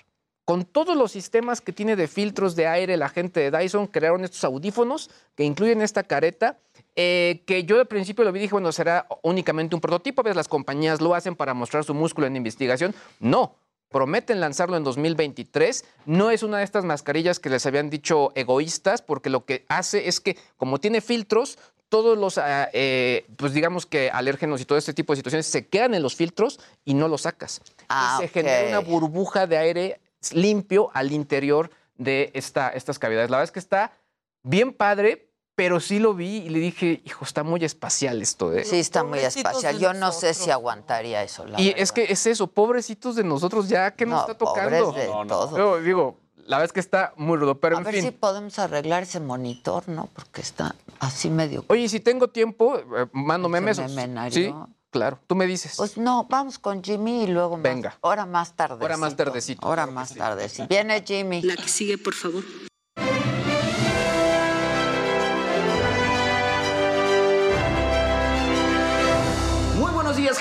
[0.44, 4.24] Con todos los sistemas que tiene de filtros de aire, la gente de Dyson crearon
[4.24, 6.58] estos audífonos que incluyen esta careta,
[6.96, 10.24] eh, que yo al principio lo vi y dije, bueno, será únicamente un prototipo, a
[10.24, 12.94] veces las compañías lo hacen para mostrar su músculo en investigación.
[13.20, 13.54] No,
[13.90, 15.84] prometen lanzarlo en 2023.
[16.06, 20.08] No es una de estas mascarillas que les habían dicho egoístas, porque lo que hace
[20.08, 24.78] es que, como tiene filtros, todos los, ah, eh, pues digamos que alérgenos y todo
[24.78, 27.60] este tipo de situaciones se quedan en los filtros y no los sacas.
[27.88, 28.32] Ah, y se ok.
[28.32, 30.00] genera una burbuja de aire
[30.32, 33.30] limpio al interior de esta, estas cavidades.
[33.30, 33.92] La verdad es que está
[34.42, 35.25] bien padre,
[35.56, 38.52] pero sí lo vi y le dije, hijo, está muy espacial esto.
[38.52, 38.64] ¿eh?
[38.64, 39.78] Sí, está muy espacial.
[39.78, 41.44] Yo no sé si aguantaría eso.
[41.46, 41.82] La Y verdad.
[41.82, 44.84] es que es eso, pobrecitos de nosotros ya, ¿qué nos No, está tocando?
[44.84, 45.28] pobres de No, no.
[45.28, 45.56] todo.
[45.56, 48.04] Yo digo, la verdad es que está muy rudo, pero A en ver fin.
[48.04, 50.10] si podemos arreglar ese monitor, ¿no?
[50.14, 51.64] Porque está así medio.
[51.68, 53.80] Oye, si tengo tiempo, eh, mando memes.
[54.30, 54.54] Sí,
[54.90, 55.18] claro.
[55.26, 55.74] Tú me dices.
[55.78, 57.62] Pues no, vamos con Jimmy y luego más.
[57.62, 57.96] Venga.
[58.02, 58.84] Hora más tarde.
[58.84, 59.66] Hora más tardecito.
[59.66, 60.48] Hora más tarde.
[60.68, 61.40] Viene Jimmy.
[61.40, 62.44] La que sigue, por favor.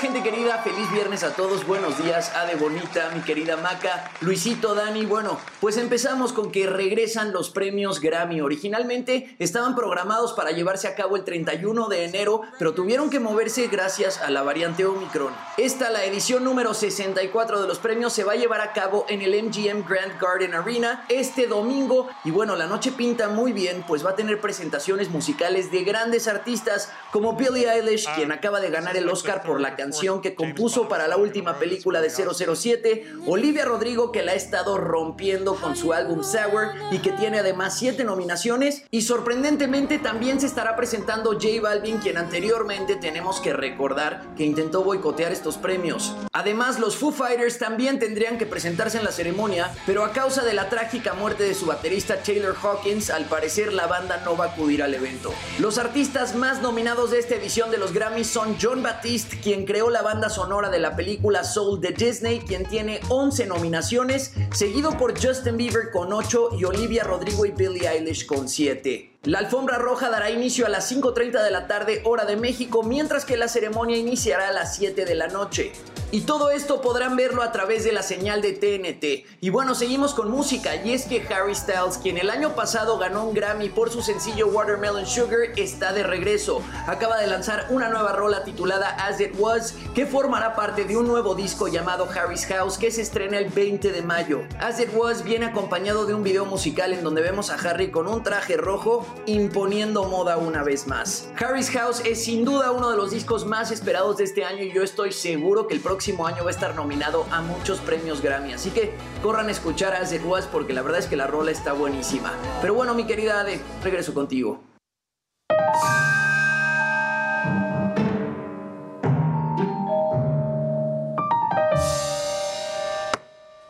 [0.00, 0.58] Gente querida.
[0.58, 1.66] Feliz viernes a todos.
[1.66, 5.06] Buenos días, Ade Bonita, mi querida Maca, Luisito, Dani.
[5.06, 8.42] Bueno, pues empezamos con que regresan los premios Grammy.
[8.42, 13.68] Originalmente estaban programados para llevarse a cabo el 31 de enero, pero tuvieron que moverse
[13.68, 15.32] gracias a la variante Omicron.
[15.56, 19.22] Esta, la edición número 64 de los premios, se va a llevar a cabo en
[19.22, 22.08] el MGM Grand Garden Arena este domingo.
[22.22, 26.28] Y bueno, la noche pinta muy bien, pues va a tener presentaciones musicales de grandes
[26.28, 30.34] artistas como Billie Eilish, quien acaba de ganar el Oscar por la canción canción que
[30.34, 35.76] compuso para la última película de 007, Olivia Rodrigo que la ha estado rompiendo con
[35.76, 41.34] su álbum Sour y que tiene además siete nominaciones y sorprendentemente también se estará presentando
[41.34, 46.16] J Balvin quien anteriormente tenemos que recordar que intentó boicotear estos premios.
[46.32, 50.52] Además los Foo Fighters también tendrían que presentarse en la ceremonia, pero a causa de
[50.52, 54.48] la trágica muerte de su baterista Taylor Hawkins, al parecer la banda no va a
[54.48, 55.32] acudir al evento.
[55.60, 59.75] Los artistas más nominados de esta edición de los Grammys son John Batiste, quien creó
[59.76, 65.20] la banda sonora de la película Soul de Disney, quien tiene 11 nominaciones, seguido por
[65.22, 69.15] Justin Bieber con 8 y Olivia Rodrigo y Billie Eilish con 7.
[69.26, 73.24] La alfombra roja dará inicio a las 5.30 de la tarde hora de México, mientras
[73.24, 75.72] que la ceremonia iniciará a las 7 de la noche.
[76.12, 79.26] Y todo esto podrán verlo a través de la señal de TNT.
[79.40, 83.24] Y bueno, seguimos con música, y es que Harry Styles, quien el año pasado ganó
[83.24, 86.62] un Grammy por su sencillo Watermelon Sugar, está de regreso.
[86.86, 91.08] Acaba de lanzar una nueva rola titulada As It Was, que formará parte de un
[91.08, 94.42] nuevo disco llamado Harry's House, que se estrena el 20 de mayo.
[94.60, 98.06] As It Was viene acompañado de un video musical en donde vemos a Harry con
[98.06, 101.28] un traje rojo imponiendo moda una vez más.
[101.38, 104.72] Harry's House es sin duda uno de los discos más esperados de este año y
[104.72, 108.52] yo estoy seguro que el próximo año va a estar nominado a muchos premios Grammy.
[108.52, 108.92] Así que
[109.22, 112.32] corran a escuchar a The Was porque la verdad es que la rola está buenísima.
[112.60, 114.60] Pero bueno, mi querida Ade, regreso contigo.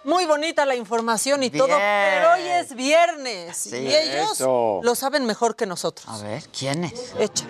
[0.06, 3.76] Muy bonita la información y todo, pero hoy es viernes Sí.
[3.76, 4.78] y ellos Eso.
[4.84, 6.06] lo saben mejor que nosotros.
[6.08, 7.12] A ver, ¿quién es?
[7.18, 7.44] Echa.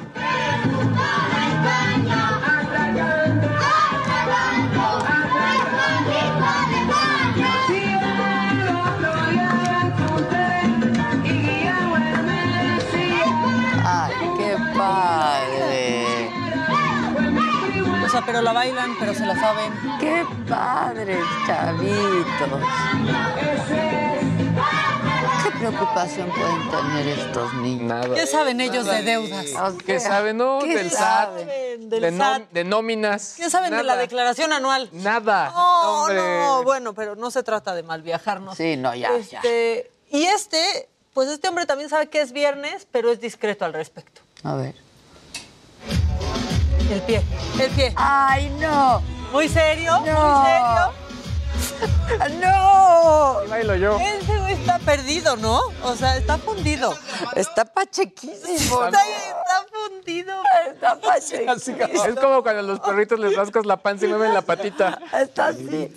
[18.24, 19.72] Pero la bailan, pero se la saben.
[20.00, 22.60] Qué padre, chavitos.
[25.42, 28.06] ¿Qué preocupación pueden tener estos niños?
[28.14, 29.46] ¿Qué saben ellos de deudas?
[29.84, 30.58] ¿Qué saben, no?
[30.60, 32.42] ¿Qué Del saben SAT, del de, SAT?
[32.50, 33.34] de nóminas.
[33.36, 34.00] ¿Qué saben de la Nada.
[34.00, 34.88] declaración anual?
[34.92, 35.50] Nada.
[35.50, 36.16] No, hombre.
[36.40, 38.56] no, bueno, pero no se trata de mal viajarnos.
[38.56, 39.38] Sí, no, ya, ya.
[39.38, 43.72] Este, Y este, pues este hombre también sabe que es viernes, pero es discreto al
[43.72, 44.22] respecto.
[44.42, 44.74] A ver.
[46.91, 47.22] El pie,
[47.61, 47.93] el pie.
[47.97, 49.03] ¡Ay, no!
[49.32, 49.93] ¿Muy serio?
[49.93, 50.03] No.
[50.03, 51.07] ¿Muy serio?
[52.41, 53.41] ¡No!
[53.49, 53.99] bailo yo.
[53.99, 55.61] Ese güey está perdido, ¿no?
[55.82, 56.97] O sea, está fundido.
[57.34, 58.84] Está pachequísimo.
[58.84, 60.34] Está, está fundido.
[60.68, 61.78] Está pachequísimo.
[61.84, 64.99] es como cuando a los perritos les rascas la panza y mueven la patita.
[65.12, 65.93] Está así.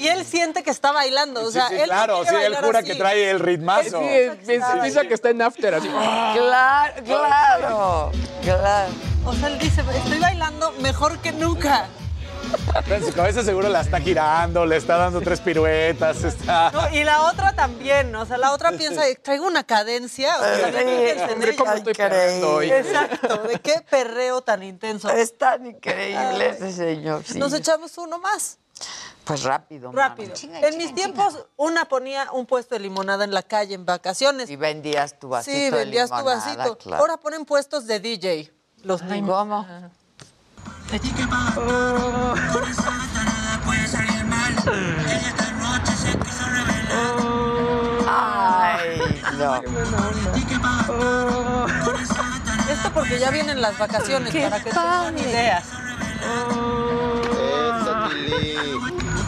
[0.00, 1.42] Y él siente que está bailando.
[1.42, 2.88] O sea, sí, él no claro, sí, él jura así.
[2.88, 4.00] que trae el ritmazo.
[4.00, 5.88] Sí, piensa que está en after, así.
[5.88, 8.12] Claro, claro.
[8.42, 9.09] Claro.
[9.24, 11.86] O sea, él dice, estoy bailando mejor que nunca.
[12.86, 16.70] En su cabeza seguro la está girando, le está dando tres piruetas, está...
[16.72, 20.36] No, y la otra también, o sea, la otra piensa, traigo una cadencia.
[20.38, 21.28] O sea, ella.
[21.56, 22.70] ¿cómo estoy perreando hoy?
[22.70, 25.10] Exacto, ¿de qué perreo tan intenso?
[25.10, 27.22] Es tan increíble ese señor.
[27.26, 27.38] sí.
[27.38, 28.58] Nos echamos uno más.
[29.24, 29.92] Pues rápido.
[29.92, 30.32] Rápido.
[30.42, 34.48] en mis tiempos, una ponía un puesto de limonada en la calle en vacaciones.
[34.50, 36.78] Y vendías tu vasito Sí, de vendías tu limonada, vasito.
[36.78, 37.02] claro.
[37.02, 38.52] Ahora ponen puestos de DJ.
[38.84, 39.30] Los niños.
[39.30, 39.66] ¿Cómo?
[48.08, 49.56] Ay, no.
[52.70, 55.20] Esto porque ya vienen las vacaciones Qué para que tengan padre.
[55.30, 55.64] ideas.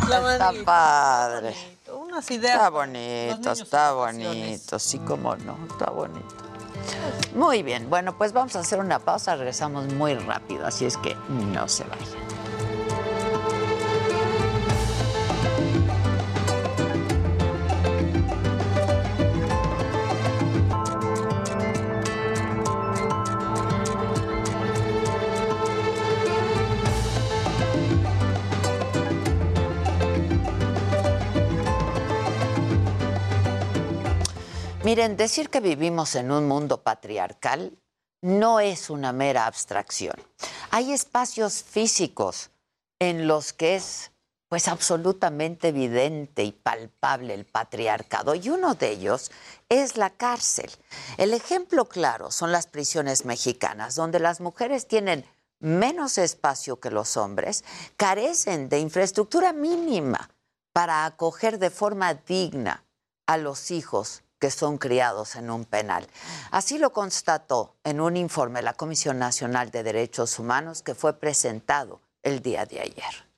[0.08, 1.54] La Está manita, padre.
[1.92, 2.56] Unas ideas.
[2.56, 6.51] Está bonito, está bonito, sí, como no, está bonito.
[7.34, 11.16] Muy bien, bueno, pues vamos a hacer una pausa, regresamos muy rápido, así es que
[11.52, 12.41] no se vayan.
[34.92, 37.72] Miren, decir que vivimos en un mundo patriarcal
[38.20, 40.14] no es una mera abstracción.
[40.70, 42.50] Hay espacios físicos
[42.98, 44.12] en los que es
[44.50, 49.30] pues absolutamente evidente y palpable el patriarcado y uno de ellos
[49.70, 50.70] es la cárcel.
[51.16, 55.24] El ejemplo claro son las prisiones mexicanas, donde las mujeres tienen
[55.58, 57.64] menos espacio que los hombres,
[57.96, 60.28] carecen de infraestructura mínima
[60.74, 62.84] para acoger de forma digna
[63.26, 66.04] a los hijos que son criados en un penal.
[66.50, 72.00] Así lo constató en un informe la Comisión Nacional de Derechos Humanos que fue presentado
[72.24, 73.32] el día de ayer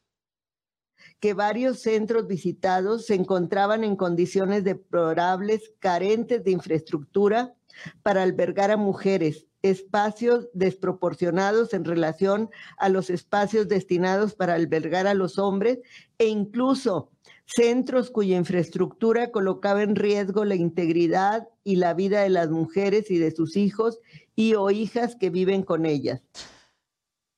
[1.20, 7.54] que varios centros visitados se encontraban en condiciones deplorables, carentes de infraestructura
[8.02, 15.14] para albergar a mujeres, espacios desproporcionados en relación a los espacios destinados para albergar a
[15.14, 15.78] los hombres
[16.18, 17.10] e incluso
[17.46, 23.18] centros cuya infraestructura colocaba en riesgo la integridad y la vida de las mujeres y
[23.18, 23.98] de sus hijos
[24.34, 26.22] y o hijas que viven con ellas.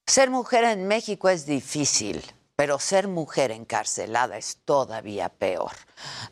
[0.07, 2.23] Ser mujer en México es difícil
[2.57, 5.73] pero ser mujer encarcelada es todavía peor.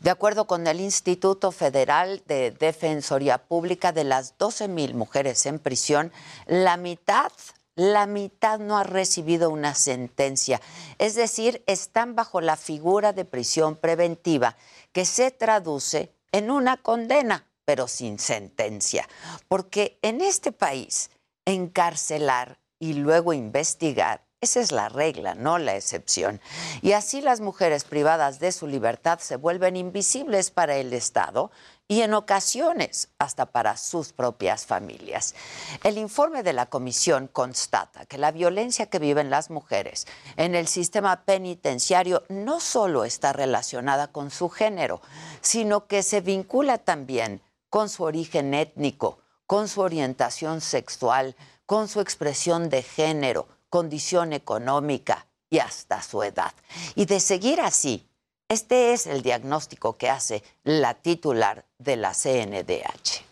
[0.01, 5.59] De acuerdo con el Instituto Federal de Defensoría Pública, de las 12 mil mujeres en
[5.59, 6.11] prisión,
[6.47, 7.31] la mitad,
[7.75, 10.61] la mitad no ha recibido una sentencia.
[10.97, 14.55] Es decir, están bajo la figura de prisión preventiva
[14.91, 19.07] que se traduce en una condena, pero sin sentencia.
[19.47, 21.09] Porque en este país,
[21.45, 26.39] encarcelar y luego investigar esa es la regla, no la excepción.
[26.83, 31.49] Y así las mujeres privadas de su libertad se vuelven invisibles para el Estado
[31.87, 35.35] y en ocasiones hasta para sus propias familias.
[35.83, 40.67] El informe de la comisión constata que la violencia que viven las mujeres en el
[40.67, 45.01] sistema penitenciario no solo está relacionada con su género,
[45.41, 51.99] sino que se vincula también con su origen étnico, con su orientación sexual, con su
[51.99, 56.53] expresión de género, condición económica y hasta su edad.
[56.95, 58.07] Y de seguir así,
[58.49, 63.23] este es el diagnóstico que hace la titular de la CNDH.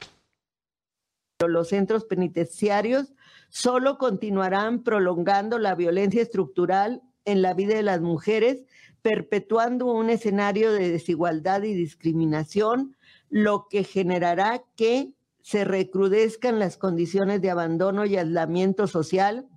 [1.47, 3.13] Los centros penitenciarios
[3.49, 8.63] solo continuarán prolongando la violencia estructural en la vida de las mujeres,
[9.01, 12.95] perpetuando un escenario de desigualdad y discriminación,
[13.29, 19.47] lo que generará que se recrudezcan las condiciones de abandono y aislamiento social,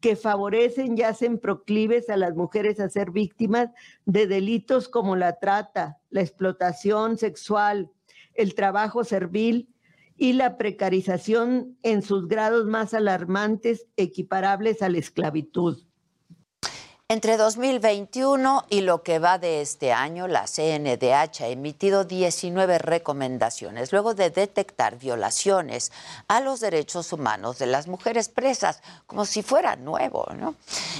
[0.00, 3.70] que favorecen y hacen proclives a las mujeres a ser víctimas
[4.04, 7.90] de delitos como la trata, la explotación sexual,
[8.34, 9.68] el trabajo servil
[10.16, 15.82] y la precarización en sus grados más alarmantes equiparables a la esclavitud.
[17.12, 23.92] Entre 2021 y lo que va de este año, la CNDH ha emitido 19 recomendaciones
[23.92, 25.92] luego de detectar violaciones
[26.26, 30.54] a los derechos humanos de las mujeres presas, como si fuera nuevo, ¿no?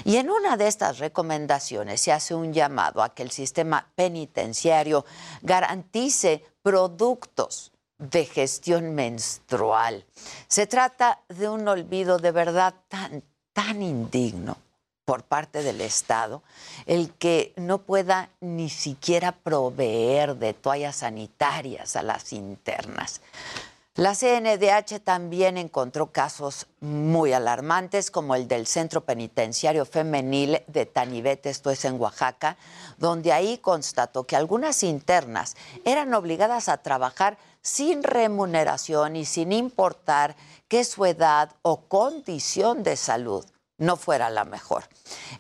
[0.05, 5.07] Y en una de estas recomendaciones se hace un llamado a que el sistema penitenciario
[5.41, 10.05] garantice productos de gestión menstrual.
[10.47, 13.23] Se trata de un olvido de verdad tan,
[13.55, 14.59] tan indigno
[15.05, 16.43] por parte del Estado,
[16.87, 23.21] el que no pueda ni siquiera proveer de toallas sanitarias a las internas.
[23.97, 31.45] La CNDH también encontró casos muy alarmantes, como el del Centro Penitenciario Femenil de Tanibet,
[31.45, 32.57] esto es en Oaxaca,
[32.97, 40.37] donde ahí constató que algunas internas eran obligadas a trabajar sin remuneración y sin importar
[40.69, 43.45] que su edad o condición de salud
[43.83, 44.85] no fuera la mejor.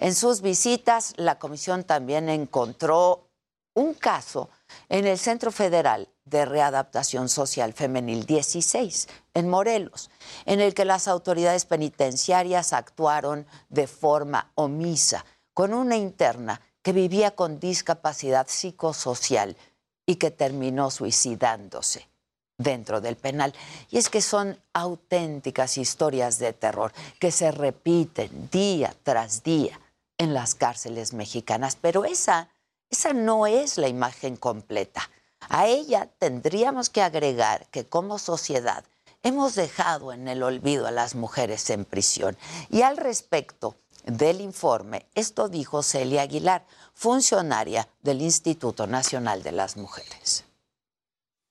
[0.00, 3.28] En sus visitas, la comisión también encontró
[3.74, 4.50] un caso
[4.88, 10.10] en el Centro Federal de Readaptación Social Femenil 16, en Morelos,
[10.44, 15.24] en el que las autoridades penitenciarias actuaron de forma omisa
[15.54, 19.56] con una interna que vivía con discapacidad psicosocial
[20.04, 22.11] y que terminó suicidándose
[22.58, 23.54] dentro del penal.
[23.90, 29.80] Y es que son auténticas historias de terror que se repiten día tras día
[30.18, 31.76] en las cárceles mexicanas.
[31.80, 32.48] Pero esa,
[32.90, 35.10] esa no es la imagen completa.
[35.48, 38.84] A ella tendríamos que agregar que como sociedad
[39.22, 42.36] hemos dejado en el olvido a las mujeres en prisión.
[42.70, 49.76] Y al respecto del informe, esto dijo Celia Aguilar, funcionaria del Instituto Nacional de las
[49.76, 50.44] Mujeres.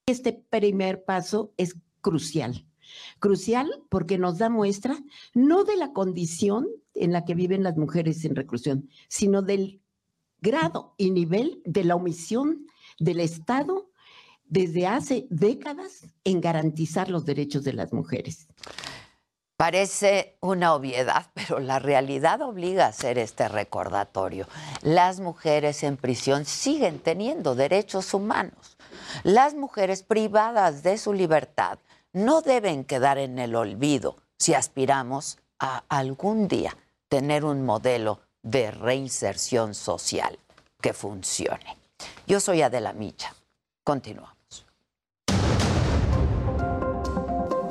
[0.06, 2.66] Este primer paso es crucial.
[3.20, 4.97] Crucial porque nos da muestra
[5.34, 9.82] no de la condición en la que viven las mujeres en reclusión, sino del
[10.41, 12.66] grado y nivel de la omisión
[12.99, 13.89] del Estado
[14.45, 18.47] desde hace décadas en garantizar los derechos de las mujeres.
[19.56, 24.47] Parece una obviedad, pero la realidad obliga a hacer este recordatorio.
[24.82, 28.70] Las mujeres en prisión siguen teniendo derechos humanos.
[29.24, 31.80] Las mujeres privadas de su libertad
[32.14, 36.76] no deben quedar en el olvido si aspiramos a algún día
[37.07, 40.39] tener un modelo de reinserción social
[40.82, 41.78] que funcione.
[42.26, 43.34] Yo soy Adela Micha.
[43.84, 44.40] Continuamos.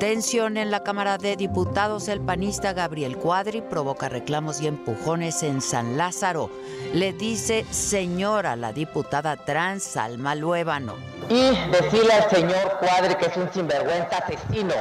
[0.01, 2.07] Tensión en la Cámara de Diputados.
[2.07, 6.49] El panista Gabriel Cuadri provoca reclamos y empujones en San Lázaro.
[6.95, 10.95] Le dice señora la diputada trans Salma Luébano.
[11.29, 14.73] Y decirle al señor Cuadri que es un sinvergüenza asesino.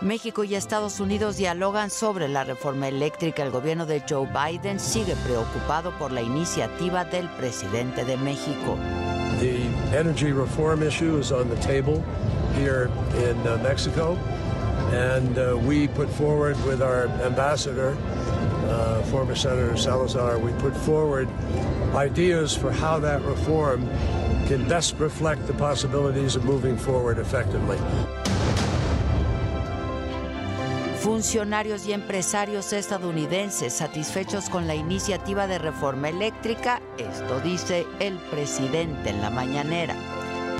[0.00, 3.44] México y Estados Unidos dialogan sobre la reforma eléctrica.
[3.44, 8.76] El gobierno de Joe Biden sigue preocupado por la iniciativa del presidente de México.
[9.92, 12.00] Energy reform issue is on the table
[12.54, 14.14] here in uh, Mexico,
[14.92, 17.96] and uh, we put forward with our ambassador,
[18.68, 21.28] uh, former Senator Salazar, we put forward
[21.94, 23.86] ideas for how that reform
[24.46, 27.78] can best reflect the possibilities of moving forward effectively.
[31.10, 39.10] Funcionarios y empresarios estadounidenses satisfechos con la iniciativa de reforma eléctrica, esto dice el presidente
[39.10, 39.96] en la mañanera.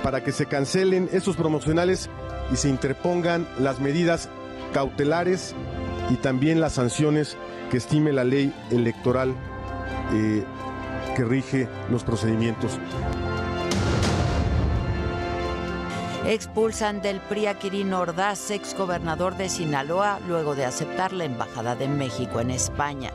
[0.03, 2.11] Para que se cancelen estos promocionales
[2.53, 4.28] y se interpongan las medidas
[4.74, 5.55] cautelares
[6.11, 7.36] y también las sanciones
[7.70, 9.32] que estime la ley electoral
[10.12, 10.42] eh,
[11.14, 12.72] que rige los procedimientos.
[16.27, 21.75] Expulsan del PRI a Quirino Ordaz, ex gobernador de Sinaloa, luego de aceptar la Embajada
[21.75, 23.11] de México en España.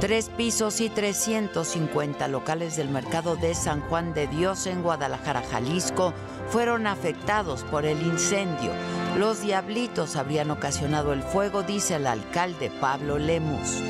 [0.00, 6.12] Tres pisos y 350 locales del mercado de San Juan de Dios en Guadalajara, Jalisco,
[6.48, 8.72] fueron afectados por el incendio.
[9.16, 13.80] Los diablitos habrían ocasionado el fuego, dice el alcalde Pablo Lemus.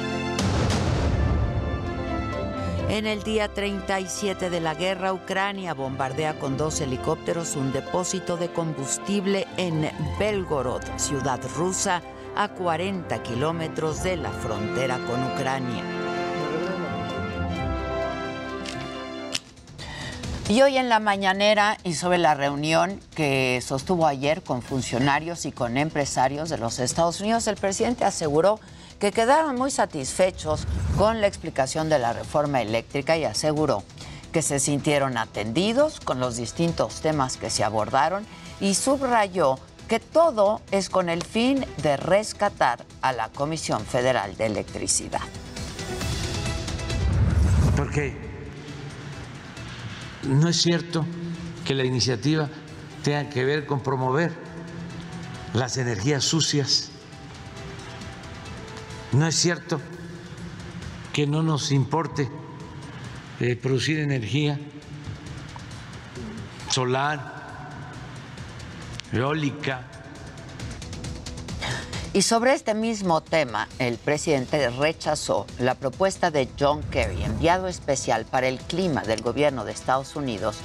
[2.88, 8.50] En el día 37 de la guerra, Ucrania bombardea con dos helicópteros un depósito de
[8.50, 12.00] combustible en Belgorod, ciudad rusa,
[12.34, 15.84] a 40 kilómetros de la frontera con Ucrania.
[20.48, 25.52] Y hoy en la mañanera y sobre la reunión que sostuvo ayer con funcionarios y
[25.52, 28.58] con empresarios de los Estados Unidos, el presidente aseguró
[28.98, 33.84] que quedaron muy satisfechos con la explicación de la reforma eléctrica y aseguró
[34.32, 38.26] que se sintieron atendidos con los distintos temas que se abordaron
[38.60, 44.46] y subrayó que todo es con el fin de rescatar a la Comisión Federal de
[44.46, 45.22] Electricidad.
[47.74, 48.14] Porque
[50.24, 51.06] no es cierto
[51.64, 52.50] que la iniciativa
[53.02, 54.32] tenga que ver con promover
[55.54, 56.87] las energías sucias
[59.12, 59.80] no es cierto
[61.12, 62.28] que no nos importe
[63.40, 64.58] eh, producir energía
[66.70, 67.70] solar,
[69.12, 69.86] eólica.
[72.12, 78.24] Y sobre este mismo tema, el presidente rechazó la propuesta de John Kerry, enviado especial
[78.24, 80.56] para el clima del gobierno de Estados Unidos,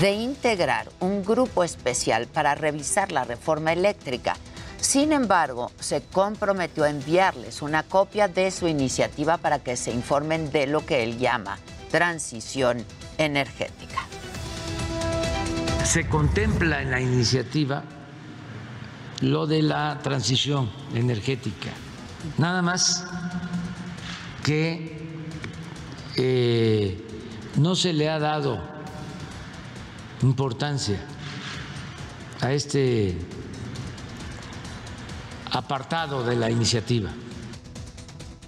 [0.00, 4.36] de integrar un grupo especial para revisar la reforma eléctrica
[4.84, 10.52] sin embargo, se comprometió a enviarles una copia de su iniciativa para que se informen
[10.52, 11.58] de lo que él llama
[11.90, 12.84] transición
[13.16, 14.00] energética.
[15.84, 17.82] Se contempla en la iniciativa
[19.20, 21.70] lo de la transición energética.
[22.36, 23.06] Nada más
[24.42, 24.98] que
[26.16, 27.02] eh,
[27.56, 28.60] no se le ha dado
[30.20, 31.00] importancia
[32.42, 33.16] a este
[35.54, 37.10] apartado de la iniciativa.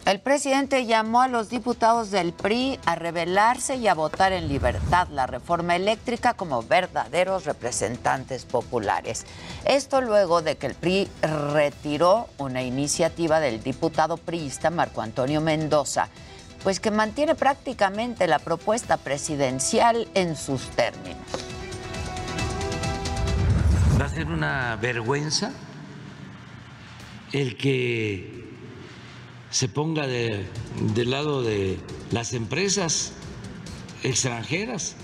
[0.05, 5.09] El presidente llamó a los diputados del PRI a rebelarse y a votar en libertad
[5.11, 9.25] la reforma eléctrica como verdaderos representantes populares.
[9.65, 11.09] Esto luego de que el PRI
[11.53, 16.09] retiró una iniciativa del diputado priista Marco Antonio Mendoza,
[16.63, 21.19] pues que mantiene prácticamente la propuesta presidencial en sus términos.
[24.01, 25.51] Va a ser una vergüenza
[27.37, 28.47] el que
[29.51, 31.79] se ponga del lado de
[32.11, 33.13] las empresas
[34.03, 34.97] extranjeras,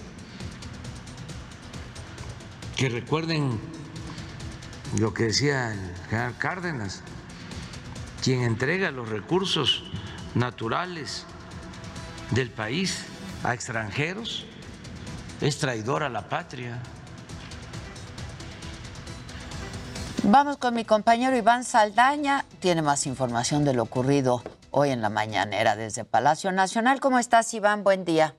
[2.75, 3.61] que recuerden
[4.99, 7.03] lo que decía el general Cárdenas,
[8.23, 9.85] quien entrega los recursos
[10.35, 11.27] naturales
[12.31, 13.05] del país
[13.45, 14.47] a extranjeros
[15.43, 16.83] es traidor a la patria.
[20.25, 22.43] Vamos con mi compañero Iván Saldaña.
[22.61, 24.39] Tiene más información de lo ocurrido
[24.71, 27.01] hoy en la mañanera desde Palacio Nacional.
[27.01, 27.83] ¿Cómo estás, Iván?
[27.83, 28.37] Buen día.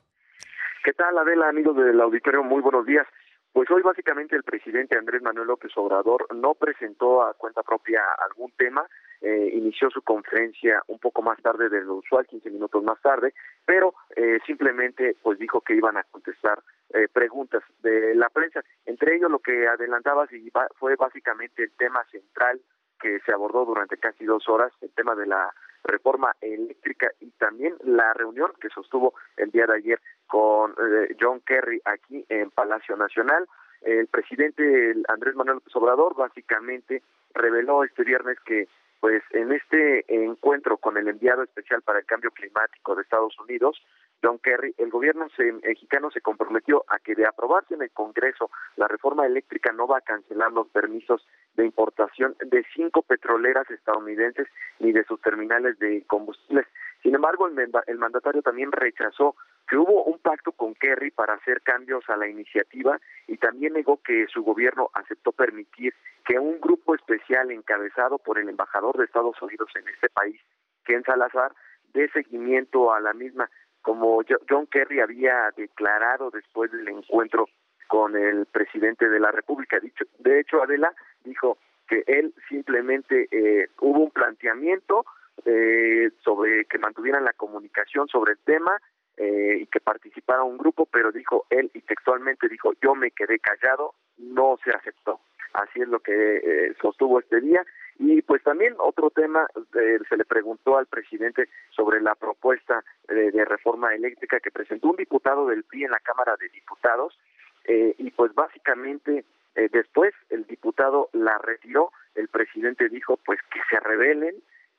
[0.86, 2.42] ¿Qué tal, Adela, amigos del auditorio?
[2.42, 3.06] Muy buenos días.
[3.52, 8.52] Pues hoy básicamente el presidente Andrés Manuel López Obrador no presentó a cuenta propia algún
[8.58, 8.88] tema,
[9.22, 13.34] eh, inició su conferencia un poco más tarde de lo usual, 15 minutos más tarde,
[13.66, 16.64] pero eh, simplemente pues dijo que iban a contestar
[16.94, 18.64] eh, preguntas de la prensa.
[18.86, 22.62] Entre ellos lo que adelantabas y fue básicamente el tema central
[23.02, 27.76] que se abordó durante casi dos horas, el tema de la reforma eléctrica y también
[27.84, 32.96] la reunión que sostuvo el día de ayer con eh, John Kerry aquí en Palacio
[32.96, 33.48] Nacional.
[33.82, 38.70] El presidente Andrés Manuel López Obrador básicamente reveló este viernes que
[39.02, 43.84] pues en este encuentro con el enviado especial para el cambio climático de Estados Unidos,
[44.24, 45.28] John Kerry, el gobierno
[45.63, 49.97] mexicano se comprometió a que de aprobarse en el Congreso la reforma eléctrica no va
[49.97, 54.47] a cancelar los permisos de importación de cinco petroleras estadounidenses
[54.80, 56.65] ni de sus terminales de combustibles.
[57.01, 59.36] Sin embargo, el, mandatario también rechazó
[59.67, 62.97] que hubo un pacto con Kerry para hacer cambios a la iniciativa
[63.28, 65.93] y también negó que su gobierno aceptó permitir
[66.26, 70.39] que un grupo especial encabezado por el embajador de Estados Unidos en este país,
[70.86, 71.51] Ken Salazar,
[71.93, 73.49] dé seguimiento a la misma,
[73.84, 77.48] como John Kerry había declarado después del encuentro
[77.88, 79.80] con el presidente de la República.
[79.80, 80.92] Dicho, de hecho, Adela
[81.24, 85.06] dijo que él simplemente eh, hubo un planteamiento
[85.46, 88.80] eh, sobre que mantuvieran la comunicación sobre el tema
[89.18, 93.38] eh, y que participara un grupo, pero dijo él y textualmente dijo yo me quedé
[93.40, 95.20] callado, no se aceptó.
[95.54, 97.64] Así es lo que eh, sostuvo este día.
[98.00, 103.46] Y pues también otro tema, eh, se le preguntó al presidente sobre la propuesta de
[103.46, 107.18] reforma eléctrica que presentó un diputado del PRI en la Cámara de Diputados.
[107.66, 109.24] y pues básicamente
[109.72, 114.36] después el diputado la retiró, el presidente dijo pues que se rebelen,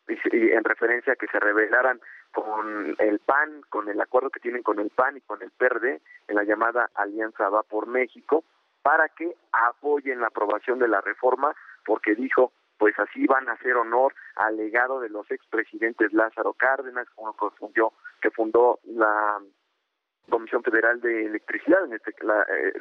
[0.07, 2.01] en referencia a que se rebelaran
[2.33, 6.01] con el PAN, con el acuerdo que tienen con el PAN y con el PERDE
[6.29, 8.45] en la llamada Alianza Va por México,
[8.83, 11.55] para que apoyen la aprobación de la reforma,
[11.87, 17.07] porque dijo, pues así van a hacer honor al legado de los expresidentes Lázaro Cárdenas,
[17.17, 19.41] uno que que fundó la
[20.29, 22.73] Comisión Federal de Electricidad, en este, eh,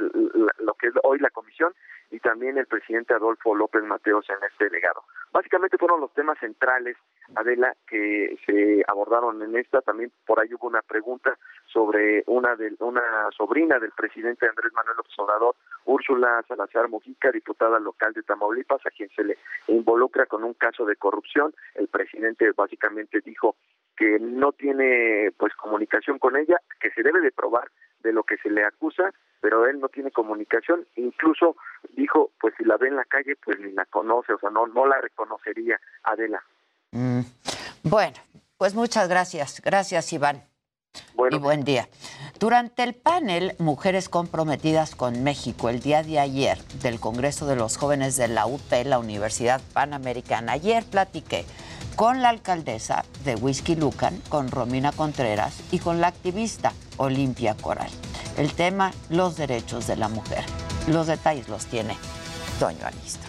[0.60, 1.74] lo que es hoy la comisión,
[2.12, 5.04] y también el presidente Adolfo López Mateos en este legado.
[5.32, 6.96] Básicamente fueron los temas centrales,
[7.36, 9.82] Adela, que se abordaron en esta.
[9.82, 11.36] También por ahí hubo una pregunta
[11.66, 17.80] sobre una de, una sobrina del presidente Andrés Manuel López Obrador, Úrsula Salazar Mujica, diputada
[17.80, 19.38] local de Tamaulipas, a quien se le
[19.68, 21.54] involucra con un caso de corrupción.
[21.74, 23.56] El presidente básicamente dijo
[23.98, 27.70] que no tiene pues comunicación con ella, que se debe de probar
[28.04, 31.56] de lo que se le acusa, pero él no tiene comunicación, incluso
[31.96, 34.68] dijo, pues si la ve en la calle, pues ni la conoce, o sea, no,
[34.68, 36.44] no la reconocería, Adela.
[36.92, 37.22] Mm.
[37.84, 38.18] Bueno,
[38.58, 40.44] pues muchas gracias, gracias Iván.
[41.32, 41.88] Y buen día.
[42.40, 47.78] Durante el panel Mujeres comprometidas con México el día de ayer del Congreso de los
[47.78, 51.46] Jóvenes de la UP, la Universidad Panamericana, ayer platiqué
[51.96, 57.90] con la alcaldesa de Whisky Lucan, con Romina Contreras, y con la activista Olimpia Coral.
[58.38, 60.44] El tema, los derechos de la mujer.
[60.88, 61.96] Los detalles los tiene
[62.60, 63.28] Doño Alisto.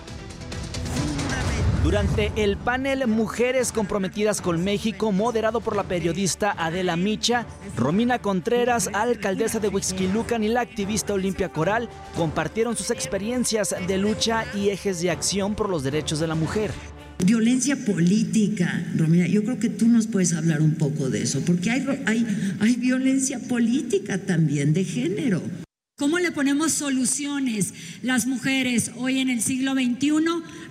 [1.84, 7.44] Durante el panel Mujeres comprometidas con México, moderado por la periodista Adela Micha,
[7.76, 14.46] Romina Contreras, alcaldesa de Huixquilucan y la activista Olimpia Coral compartieron sus experiencias de lucha
[14.54, 16.72] y ejes de acción por los derechos de la mujer.
[17.18, 21.70] Violencia política, Romina, yo creo que tú nos puedes hablar un poco de eso, porque
[21.70, 22.26] hay, hay,
[22.60, 25.42] hay violencia política también de género.
[25.96, 30.10] ¿Cómo le ponemos soluciones las mujeres hoy en el siglo XXI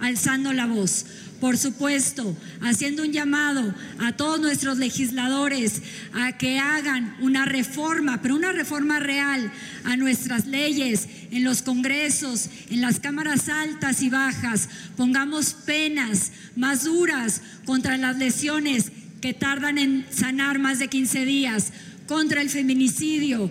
[0.02, 1.06] alzando la voz?
[1.44, 5.82] Por supuesto, haciendo un llamado a todos nuestros legisladores
[6.14, 9.52] a que hagan una reforma, pero una reforma real
[9.84, 14.70] a nuestras leyes en los congresos, en las cámaras altas y bajas.
[14.96, 21.74] Pongamos penas más duras contra las lesiones que tardan en sanar más de 15 días
[22.14, 23.50] contra el feminicidio.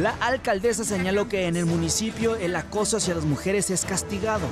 [0.00, 4.46] La alcaldesa señaló que en el municipio el acoso hacia las mujeres es castigado.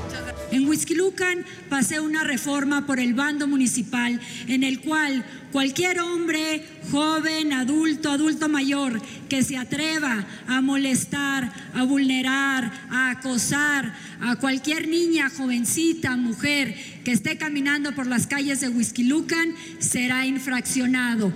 [0.51, 7.53] En Huizquilucan pasé una reforma por el bando municipal en el cual cualquier hombre, joven,
[7.53, 15.31] adulto, adulto mayor, que se atreva a molestar, a vulnerar, a acosar a cualquier niña,
[15.31, 16.75] jovencita, mujer
[17.05, 21.33] que esté caminando por las calles de Huizquilucan, será infraccionado.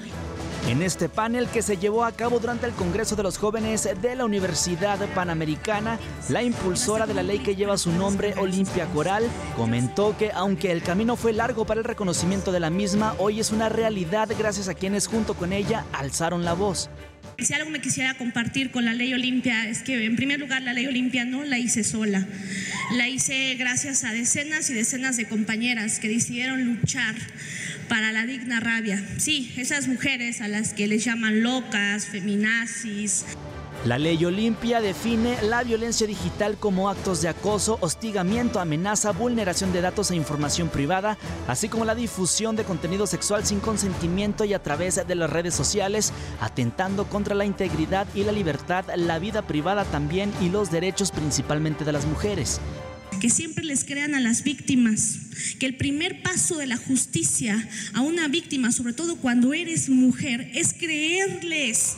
[0.66, 4.14] En este panel que se llevó a cabo durante el Congreso de los Jóvenes de
[4.14, 5.98] la Universidad Panamericana,
[6.28, 9.24] la impulsora de la ley que lleva su nombre, Olimpia Coral,
[9.56, 13.50] comentó que aunque el camino fue largo para el reconocimiento de la misma, hoy es
[13.50, 16.90] una realidad gracias a quienes junto con ella alzaron la voz.
[17.38, 20.72] Si algo me quisiera compartir con la ley Olimpia es que en primer lugar la
[20.72, 22.26] ley Olimpia no la hice sola,
[22.96, 27.14] la hice gracias a decenas y decenas de compañeras que decidieron luchar
[27.88, 29.02] para la digna rabia.
[29.18, 33.24] Sí, esas mujeres a las que les llaman locas, feminazis.
[33.84, 39.80] La ley Olimpia define la violencia digital como actos de acoso, hostigamiento, amenaza, vulneración de
[39.80, 41.16] datos e información privada,
[41.46, 45.54] así como la difusión de contenido sexual sin consentimiento y a través de las redes
[45.54, 51.12] sociales, atentando contra la integridad y la libertad, la vida privada también y los derechos
[51.12, 52.60] principalmente de las mujeres
[53.20, 55.18] que siempre les crean a las víctimas,
[55.58, 60.50] que el primer paso de la justicia a una víctima, sobre todo cuando eres mujer,
[60.54, 61.96] es creerles.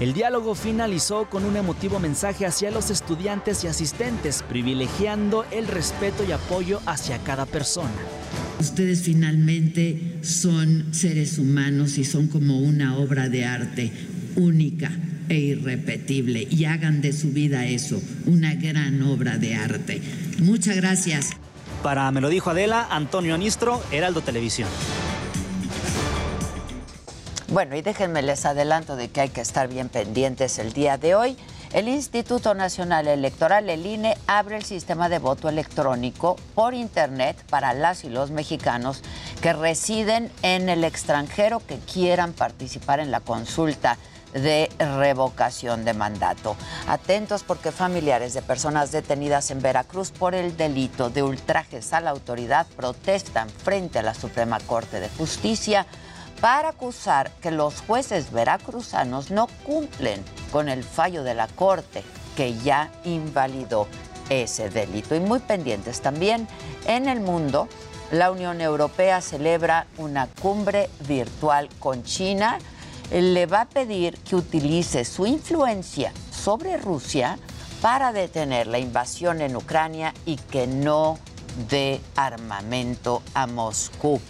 [0.00, 6.24] El diálogo finalizó con un emotivo mensaje hacia los estudiantes y asistentes, privilegiando el respeto
[6.28, 7.90] y apoyo hacia cada persona.
[8.60, 13.92] Ustedes finalmente son seres humanos y son como una obra de arte
[14.36, 14.90] única
[15.28, 20.02] e irrepetible y hagan de su vida eso, una gran obra de arte.
[20.40, 21.30] Muchas gracias.
[21.82, 24.68] Para Me lo dijo Adela, Antonio Anistro, Heraldo Televisión.
[27.48, 31.14] Bueno, y déjenme les adelanto de que hay que estar bien pendientes el día de
[31.14, 31.36] hoy.
[31.72, 37.74] El Instituto Nacional Electoral, el INE, abre el sistema de voto electrónico por Internet para
[37.74, 39.02] las y los mexicanos
[39.42, 43.98] que residen en el extranjero que quieran participar en la consulta
[44.34, 46.56] de revocación de mandato.
[46.86, 52.10] Atentos porque familiares de personas detenidas en Veracruz por el delito de ultrajes a la
[52.10, 55.86] autoridad protestan frente a la Suprema Corte de Justicia
[56.40, 62.02] para acusar que los jueces veracruzanos no cumplen con el fallo de la Corte
[62.36, 63.86] que ya invalidó
[64.28, 65.14] ese delito.
[65.14, 66.48] Y muy pendientes también
[66.86, 67.68] en el mundo,
[68.10, 72.58] la Unión Europea celebra una cumbre virtual con China
[73.10, 77.38] le va a pedir que utilice su influencia sobre Rusia
[77.80, 81.18] para detener la invasión en Ucrania y que no
[81.68, 84.20] dé armamento a Moscú.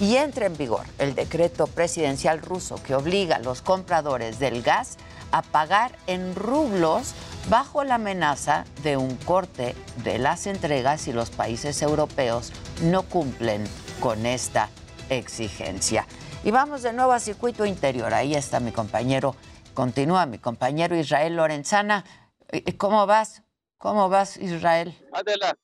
[0.00, 4.96] Y entra en vigor el decreto presidencial ruso que obliga a los compradores del gas
[5.30, 7.14] a pagar en rublos
[7.48, 12.52] bajo la amenaza de un corte de las entregas si los países europeos
[12.82, 13.64] no cumplen
[14.00, 14.68] con esta
[15.10, 16.06] exigencia.
[16.44, 18.12] Y vamos de nuevo a circuito interior.
[18.12, 19.36] Ahí está mi compañero,
[19.74, 22.04] continúa mi compañero Israel Lorenzana.
[22.50, 23.42] Eh, eh, ¿Cómo vas?
[23.78, 24.92] ¿Cómo vas, Israel?
[25.12, 25.56] Adela,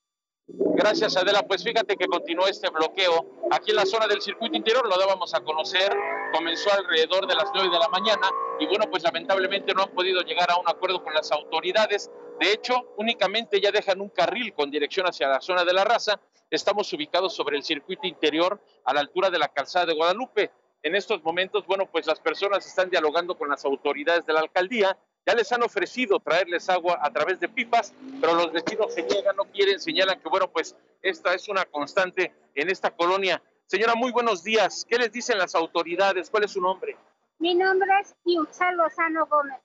[0.50, 1.42] Gracias, Adela.
[1.42, 5.34] Pues fíjate que continuó este bloqueo aquí en la zona del circuito interior, lo dábamos
[5.34, 5.94] a conocer,
[6.32, 10.22] comenzó alrededor de las 9 de la mañana y bueno, pues lamentablemente no han podido
[10.22, 12.10] llegar a un acuerdo con las autoridades.
[12.40, 16.18] De hecho, únicamente ya dejan un carril con dirección hacia la zona de la raza.
[16.50, 20.50] Estamos ubicados sobre el circuito interior a la altura de la calzada de Guadalupe.
[20.82, 24.96] En estos momentos, bueno, pues las personas están dialogando con las autoridades de la alcaldía.
[25.26, 29.36] Ya les han ofrecido traerles agua a través de pipas, pero los vecinos se niegan,
[29.36, 33.42] no quieren, señalan que, bueno, pues esta es una constante en esta colonia.
[33.66, 34.86] Señora, muy buenos días.
[34.88, 36.30] ¿Qué les dicen las autoridades?
[36.30, 36.96] ¿Cuál es su nombre?
[37.38, 39.60] Mi nombre es Yuxal Lozano Gómez.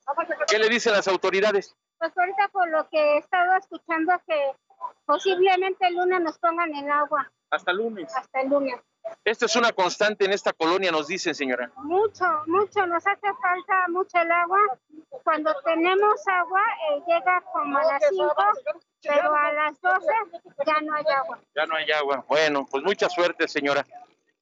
[0.48, 1.76] ¿Qué le dicen las autoridades?
[1.98, 4.52] Pues ahorita por lo que he estado escuchando que
[5.06, 7.32] posiblemente el lunes nos pongan el agua.
[7.50, 8.14] Hasta el lunes.
[8.16, 8.76] Hasta el lunes.
[9.26, 11.72] Esto es una constante en esta colonia, nos dicen, señora.
[11.78, 14.60] Mucho, mucho, nos hace falta mucho el agua.
[15.24, 16.62] Cuando tenemos agua,
[16.92, 18.36] eh, llega como a las 5,
[19.02, 20.08] pero a las 12
[20.66, 21.40] ya no hay agua.
[21.56, 22.26] Ya no hay agua.
[22.28, 23.86] Bueno, pues mucha suerte, señora.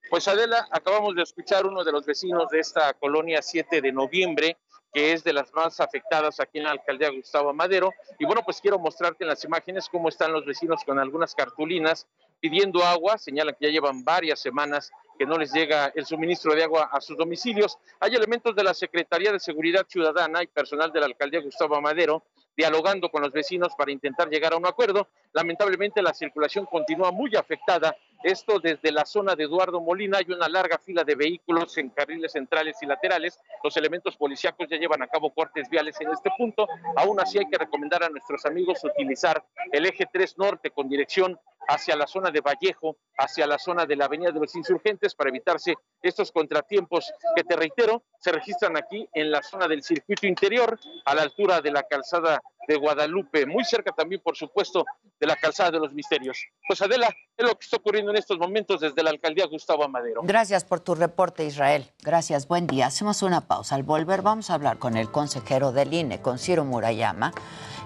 [0.09, 4.57] Pues Adela, acabamos de escuchar uno de los vecinos de esta colonia 7 de noviembre,
[4.93, 7.93] que es de las más afectadas aquí en la alcaldía Gustavo Madero.
[8.19, 12.07] Y bueno, pues quiero mostrarte en las imágenes cómo están los vecinos con algunas cartulinas
[12.39, 13.17] pidiendo agua.
[13.17, 16.99] Señalan que ya llevan varias semanas que no les llega el suministro de agua a
[16.99, 17.77] sus domicilios.
[17.99, 22.23] Hay elementos de la Secretaría de Seguridad Ciudadana y personal de la alcaldía Gustavo Madero
[22.55, 25.07] dialogando con los vecinos para intentar llegar a un acuerdo.
[25.33, 27.95] Lamentablemente la circulación continúa muy afectada.
[28.23, 32.33] Esto desde la zona de Eduardo Molina hay una larga fila de vehículos en carriles
[32.33, 33.39] centrales y laterales.
[33.63, 36.67] Los elementos policíacos ya llevan a cabo cortes viales en este punto.
[36.97, 41.39] Aún así hay que recomendar a nuestros amigos utilizar el eje 3 norte con dirección
[41.67, 45.29] hacia la zona de Vallejo, hacia la zona de la Avenida de los Insurgentes para
[45.29, 50.79] evitarse estos contratiempos que te reitero se registran aquí en la zona del circuito interior
[51.05, 54.85] a la altura de la calzada de Guadalupe, muy cerca también por supuesto
[55.19, 56.37] de la calzada de los misterios.
[56.67, 60.21] Pues Adela, es lo que está ocurriendo en estos momentos desde la alcaldía Gustavo Amadero.
[60.23, 61.91] Gracias por tu reporte Israel.
[62.01, 62.87] Gracias, buen día.
[62.87, 63.75] Hacemos una pausa.
[63.75, 67.33] Al volver vamos a hablar con el consejero del INE, con Ciro Murayama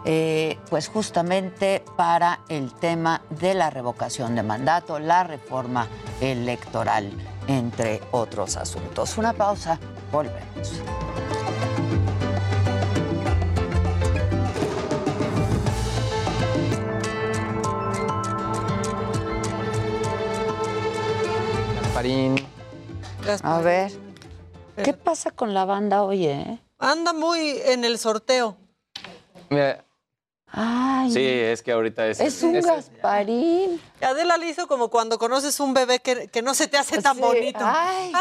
[0.07, 5.87] eh, pues justamente para el tema de la revocación de mandato, la reforma
[6.21, 7.11] electoral,
[7.47, 9.17] entre otros asuntos.
[9.17, 9.79] Una pausa,
[10.11, 10.83] volvemos.
[23.43, 23.91] A ver,
[24.83, 26.59] ¿qué pasa con la banda hoy, eh?
[26.77, 28.57] Anda muy en el sorteo.
[29.49, 29.85] Mira,
[30.57, 32.19] Ay, Sí, es que ahorita es.
[32.21, 33.81] es un Gasparín.
[34.01, 37.15] Adela le hizo como cuando conoces un bebé que, que no se te hace tan
[37.15, 37.59] Sí, bonito.
[37.61, 38.11] Ay,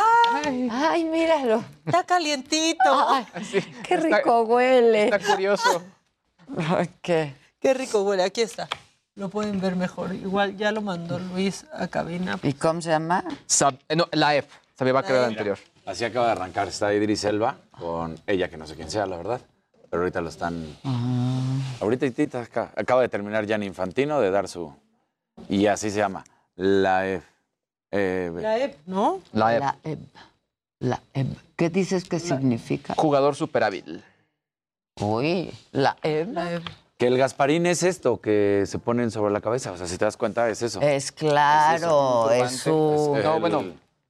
[0.70, 1.62] ay, míralo.
[1.86, 2.82] Está calientito.
[2.90, 3.26] Ay,
[3.86, 5.04] qué rico huele.
[5.04, 5.82] Está curioso.
[6.76, 7.34] Ay, qué.
[7.60, 8.24] Qué rico huele.
[8.24, 8.68] Aquí está.
[9.16, 10.12] Lo pueden ver mejor.
[10.14, 12.38] Igual ya lo mandó Luis a cabina.
[12.42, 13.24] ¿Y cómo se llama?
[13.48, 14.48] Sab- eh, no, la F.
[14.76, 15.58] Se me va a quedar anterior.
[15.86, 16.66] Así acaba de arrancar.
[16.66, 19.40] Está Idris Elba con ella, que no sé quién sea, la verdad.
[19.88, 20.66] Pero ahorita lo están.
[21.80, 24.74] Ahorita ahorita acá- acaba de terminar Jan Infantino de dar su.
[25.48, 26.24] Y así se llama.
[26.56, 27.24] La F.
[27.92, 29.20] Eh, La EP, ¿no?
[29.32, 29.60] La F.
[29.64, 29.98] La Eb.
[30.80, 31.26] La Eb.
[31.54, 32.94] ¿Qué dices que significa?
[32.96, 34.02] Jugador super hábil.
[35.00, 36.34] Uy, la Eb.
[36.96, 39.72] Que el Gasparín es esto que se ponen sobre la cabeza.
[39.72, 40.80] O sea, si te das cuenta, es eso.
[40.80, 43.04] Es claro, Es es, eso, un su...
[43.04, 43.64] turbante, No, bueno.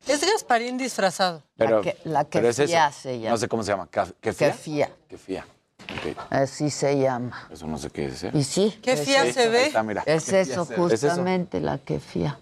[0.06, 1.42] Es Gasparín disfrazado.
[1.56, 2.66] Pero, que- la pero es eso.
[2.66, 3.30] kefía se llama.
[3.30, 3.86] No sé cómo se llama.
[3.86, 4.50] ¿Ca- ¿Kefía?
[4.50, 4.90] Kefía.
[5.08, 5.44] Kefía.
[5.84, 6.18] Ok.
[6.30, 7.48] Así se llama.
[7.50, 8.22] Eso no sé qué es.
[8.24, 8.30] ¿eh?
[8.34, 8.78] Y sí.
[8.82, 9.40] ¿Qué es fía eso.
[9.40, 9.58] se ve?
[9.60, 10.02] Ahí está, mira.
[10.04, 10.62] Es eso.
[10.70, 12.38] Es justamente la kefía.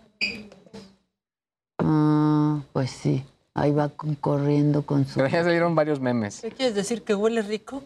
[1.79, 3.25] Ah, pues sí.
[3.55, 5.15] Ahí va con- corriendo con su...
[5.17, 6.41] Pero ya salieron varios memes.
[6.41, 7.03] ¿Qué quieres decir?
[7.05, 7.83] ¿Que huele rico?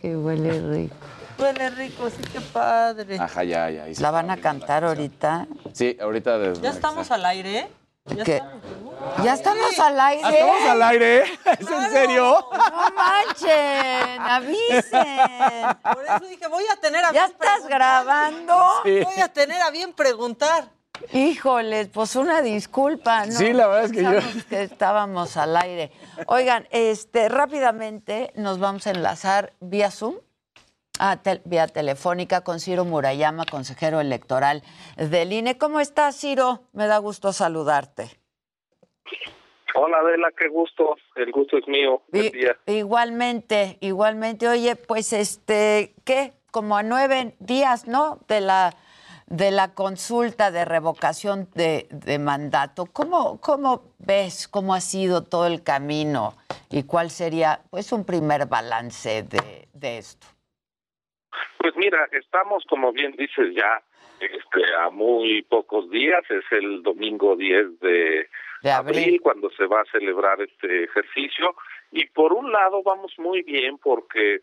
[0.00, 0.94] Que huele rico.
[1.38, 3.18] Huele rico, sí, qué padre.
[3.18, 3.86] Ajá, ya, ya.
[4.00, 5.46] ¿La van a cantar ahorita?
[5.72, 6.38] Sí, ahorita.
[6.38, 7.58] desde ¿Ya estamos al aire?
[7.60, 7.68] ¿eh?
[8.16, 8.36] ¿Ya ¿Qué?
[8.36, 8.62] estamos?
[9.24, 10.38] ¿Ya estamos al aire?
[10.40, 11.22] ¿Estamos al aire?
[11.58, 12.46] ¿Es en serio?
[12.52, 14.20] ¡No manchen!
[14.20, 15.76] ¡Avisen!
[15.94, 17.70] Por eso dije, voy a tener a ¿Ya bien estás preguntar.
[17.78, 18.64] grabando?
[18.84, 20.68] Voy a tener a bien preguntar.
[21.12, 23.32] Híjoles, pues una disculpa, ¿no?
[23.32, 25.90] Sí, la verdad es que yo- Pensamos que estábamos al aire.
[26.26, 30.16] Oigan, este, rápidamente nos vamos a enlazar vía Zoom,
[31.22, 34.62] tel- vía telefónica con Ciro Murayama, consejero electoral
[34.96, 35.56] del INE.
[35.58, 36.62] ¿Cómo estás, Ciro?
[36.72, 38.10] Me da gusto saludarte.
[39.74, 42.02] Hola Adela, qué gusto, el gusto es mío.
[42.12, 42.56] I- día.
[42.66, 44.48] Igualmente, igualmente.
[44.48, 46.32] Oye, pues este, ¿qué?
[46.50, 48.18] Como a nueve días, ¿no?
[48.26, 48.74] De la
[49.30, 52.86] de la consulta de revocación de, de mandato.
[52.92, 56.34] ¿Cómo, ¿Cómo ves cómo ha sido todo el camino
[56.70, 60.26] y cuál sería, pues, un primer balance de, de esto?
[61.58, 63.82] Pues mira, estamos como bien dices ya
[64.20, 68.28] este, a muy pocos días, es el domingo 10 de,
[68.62, 69.20] De abril.
[69.20, 71.54] cuando se va a celebrar este ejercicio
[71.92, 74.40] y por un lado vamos muy bien porque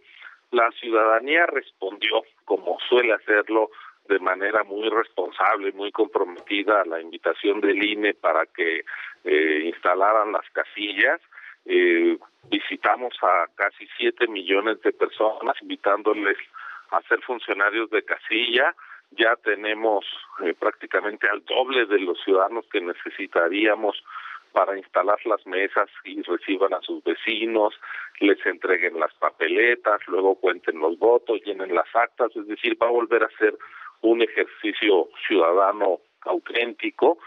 [0.52, 3.70] la ciudadanía respondió como suele hacerlo
[4.08, 8.86] de manera muy responsable, muy comprometida a la invitación del INE para que
[9.24, 11.22] eh, instalaran las casillas.
[11.66, 12.18] Eh,
[12.50, 16.38] visitamos a casi siete millones de personas, invitándoles
[16.92, 18.76] a ser funcionarios de casilla.
[19.12, 20.06] Ya tenemos
[20.44, 24.04] eh, prácticamente al doble de los ciudadanos que necesitaríamos
[24.56, 27.74] para instalar las mesas y reciban a sus vecinos,
[28.22, 32.92] les entreguen las papeletas, luego cuenten los votos, llenen las actas, es decir, va a
[32.92, 33.54] volver a ser
[34.02, 37.18] un ejercicio ciudadano auténtico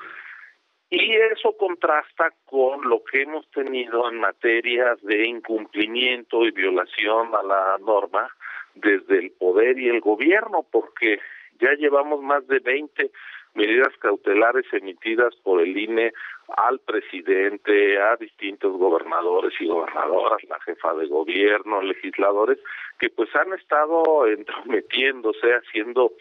[0.90, 7.42] y eso contrasta con lo que hemos tenido en materia de incumplimiento y violación a
[7.42, 8.28] la norma
[8.74, 11.20] desde el poder y el gobierno, porque
[11.60, 13.10] ya llevamos más de 20
[13.58, 16.12] medidas cautelares emitidas por el INE
[16.56, 22.58] al presidente, a distintos gobernadores y gobernadoras, la jefa de gobierno, legisladores,
[23.00, 26.12] que pues han estado entrometiéndose, haciendo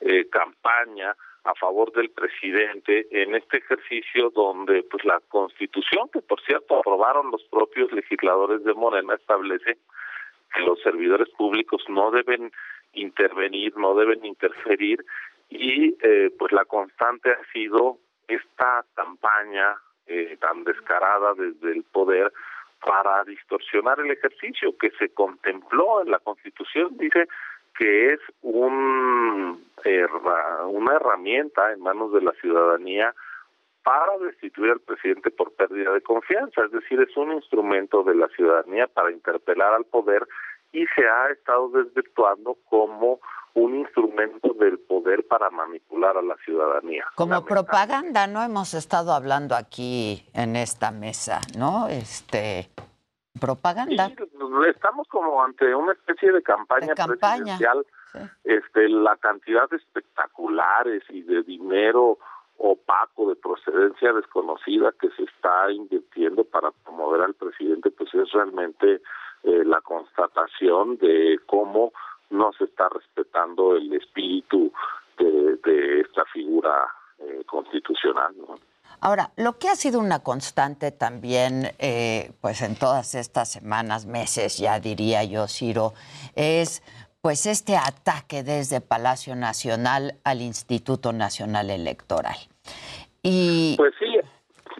[0.00, 6.40] eh, campaña a favor del presidente en este ejercicio donde pues la constitución que por
[6.40, 9.76] cierto aprobaron los propios legisladores de Morena establece
[10.54, 12.50] que los servidores públicos no deben
[12.94, 15.04] intervenir, no deben interferir
[15.48, 17.98] y eh, pues la constante ha sido
[18.28, 19.76] esta campaña
[20.06, 22.32] eh, tan descarada desde el poder
[22.84, 26.96] para distorsionar el ejercicio que se contempló en la Constitución.
[26.98, 27.26] Dice
[27.78, 29.64] que es un
[30.66, 33.14] una herramienta en manos de la ciudadanía
[33.82, 38.28] para destituir al presidente por pérdida de confianza, es decir, es un instrumento de la
[38.28, 40.26] ciudadanía para interpelar al poder
[40.72, 43.20] y se ha estado desvirtuando como
[43.54, 47.04] un instrumento del poder para manipular a la ciudadanía.
[47.14, 48.42] Como propaganda, ¿no?
[48.42, 51.86] Hemos estado hablando aquí en esta mesa, ¿no?
[51.88, 52.70] Este,
[53.40, 54.08] propaganda.
[54.08, 54.16] Sí,
[54.68, 57.86] estamos como ante una especie de campaña, De campaña, presidencial.
[58.44, 62.18] Este, la cantidad de espectaculares y de dinero
[62.58, 69.02] opaco de procedencia desconocida que se está invirtiendo para promover al presidente, pues es realmente
[69.42, 71.92] eh, la constatación de cómo
[72.30, 74.72] no se está respetando el espíritu
[75.18, 76.88] de, de esta figura
[77.18, 78.34] eh, constitucional.
[78.36, 78.58] ¿no?
[79.00, 84.58] Ahora, lo que ha sido una constante también, eh, pues en todas estas semanas, meses,
[84.58, 85.92] ya diría yo, Ciro,
[86.34, 86.82] es
[87.20, 92.36] pues este ataque desde Palacio Nacional al Instituto Nacional Electoral.
[93.22, 94.20] Y pues sí,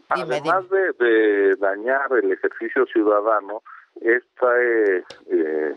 [0.09, 3.63] además De, dañar el ejercicio ciudadano,
[4.01, 4.47] esta
[5.31, 5.77] eh,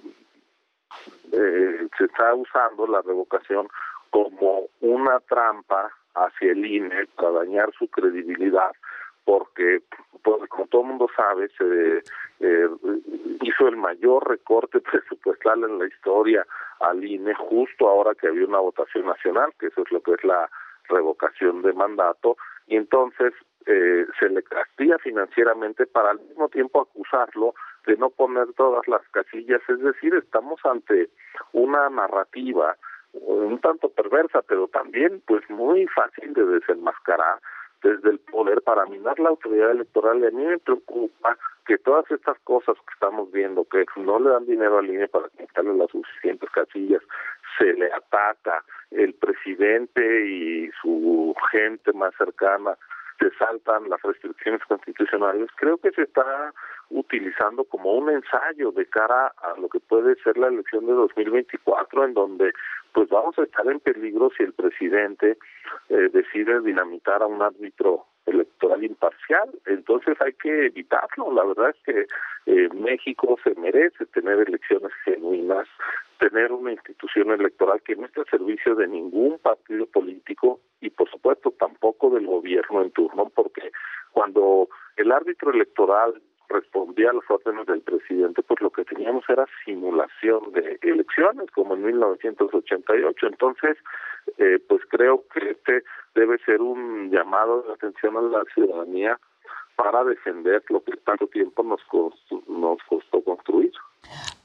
[1.32, 3.68] eh, se está usando la revocación
[4.10, 8.72] como una trampa hacia el INE para dañar su credibilidad
[9.26, 9.82] porque
[10.24, 12.02] pues, como todo el mundo sabe se
[12.40, 12.70] eh,
[13.42, 16.46] hizo el mayor recorte presupuestal en la historia
[16.80, 20.24] al INE justo ahora que había una votación nacional que eso es lo que es
[20.24, 20.50] la
[20.90, 22.38] revocación de mandato
[22.68, 23.34] y entonces
[23.66, 27.54] eh, se le castiga financieramente para al mismo tiempo acusarlo
[27.88, 31.10] de no poner todas las casillas, es decir, estamos ante
[31.54, 32.76] una narrativa
[33.14, 37.40] un tanto perversa, pero también pues muy fácil de desenmascarar
[37.82, 40.20] desde el poder para minar la autoridad electoral.
[40.20, 44.30] Y a mí me preocupa que todas estas cosas que estamos viendo, que no le
[44.30, 47.02] dan dinero al INE para quitarle las suficientes casillas,
[47.58, 52.78] se le ataca el presidente y su gente más cercana
[53.20, 56.54] se saltan las restricciones constitucionales, creo que se está
[56.90, 62.06] utilizando como un ensayo de cara a lo que puede ser la elección de 2024,
[62.06, 62.54] en donde
[62.94, 65.38] pues vamos a estar en peligro si el presidente
[65.90, 69.50] eh, decide dinamitar a un árbitro electoral imparcial.
[69.66, 71.34] Entonces hay que evitarlo.
[71.34, 72.08] La verdad es que
[72.46, 75.68] eh, México se merece tener elecciones genuinas,
[76.18, 81.10] tener una institución electoral que no esté al servicio de ningún partido político y por
[81.10, 83.72] supuesto tampoco del gobierno en turno, porque
[84.12, 89.46] cuando el árbitro electoral respondía a las órdenes del presidente, pues lo que teníamos era
[89.66, 93.28] simulación de elecciones, como en 1988.
[93.28, 93.78] Entonces,
[94.38, 95.84] eh, pues creo que este
[96.16, 99.20] debe ser un llamado de atención a la ciudadanía
[99.76, 103.72] para defender lo que tanto tiempo nos costó, nos costó construir.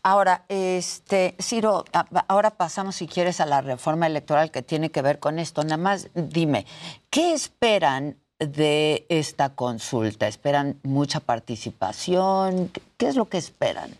[0.02, 1.84] Ahora, este, Ciro,
[2.28, 5.62] ahora pasamos, si quieres, a la reforma electoral que tiene que ver con esto.
[5.62, 6.66] Nada más dime,
[7.10, 10.26] ¿qué esperan de esta consulta?
[10.26, 12.70] ¿Esperan mucha participación?
[12.98, 13.90] ¿Qué es lo que esperan?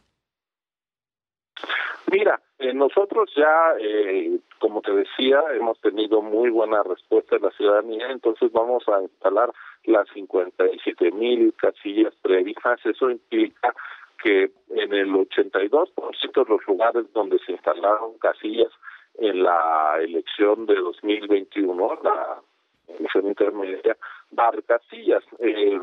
[2.10, 7.50] Mira, eh, nosotros ya, eh, como te decía, hemos tenido muy buena respuesta de la
[7.52, 9.50] ciudadanía, entonces vamos a instalar
[9.84, 12.84] las 57 mil casillas previstas.
[12.84, 13.74] Eso implica
[14.22, 18.70] que en el 82% de los lugares donde se instalaron casillas
[19.18, 22.40] en la elección de 2021, la
[22.88, 23.96] elección intermedia,
[24.38, 25.22] va casillas.
[25.38, 25.80] Eh,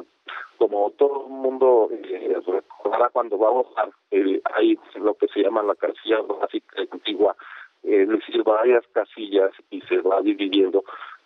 [0.57, 5.41] como todo el mundo eh, recordará cuando va a votar, eh, hay lo que se
[5.41, 7.35] llama la casilla básica antigua,
[7.83, 10.83] es decir, varias casillas y se va dividiendo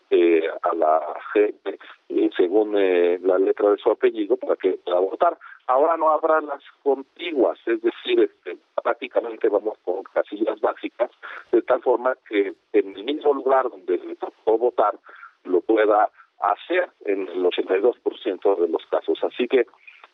[0.10, 1.02] eh, a la
[1.34, 1.80] gente
[2.38, 5.38] según eh, la letra de su apellido para que pueda votar.
[5.68, 11.10] Ahora no habrá las contiguas, es decir, este, prácticamente vamos con casillas básicas,
[11.52, 14.98] de tal forma que en el mismo lugar donde le votar
[15.46, 16.10] lo pueda
[16.40, 19.20] hacer en el 82% de los casos.
[19.24, 19.66] Así que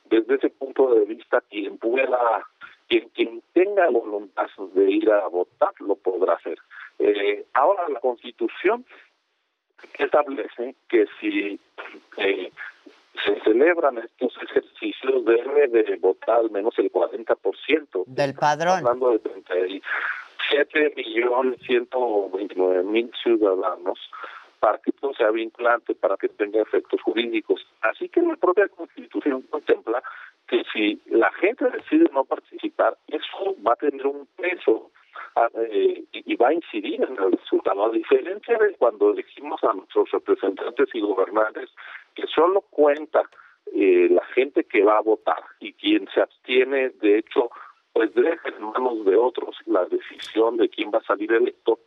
[0.05, 2.45] desde ese punto de vista, quien pueda,
[2.87, 6.57] quien, quien tenga voluntad de ir a votar, lo podrá hacer.
[6.99, 8.85] Eh, ahora la Constitución
[9.97, 11.59] establece que si
[12.17, 12.51] eh,
[13.25, 18.79] se celebran estos ejercicios debe de votar al menos el 40% del padrón.
[18.79, 23.99] Hablando de 37 millones 129 mil ciudadanos
[24.59, 27.65] para que esto sea vinculante, para que tenga efectos jurídicos.
[27.81, 30.03] Así que la propia Constitución contempla
[30.47, 34.91] que si la gente decide no participar, eso va a tener un peso
[35.57, 40.11] eh, y va a incidir en el resultado, a diferencia de cuando elegimos a nuestros
[40.11, 41.69] representantes y gobernantes,
[42.19, 43.21] que solo cuenta
[43.73, 47.49] eh, la gente que va a votar y quien se abstiene, de hecho,
[47.93, 51.79] pues deja en manos de otros la decisión de quién va a salir electo.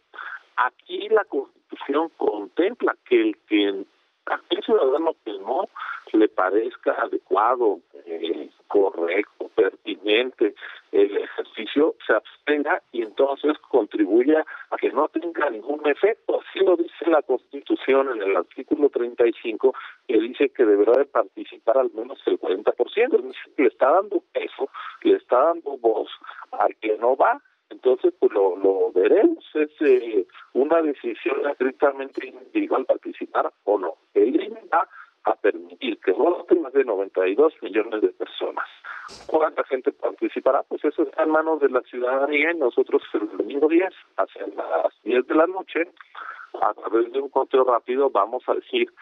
[0.56, 3.84] Aquí la Constitución contempla que el que
[4.27, 5.69] aquel ciudadano que no
[6.12, 10.55] le parezca adecuado, eh, correcto, pertinente
[10.93, 16.40] el ejercicio, se abstenga y entonces contribuya a que no tenga ningún efecto.
[16.40, 19.74] Así lo dice la Constitución en el artículo 35,
[20.07, 23.35] que dice que deberá de participar al menos el 40%.
[23.57, 24.69] le está dando peso,
[25.03, 26.11] le está dando voz
[26.53, 27.40] al que no va
[27.73, 33.94] entonces pues lo, lo veremos, es eh, una decisión estrictamente individual participar o no.
[34.15, 34.86] El INE va
[35.24, 38.69] a permitir que voten más de 92 millones de personas.
[39.27, 40.62] ¿Cuánta gente participará?
[40.65, 45.03] Pues eso está en manos de la ciudadanía y nosotros el domingo 10, hacia las
[45.05, 45.90] 10 de la noche,
[46.61, 48.93] a través de un conteo rápido, vamos a decir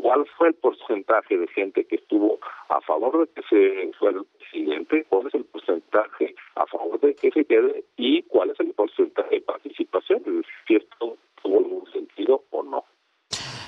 [0.00, 2.38] cuál fue el porcentaje de gente que estuvo
[2.68, 7.14] a favor de que se fuera el presidente, cuál es el porcentaje a favor de
[7.14, 10.22] que se quede y cuál es el porcentaje de participación,
[10.66, 12.84] si esto tuvo algún sentido o no.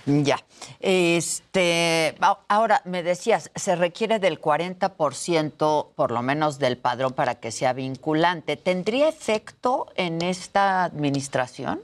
[0.06, 0.36] Ya.
[0.80, 2.14] Este,
[2.48, 7.72] ahora me decías, se requiere del 40% por lo menos del padrón para que sea
[7.72, 8.56] vinculante.
[8.56, 11.82] ¿Tendría efecto en esta administración?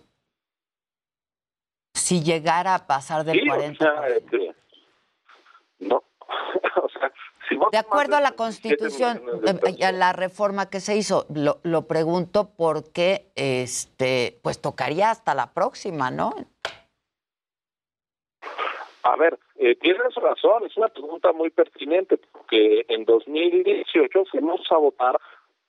[1.96, 4.04] Si llegara a pasar del 40%.
[4.08, 4.54] Este,
[5.80, 5.96] no.
[6.82, 7.12] o sea,
[7.70, 12.50] de acuerdo a la Constitución, eh, a la reforma que se hizo, lo, lo pregunto
[12.56, 16.32] porque este, pues tocaría hasta la próxima, ¿no?
[19.02, 24.76] A ver, eh, tienes razón, es una pregunta muy pertinente, porque en 2018 fuimos a
[24.76, 25.18] votar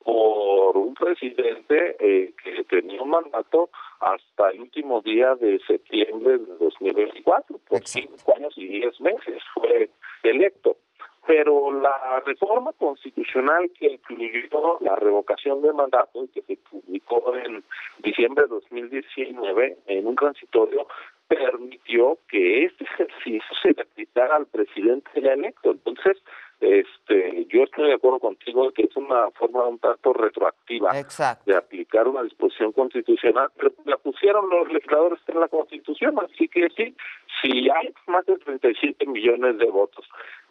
[0.04, 6.56] por un presidente eh, que tenía un mandato hasta el último día de septiembre de
[6.60, 9.90] 2024, por cinco años y diez meses fue
[10.24, 10.78] electo.
[11.26, 17.66] Pero la reforma constitucional que incluyó la revocación de mandato y que se publicó en
[18.00, 20.88] diciembre de 2019 en un transitorio
[21.28, 25.72] permitió que este ejercicio se le aplicara al presidente ya electo.
[25.72, 26.18] Entonces,
[26.60, 30.92] este, yo estoy de acuerdo contigo que es una forma un tanto retroactiva
[31.46, 36.68] de aplicar una disposición constitucional, pero la pusieron los legisladores en la Constitución, así que
[36.76, 36.96] sí,
[37.42, 40.06] si hay más de 37 millones de votos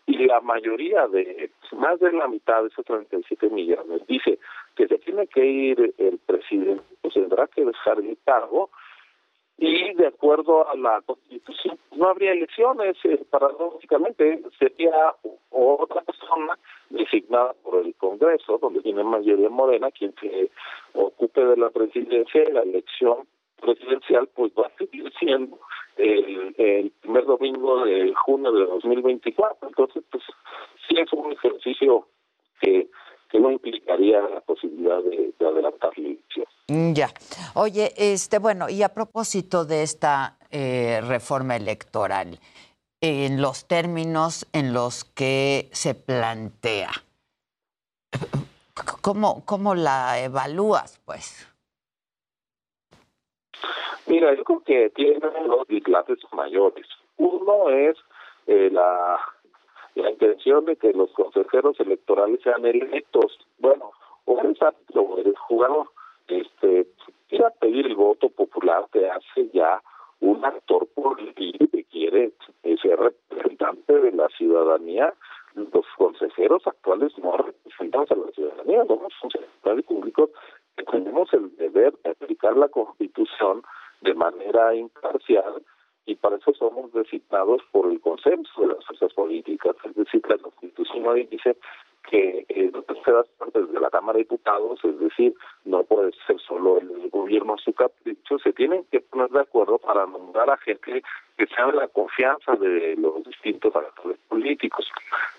[0.06, 4.38] y la mayoría de, más de la mitad de esos 37 millones dice
[4.76, 8.70] que se tiene que ir el presidente, pues tendrá que dejar el cargo,
[9.58, 15.14] y de acuerdo a la constitución no habría elecciones, eh, paradójicamente sería
[15.50, 16.58] otra persona
[16.90, 20.50] designada por el Congreso, donde tiene mayoría morena, quien se
[20.92, 23.26] ocupe de la presidencia y la elección
[23.60, 25.58] presidencial pues va a seguir siendo
[25.96, 29.68] el, el primer domingo de junio de 2024.
[29.68, 30.22] Entonces, pues
[30.86, 32.06] sí es un ejercicio
[32.60, 32.88] que
[33.30, 36.46] que no implicaría la posibilidad de, adelantar la elección.
[36.68, 37.08] Mm, ya.
[37.54, 42.38] Oye, este, bueno, y a propósito de esta eh, reforma electoral,
[43.00, 46.90] en los términos en los que se plantea,
[49.02, 51.46] ¿cómo, cómo la evalúas, pues?
[54.06, 56.86] Mira, yo creo que tiene dos dislates mayores.
[57.16, 57.96] Uno es
[58.46, 59.18] eh, la
[59.96, 63.38] la intención de que los consejeros electorales sean electos.
[63.58, 63.92] Bueno,
[64.26, 64.58] o eres
[64.94, 65.88] o eres jugador.
[66.28, 66.86] Este,
[67.30, 69.80] ir a pedir el voto popular te hace ya
[70.20, 72.32] un actor político que quiere
[72.82, 75.14] ser representante de la ciudadanía.
[75.54, 80.30] Los consejeros actuales no representamos a la ciudadanía, somos funcionarios públicos
[80.76, 83.62] que tenemos el deber de aplicar la Constitución
[84.02, 85.62] de manera imparcial
[86.06, 90.38] y para eso somos designados por el consenso de las fuerzas políticas, es decir, la
[90.38, 91.56] Constitución hoy dice
[92.08, 95.34] que eh, dos terceras partes de la Cámara de Diputados, es decir,
[95.64, 100.06] no puede ser solo el gobierno su capricho, se tienen que poner de acuerdo para
[100.06, 101.02] nombrar a gente
[101.36, 104.88] que sea de la confianza de los distintos actores políticos.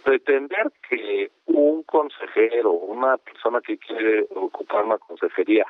[0.03, 5.65] Pretender que un consejero, una persona que quiere ocupar una consejería,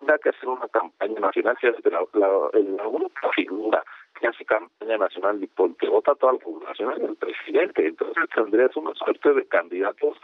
[0.00, 3.82] tenga que hacer una campaña nacional, si es la, la, única figura
[4.22, 7.88] que hace campaña nacional y porque vota toda la población es el presidente.
[7.88, 10.16] Entonces tendrías una suerte de candidatos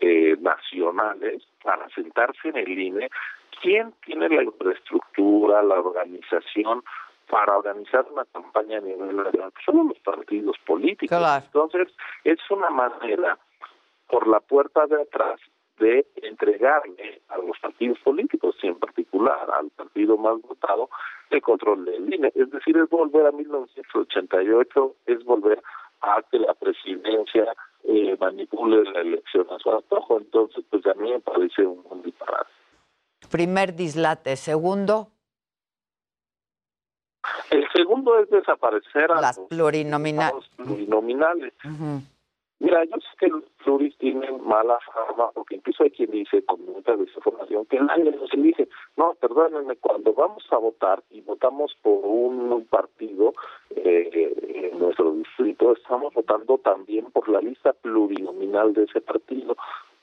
[0.00, 3.10] eh, nacionales para sentarse en el INE.
[3.60, 6.82] ¿Quién tiene la infraestructura, la organización
[7.28, 9.52] para organizar una campaña a nivel nacional?
[9.64, 11.18] Son los partidos políticos.
[11.44, 11.88] Entonces
[12.24, 13.38] es una manera
[14.08, 15.38] por la puerta de atrás
[15.78, 20.88] de entregarle a los partidos políticos y en particular al partido más votado
[21.30, 22.32] el control del INE.
[22.34, 25.62] Es decir, es volver a 1988, es volver
[26.02, 27.54] a que la presidencia
[27.84, 30.18] eh, manipule la elección a su antojo.
[30.18, 32.50] Entonces, pues a mí me parece un, un disparate.
[33.30, 34.36] Primer dislate.
[34.36, 35.08] Segundo.
[37.50, 40.48] El segundo es desaparecer a las plurinominales.
[40.56, 41.52] plurinominales.
[42.62, 46.64] Mira, yo sé que los pluris tienen mala fama, porque incluso hay quien dice con
[46.64, 48.68] mucha desinformación que nadie nos elige.
[48.96, 53.34] No, perdónenme, cuando vamos a votar y votamos por un partido
[53.70, 59.56] eh, en nuestro distrito, estamos votando también por la lista plurinominal de ese partido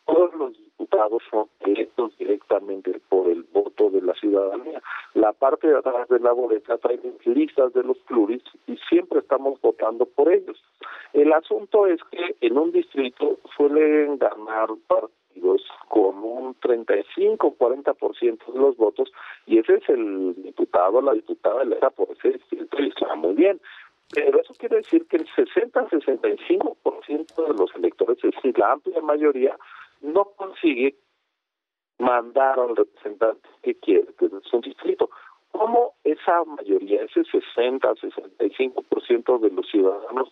[0.10, 4.82] todos los diputados son electos directamente por el voto de la ciudadanía.
[5.14, 9.62] La parte de atrás de la boleta trae listas de los pluris y siempre estamos
[9.62, 10.58] votando por ellos.
[11.14, 18.76] El asunto es que en un distrito suelen ganar partidos con un 35-40% de los
[18.78, 19.12] votos
[19.46, 23.62] y ese es el diputado, la diputada electa por ese distrito y está muy bien.
[24.12, 29.56] Pero eso quiere decir que el 60-65% de los electores, es decir, la amplia mayoría,
[30.02, 30.96] no consigue
[32.00, 35.12] mandar al representante que quiere, que es un distrito.
[35.52, 40.32] ¿Cómo esa mayoría, ese 60-65% de los ciudadanos,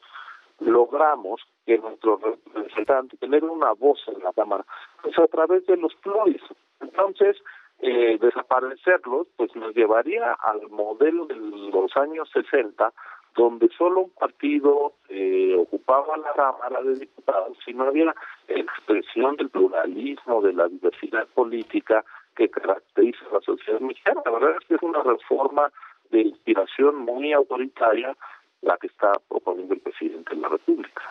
[0.60, 4.66] logramos que nuestro representante tener una voz en la Cámara?
[5.02, 6.42] Pues a través de los pluris.
[6.80, 7.36] Entonces,
[7.80, 12.94] eh, desaparecerlos, pues nos llevaría al modelo de los años 60,
[13.38, 18.14] donde solo un partido eh, ocupaba la Cámara de Diputados y no había
[18.48, 22.04] expresión del pluralismo, de la diversidad política
[22.36, 24.22] que caracteriza la sociedad mexicana.
[24.26, 25.72] La verdad es que es una reforma
[26.10, 28.18] de inspiración muy autoritaria
[28.62, 31.02] la que está proponiendo el presidente de la República.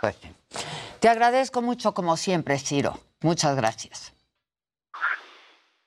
[1.01, 2.95] Te agradezco mucho, como siempre, Ciro.
[3.23, 4.16] Muchas gracias.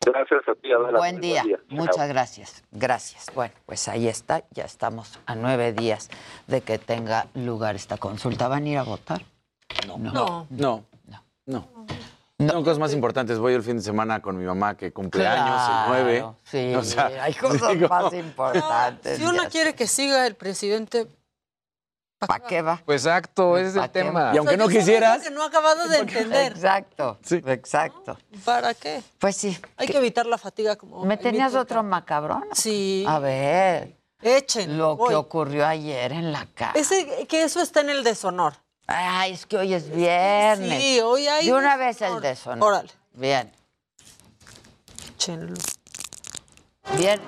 [0.05, 0.97] Gracias a ti, Adela.
[0.97, 1.43] Buen día.
[1.67, 2.63] Muchas gracias.
[2.71, 3.26] Gracias.
[3.35, 4.43] Bueno, pues ahí está.
[4.51, 6.09] Ya estamos a nueve días
[6.47, 8.47] de que tenga lugar esta consulta.
[8.47, 9.21] ¿Van a ir a votar?
[9.88, 9.97] No.
[9.97, 10.47] No.
[10.49, 10.85] No.
[11.45, 11.67] No.
[12.38, 13.38] Tengo cosas más importantes.
[13.38, 16.26] Voy el fin de semana con mi mamá que cumple años, el 9.
[16.45, 16.57] Sí,
[17.19, 19.17] hay cosas más importantes.
[19.17, 21.07] Si uno quiere que siga el presidente,
[22.19, 22.81] ¿para qué va?
[22.85, 24.31] Pues exacto, ese es el tema.
[24.33, 25.23] Y aunque no quisieras.
[25.23, 26.51] que no ha acabado de entender.
[26.51, 28.17] Exacto, exacto.
[28.45, 29.01] ¿Para qué?
[29.17, 29.57] Pues sí.
[29.77, 31.05] Hay que evitar la fatiga como.
[31.05, 32.45] ¿Me tenías otro macabrón?
[32.53, 33.05] Sí.
[33.07, 33.97] A ver.
[34.21, 34.77] Echen.
[34.77, 36.77] Lo que ocurrió ayer en la casa.
[36.77, 38.53] Ese, que eso está en el deshonor.
[38.87, 40.81] Ay, es que hoy es viernes.
[40.81, 41.45] Sí, hoy hay.
[41.45, 42.67] De una vez el deshonor.
[42.67, 42.89] Órale.
[43.13, 43.51] Bien.
[45.15, 45.53] Échenlo.
[46.97, 47.19] Bien.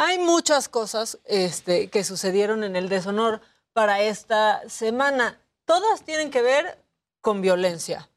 [0.00, 3.40] Hay muchas cosas este, que sucedieron en el deshonor
[3.72, 5.40] para esta semana.
[5.64, 6.78] Todas tienen que ver
[7.20, 8.08] con violencia.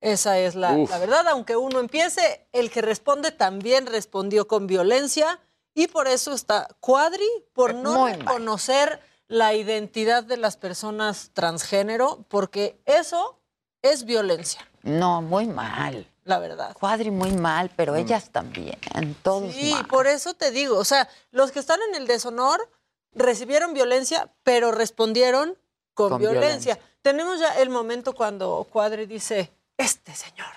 [0.00, 1.28] Esa es la, verdad.
[1.28, 5.38] Aunque uno empiece, el que responde también respondió con violencia
[5.74, 8.20] y por eso está cuadri, por no Muy mal.
[8.20, 13.38] reconocer la identidad de las personas transgénero, porque eso
[13.82, 16.10] es violencia, No, muy mal.
[16.26, 16.74] La verdad.
[16.78, 18.76] Cuadri muy mal, pero ellas también.
[19.22, 19.86] Todos Sí, mal.
[19.86, 22.68] por eso te digo, o sea, los que están en el deshonor
[23.12, 25.56] recibieron violencia, pero respondieron
[25.94, 26.74] con, Con violencia.
[26.74, 26.78] violencia.
[27.02, 30.48] Tenemos ya el momento cuando Cuadri dice, este señor,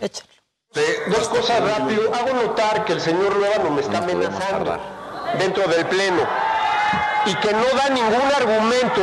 [0.00, 0.28] échalo.
[0.74, 2.12] Eh, dos cosas rápido.
[2.14, 4.76] Hago notar que el señor Luevano me está amenazando
[5.38, 6.22] dentro del Pleno
[7.26, 9.00] y que no da ningún argumento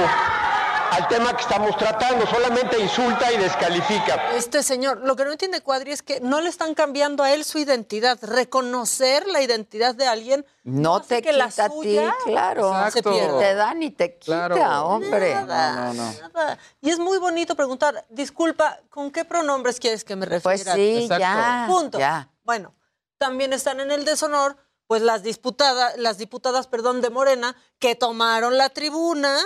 [0.91, 4.31] al tema que estamos tratando, solamente insulta y descalifica.
[4.35, 7.43] Este señor, lo que no entiende Cuadri es que no le están cambiando a él
[7.43, 8.17] su identidad.
[8.21, 12.73] Reconocer la identidad de alguien No te que la quita a ti, suya claro.
[12.91, 13.39] se pierda.
[13.39, 14.85] Te dan y te quita, Claro.
[14.87, 15.33] hombre.
[15.35, 16.57] Nada, nada.
[16.81, 20.41] Y es muy bonito preguntar, disculpa, ¿con qué pronombres quieres que me refiera?
[20.43, 21.19] Pues sí, Exacto.
[21.21, 21.65] ya.
[21.67, 21.99] Punto.
[21.99, 22.29] Ya.
[22.43, 22.73] Bueno,
[23.17, 24.57] también están en el deshonor,
[24.87, 29.37] pues las diputadas, las diputadas, perdón, de Morena, que tomaron la tribuna,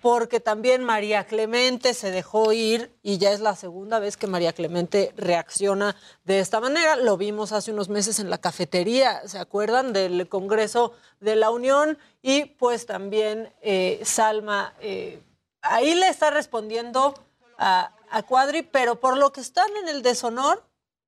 [0.00, 4.52] porque también María Clemente se dejó ir y ya es la segunda vez que María
[4.52, 6.96] Clemente reacciona de esta manera.
[6.96, 9.92] Lo vimos hace unos meses en la cafetería, ¿se acuerdan?
[9.92, 15.22] Del Congreso de la Unión y pues también eh, Salma, eh,
[15.60, 17.14] ahí le está respondiendo
[17.58, 20.64] a, a Cuadri, pero por lo que están en el deshonor,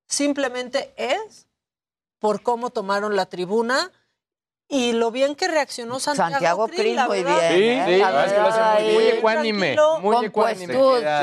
[0.06, 1.46] simplemente es
[2.18, 3.90] por cómo tomaron la tribuna
[4.70, 7.36] y lo bien que reaccionó Santiago, Santiago Krill, muy bien.
[7.38, 7.82] Sí, ¿eh?
[7.86, 9.76] sí, La la verdad es que lo hace muy, muy ecuánime.
[10.00, 10.74] Muy ecuánime.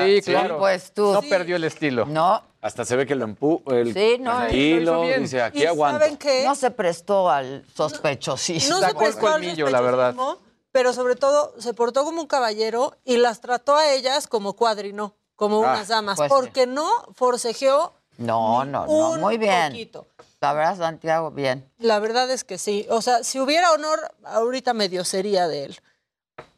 [0.06, 0.58] Sí, claro.
[0.60, 1.14] puestud.
[1.14, 2.06] No perdió el estilo.
[2.06, 3.62] No, Hasta se ve que lo empu...
[3.68, 5.22] El Sí, no, tranquilo, lo hizo bien.
[5.24, 6.00] dice, aquí ¿Y aguanto.
[6.00, 6.44] saben qué?
[6.46, 8.76] no se prestó al sospechosismo.
[8.76, 10.14] no se Sacó el prestó al colmillo, la verdad.
[10.16, 14.54] sospechosismo, Pero sobre todo se portó como un caballero y las trató a ellas como
[14.54, 16.36] cuadrino, como Ah, unas damas, pues sí.
[16.38, 19.70] porque no forcejeó No, no, no, muy bien.
[19.72, 20.08] poquito.
[20.40, 21.70] La verdad, Santiago, bien.
[21.80, 22.86] La verdad es que sí.
[22.90, 25.80] O sea, si hubiera honor, ahorita medio sería de él.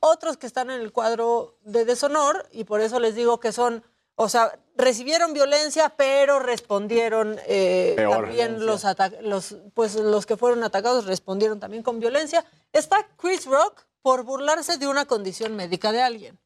[0.02, 3.84] Otros que están en el cuadro de deshonor, y por eso les digo que son,
[4.16, 8.84] o sea, recibieron violencia, pero respondieron eh, también los,
[9.22, 12.46] los, pues los que fueron atacados respondieron también con violencia.
[12.74, 16.40] Está Chris Rock por burlarse de una condición médica de alguien.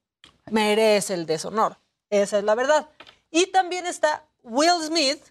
[0.51, 1.77] Merece el deshonor.
[2.09, 2.89] Esa es la verdad.
[3.31, 5.21] Y también está Will Smith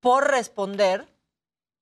[0.00, 1.06] por responder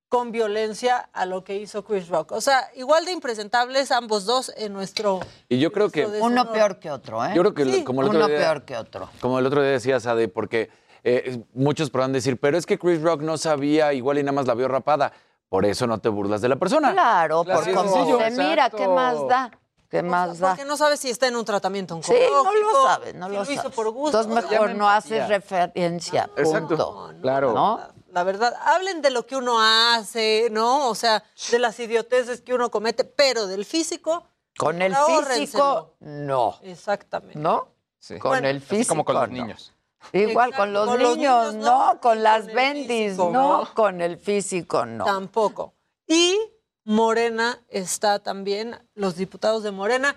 [0.08, 2.32] con violencia a lo que hizo Chris Rock.
[2.32, 5.20] O sea, igual de impresentables ambos dos en nuestro...
[5.48, 6.06] Y yo creo que...
[6.06, 7.32] Uno peor que otro, ¿eh?
[7.34, 7.84] Yo creo que Sí.
[7.84, 9.08] como el otro Uno día- peor que otro.
[9.20, 10.70] Como el otro día decía Sade, porque
[11.02, 14.46] eh, muchos podrán decir, pero es que Chris Rock no sabía, igual y nada más
[14.46, 15.12] la vio rapada.
[15.48, 16.92] Por eso no te burlas de la persona.
[16.92, 18.18] Claro, Claro, por sí, cómo sencillo.
[18.18, 19.50] se mira, ¿qué más da?
[19.88, 20.48] ¿Qué más da?
[20.50, 22.44] Porque no sabes si está en un tratamiento Sí, oncológico.
[22.44, 23.72] no lo sabes, no si lo hizo sabes.
[23.76, 24.20] por gusto.
[24.20, 26.68] Entonces mejor no haces referencia, Exacto.
[26.68, 27.14] punto.
[27.22, 27.52] Claro.
[27.52, 27.80] ¿No?
[28.16, 28.56] La verdad.
[28.64, 30.88] Hablen de lo que uno hace, ¿no?
[30.88, 34.26] O sea, de las idioteces que uno comete, pero del físico.
[34.56, 36.58] Con el físico, no.
[36.62, 37.38] Exactamente.
[37.38, 37.68] ¿No?
[37.98, 38.18] Sí.
[38.18, 38.88] Con Bueno, el Así físico.
[38.88, 39.34] como con los no.
[39.34, 39.74] niños.
[40.14, 43.74] Igual Exacto, con los con los niños, no, no, con las bendis, físico, no, no.
[43.74, 45.04] con el físico, no.
[45.04, 45.74] Tampoco.
[46.06, 46.38] Y
[46.84, 50.16] Morena está también, los diputados de Morena,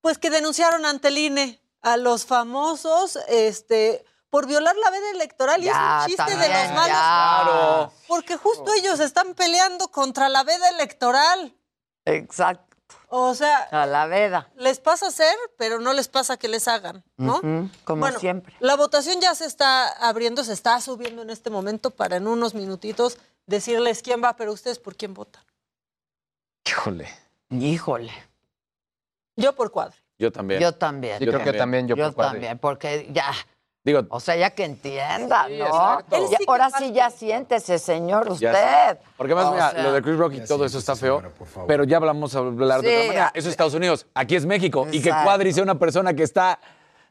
[0.00, 5.62] pues que denunciaron ante el INE a los famosos, este, por violar la veda electoral.
[5.62, 6.96] Y es un chiste de los malos.
[6.98, 7.92] Claro.
[8.08, 11.54] Porque justo ellos están peleando contra la veda electoral.
[12.04, 12.64] Exacto.
[13.08, 14.50] O sea, A la veda.
[14.56, 17.40] les pasa hacer, pero no les pasa que les hagan, ¿no?
[17.84, 18.54] Como Bueno, siempre.
[18.58, 22.54] La votación ya se está abriendo, se está subiendo en este momento para en unos
[22.54, 25.42] minutitos decirles quién va, pero ustedes por quién votan.
[26.64, 27.08] Híjole.
[27.50, 28.12] Híjole.
[29.36, 29.94] Yo por cuadro.
[30.18, 30.60] Yo también.
[30.60, 31.20] Yo también.
[31.20, 32.32] Yo creo que también yo por cuadri.
[32.34, 33.30] también, porque ya,
[33.86, 35.66] Digo, o sea, ya que entienda, Sí, ¿no?
[36.28, 36.84] sí ahora parte.
[36.86, 38.98] sí ya siéntese, señor, Ya usted.
[39.16, 41.22] Porque más, O mira, sea, lo de Chris Rock y todo eso está feo,
[41.68, 43.30] pero ya hablamos a hablar de otra manera.
[43.32, 44.88] Eso es Estados Unidos, aquí es México.
[44.90, 45.24] Y que Exacto.
[45.24, 46.58] Cuadri sea una persona que está...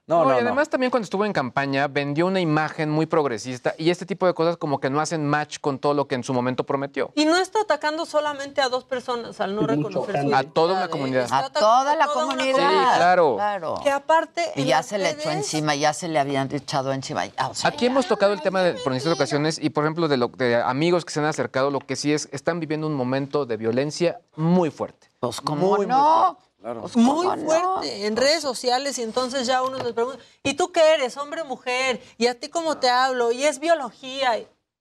[0.07, 0.47] No, No, no, y no.
[0.49, 4.35] además también cuando estuvo en campaña vendió una imagen muy progresista y este tipo de
[4.35, 7.11] cosas como que no hacen match con todo lo que en su momento prometió.
[7.15, 10.87] Y no está atacando solamente a dos personas al no reconocer su A toda una
[10.89, 11.27] comunidad.
[11.31, 12.55] A toda la comunidad.
[12.55, 13.35] Sí, claro.
[13.35, 13.79] Claro.
[13.81, 14.51] Que aparte.
[14.55, 17.23] Y ya se le echó encima, ya se le habían echado encima.
[17.49, 20.17] o sea, Aquí hemos tocado el tema de, por distintas ocasiones y, por ejemplo, de,
[20.17, 23.47] lo, de amigos que se han acercado, lo que sí es, están viviendo un momento
[23.47, 25.09] de violencia muy fuerte.
[25.19, 26.37] pues como Muy, muy no.
[26.65, 26.81] Claro.
[26.81, 27.45] Pues, Muy ¿cómo no?
[27.45, 31.41] fuerte en redes sociales y entonces ya uno les pregunta, ¿y tú qué eres, hombre
[31.41, 32.01] o mujer?
[32.17, 33.31] ¿Y a ti cómo te hablo?
[33.31, 34.31] Y es biología.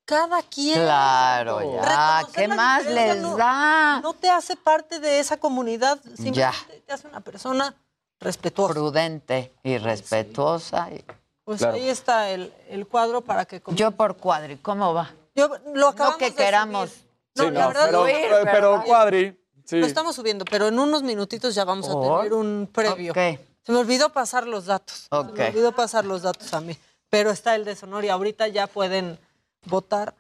[0.07, 0.81] Cada quien.
[0.81, 1.83] Claro, ya.
[1.83, 4.01] Reconocer ¿Qué más les no- da?
[4.01, 6.53] No te hace parte de esa comunidad, simplemente Ya.
[6.87, 7.75] te hace una persona
[8.19, 8.73] respetuosa.
[8.73, 10.89] Prudente y respetuosa.
[10.91, 11.05] y-
[11.45, 11.75] Pues Claro.
[11.75, 13.61] ahí está el, el cuadro para que...
[13.75, 15.11] Yo por cuadri, ¿cómo va?
[15.35, 16.89] Yo lo acabamos No que de queramos.
[16.89, 17.05] subir.
[17.37, 19.77] No, Sí, la no, verdad pero, pero, pero- Cuadri, sí.
[19.81, 23.13] Lo estamos subiendo, pero en unos minutitos ya vamos a tener un previo.
[23.15, 25.09] Se me olvidó pasar los datos.
[25.11, 26.77] Se me olvidó pasar los datos a mí.
[27.11, 29.19] Pero está el de Sonora y ahorita ya pueden
[29.67, 30.15] votar.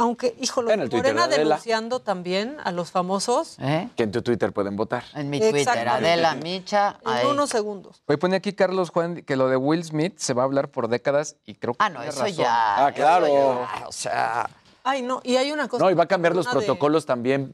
[0.00, 1.42] Aunque, híjole, En el Twitter Morena Adela.
[1.56, 3.88] denunciando también a los famosos ¿Eh?
[3.96, 5.02] Que en tu Twitter pueden votar.
[5.14, 5.88] En mi Twitter.
[5.88, 7.00] Adela Micha.
[7.04, 7.26] en ahí.
[7.26, 8.00] unos segundos.
[8.06, 10.86] Hoy pone aquí Carlos Juan que lo de Will Smith se va a hablar por
[10.86, 12.36] décadas y creo que Ah, no, tiene eso razón.
[12.36, 12.86] ya.
[12.86, 13.26] Ah, claro.
[13.26, 14.48] ya, o sea,
[14.84, 15.82] Ay, no, y hay una cosa.
[15.84, 17.52] No, y va a cambiar los de- protocolos también.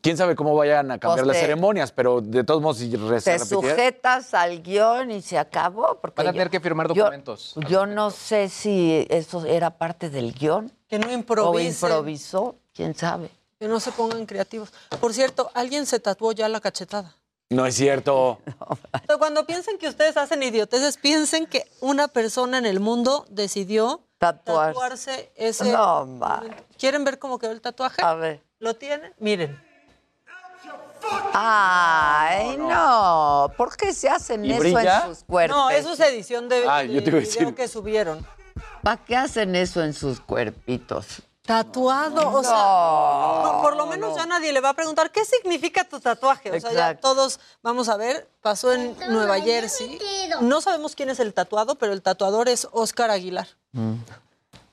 [0.00, 2.90] Quién sabe cómo vayan a cambiar Pues las te- ceremonias, pero de todos modos, si
[2.90, 5.98] te sujetas al guion y se acabó.
[6.00, 7.54] Porque Van a yo- tener que firmar documentos.
[7.68, 11.70] Yo, no sé si eso era parte del guion Que no o improvisen.
[11.88, 13.30] improvisó, quién sabe.
[13.60, 14.72] Que no se pongan creativos.
[15.00, 17.14] Por cierto, alguien se tatuó ya la cachetada.
[17.50, 18.38] No es cierto.
[19.08, 24.00] O Cuando piensen que ustedes hacen idioteces, piensen que una persona en el mundo decidió
[24.18, 24.72] Tatuarse.
[24.72, 25.70] tatuarse ese.
[25.72, 26.42] No, ma.
[26.78, 28.02] ¿Quieren ver cómo quedó el tatuaje?
[28.02, 28.42] A ver.
[28.60, 29.12] ¿Lo tienen?
[29.18, 29.60] Miren.
[31.32, 33.50] Ay, no.
[33.56, 35.06] ¿Por qué se hacen ¿Y eso brilla?
[35.06, 35.56] en sus cuerpos?
[35.56, 37.54] No, eso es edición de, Ah, yo te iba a video decir.
[37.54, 38.26] que subieron.
[38.82, 41.22] ¿Para qué hacen eso en sus cuerpitos?
[41.42, 45.82] Tatuado, o sea, no, por lo menos ya nadie le va a preguntar qué significa
[45.84, 46.50] tu tatuaje.
[46.50, 47.08] O sea, ya Exacto.
[47.08, 49.98] todos vamos a ver, pasó en Nueva Jersey.
[50.42, 53.48] No sabemos quién es el tatuado, pero el tatuador es Oscar Aguilar.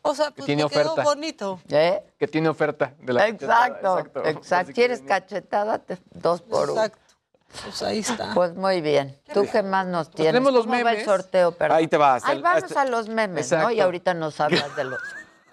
[0.09, 1.03] O sea, pues tiene me quedó oferta.
[1.03, 1.59] bonito.
[1.69, 2.03] ¿Eh?
[2.17, 4.71] Que tiene oferta de la Exacto, cachetada, exacto.
[4.73, 5.81] ¿Quieres cachetada?
[6.13, 6.81] Dos por uno.
[6.83, 7.01] Exacto.
[7.63, 8.33] Pues ahí está.
[8.33, 9.17] Pues muy bien.
[9.33, 10.33] ¿Tú qué más nos tienes?
[10.33, 11.05] tenemos los ¿Cómo va el memes.
[11.05, 11.51] sorteo?
[11.53, 11.77] Perdón.
[11.77, 13.57] Ahí te va, hasta Ahí vamos hasta- a los memes, ¿no?
[13.57, 13.71] Exacto.
[13.71, 14.99] Y ahorita nos hablas de los...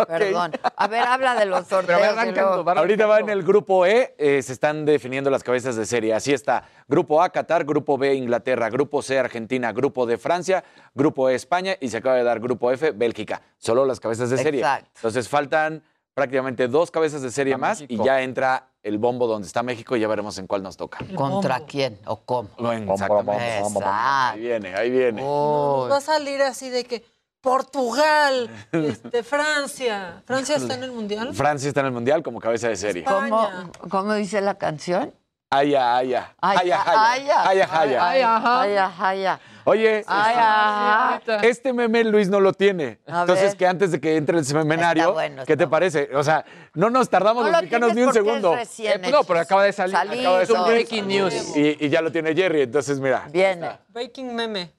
[0.07, 0.53] Perdón.
[0.77, 2.01] A ver, habla de los sorteos.
[2.03, 5.87] arrancando, luego- Ahorita va en el grupo E, eh, se están definiendo las cabezas de
[5.87, 6.15] serie.
[6.15, 6.65] Así está.
[6.89, 10.65] Grupo A, Qatar, Grupo B, Inglaterra, Grupo C, Argentina, Grupo D, Francia,
[10.95, 13.41] Grupo E, España y se acaba de dar Grupo F, Bélgica.
[13.59, 14.61] Solo las cabezas de serie.
[14.61, 14.91] Exacto.
[14.97, 15.83] Entonces faltan
[16.15, 18.03] prácticamente dos cabezas de serie A más México.
[18.03, 20.99] y ya entra el bombo donde está México y ya veremos en cuál nos toca.
[21.17, 22.51] ¿Contra quién o cómo?
[22.73, 23.63] Exactamente.
[24.35, 25.23] Ahí viene, ahí viene.
[25.23, 25.91] Uy.
[25.91, 27.03] Va a salir así de que
[27.45, 30.23] Portugal, este, Francia.
[30.25, 31.35] ¿Francia está en el mundial?
[31.35, 33.05] Francia está en el Mundial como cabeza de serie.
[33.05, 33.49] ¿Cómo,
[33.91, 35.13] ¿Cómo dice la canción?
[35.51, 36.35] Aya, aya.
[36.41, 37.49] Ay, Aya, ay, aya.
[37.49, 38.09] Aya, aya.
[38.11, 38.23] ay,
[38.77, 39.39] ay, ay, ay.
[39.67, 41.21] Oye, Ay, ajá.
[41.43, 42.99] este meme Luis no lo tiene.
[43.07, 43.57] A Entonces, ver.
[43.57, 46.11] que antes de que entre el semenario, Está bueno, ¿qué te parece?
[46.15, 46.45] O sea,
[46.75, 48.57] no nos tardamos No los lo mexicanos ni un segundo.
[48.57, 49.95] Eh, no, pero acaba de salir.
[49.97, 51.57] Salí, acaba de Es un no, breaking news.
[51.57, 53.27] Y, y ya lo tiene Jerry, entonces mira.
[53.31, 53.79] Viene.
[53.89, 54.71] Breaking meme.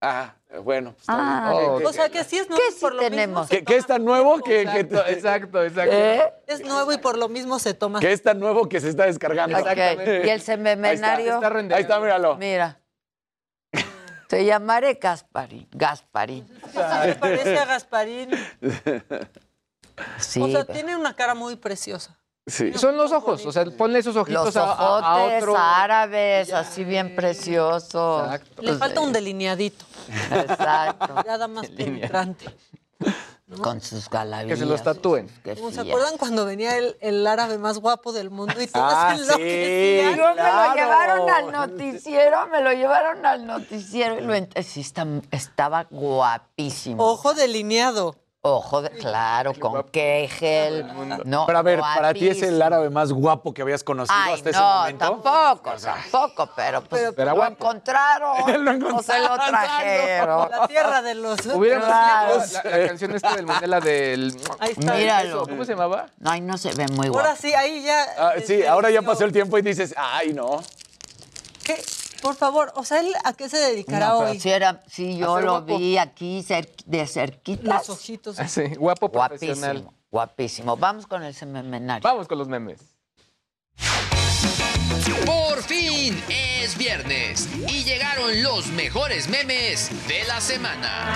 [0.00, 0.94] Ah, bueno.
[0.98, 1.70] está Ah, bien.
[1.70, 3.50] Oh, ¿Qué- O sea que sí es nuevo ¿Qué sí por lo tenemos?
[3.50, 5.92] mismo ¿Qué, es tan nuevo que, que- Exacto, exacto, exacto.
[5.94, 6.32] ¿Eh?
[6.46, 8.00] Es nuevo y por lo mismo se toma.
[8.00, 9.58] que es tan nuevo que se está descargando?
[9.58, 9.66] Ok.
[10.24, 11.34] Y el semenario.
[11.34, 11.74] Está rendereando.
[11.76, 12.36] Ahí está, míralo.
[12.36, 12.80] Mira.
[14.28, 15.66] Te llamaré Gasparín.
[15.72, 16.46] Gasparín.
[16.72, 18.30] Se parece a Gasparín.
[20.18, 20.40] Sí.
[20.42, 22.14] o sea, tiene una cara muy preciosa.
[22.46, 22.72] Sí.
[22.74, 25.56] Son los ojos, o sea, ponle esos ojitos Los a- a, a ojotes otro.
[25.58, 28.26] árabes, así bien preciosos.
[28.60, 29.84] Le falta un delineadito.
[30.08, 31.14] Exacto.
[31.26, 32.46] Nada más penetrante.
[33.62, 34.58] Con sus galavías.
[34.58, 35.26] Que se los tatúen.
[35.56, 39.14] ¿Cómo ¿Se acuerdan cuando venía el, el árabe más guapo del mundo y todos Ah,
[39.14, 40.16] enloquecían?
[40.18, 44.80] Yo me lo llevaron al noticiero, me lo llevaron al noticiero y lo ent- sí,
[44.82, 47.02] está- estaba guapísimo.
[47.02, 48.16] Ojo delineado.
[48.40, 50.86] Ojo, de, claro, con quejel.
[51.24, 54.34] No, Pero a ver, ¿para ti es el árabe más guapo que habías conocido Ay,
[54.34, 55.04] hasta ese no, momento?
[55.22, 57.52] tampoco, tampoco, pero, pues, Pero lo guapo.
[57.52, 59.50] encontraron, Lo o se lo encontraron.
[59.50, 60.50] trajeron.
[60.52, 61.46] La tierra de los...
[61.46, 62.36] Hubiéramos Claro.
[62.64, 64.36] la, la canción esta del mundial, la del.
[64.60, 64.94] Ahí está.
[64.94, 65.42] Míralo.
[65.46, 66.06] ¿Cómo se llamaba?
[66.24, 67.26] Ay, no se ve muy guapo.
[67.26, 68.06] Ahora sí, ahí ya...
[68.18, 70.60] Ah, sí, este, ahora ya pasó el tiempo y dices, ay, no.
[71.64, 71.74] ¿Qué?
[72.22, 74.40] Por favor, o sea, ¿él a qué se dedicará No, pero hoy?
[74.40, 75.78] sí, era, sí, yo lo guapo.
[75.78, 77.74] vi aquí cer- de cerquita.
[77.76, 78.38] Los ojitos.
[78.38, 79.82] Ah, Sí, guapo profesional.
[79.82, 80.76] Guapísimo, guapísimo.
[80.76, 82.02] Vamos con el semenario.
[82.02, 82.80] Vamos con los memes.
[85.24, 91.14] Por fin es viernes y llegaron los mejores memes de la semana.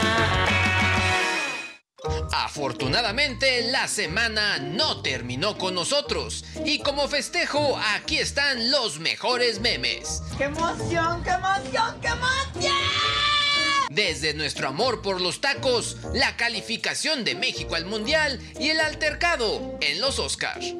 [2.32, 10.22] Afortunadamente la semana no terminó con nosotros y como festejo aquí están los mejores memes.
[10.36, 12.76] ¡Qué emoción, qué emoción, qué emoción!
[13.90, 19.78] Desde nuestro amor por los tacos, la calificación de México al Mundial y el altercado
[19.80, 20.74] en los Oscars.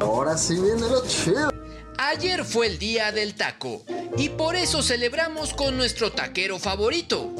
[0.00, 1.50] Ahora sí viene lo chido.
[1.98, 3.84] Ayer fue el día del taco
[4.16, 7.32] y por eso celebramos con nuestro taquero favorito.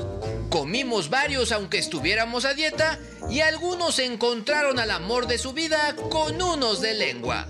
[0.49, 2.99] Comimos varios aunque estuviéramos a dieta
[3.31, 7.47] y algunos encontraron al amor de su vida con unos de lengua.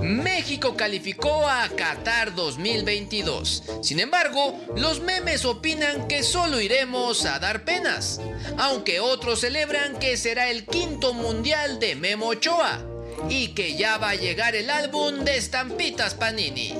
[0.00, 3.64] México calificó a Qatar 2022.
[3.82, 8.20] Sin embargo, los memes opinan que solo iremos a dar penas,
[8.58, 12.95] aunque otros celebran que será el quinto mundial de Memo Ochoa
[13.28, 16.74] y que ya va a llegar el álbum de estampitas Panini.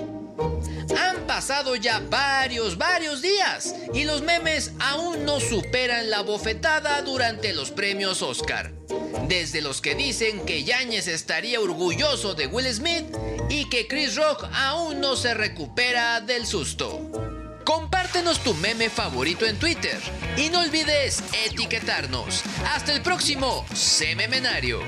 [0.98, 7.52] Han pasado ya varios, varios días y los memes aún no superan la bofetada durante
[7.52, 8.72] los premios Oscar.
[9.28, 13.06] Desde los que dicen que Yáñez estaría orgulloso de Will Smith
[13.50, 17.10] y que Chris Rock aún no se recupera del susto.
[18.16, 19.98] Compártenos tu meme favorito en Twitter
[20.38, 22.42] y no olvides etiquetarnos.
[22.64, 24.80] Hasta el próximo Sememenario.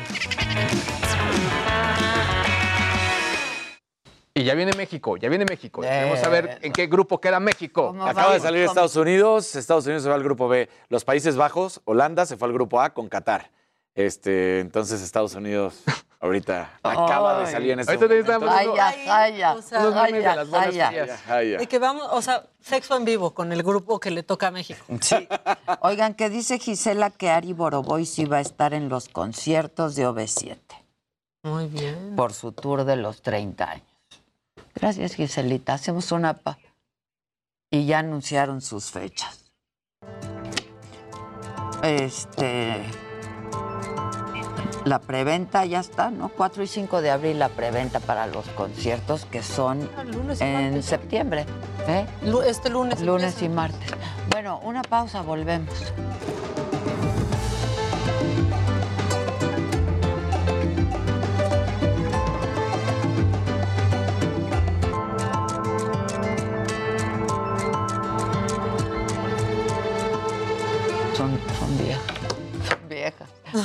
[4.33, 5.83] Y ya viene México, ya viene México.
[5.83, 7.95] Queremos saber en qué grupo queda México.
[8.01, 10.71] Acaba de salir Estados Unidos, Estados Unidos se va al grupo B.
[10.89, 13.51] Los Países Bajos, Holanda se fue al grupo A con Qatar.
[13.95, 15.83] Este, entonces Estados Unidos
[16.21, 17.53] ahorita acaba de Ay.
[17.53, 18.33] salir en este Ahorita momento.
[18.33, 21.21] estamos Ay, ya, ay, ya, O sea, Unos memes de ay, las buenas.
[21.29, 24.51] Ay, que vamos, o sea, sexo en vivo con el grupo que le toca a
[24.51, 24.85] México.
[25.81, 30.09] Oigan, que dice Gisela que Ari Boroboy sí va a estar en los conciertos de
[30.09, 30.59] OV7
[31.45, 32.15] Muy bien.
[32.17, 33.87] por su tour de los 30 años.
[34.75, 35.75] Gracias, Giselita.
[35.75, 36.59] Hacemos una pa.
[37.71, 39.45] Y ya anunciaron sus fechas.
[41.83, 42.83] Este.
[44.85, 46.29] La preventa ya está, ¿no?
[46.31, 50.53] 4 y 5 de abril la preventa para los conciertos que son Ah, lunes en
[50.71, 50.85] martes.
[50.87, 51.47] septiembre.
[51.89, 52.07] ¿eh?
[52.47, 53.01] Este lunes.
[53.01, 53.91] Lunes y martes.
[54.31, 55.75] Bueno, una pausa, volvemos.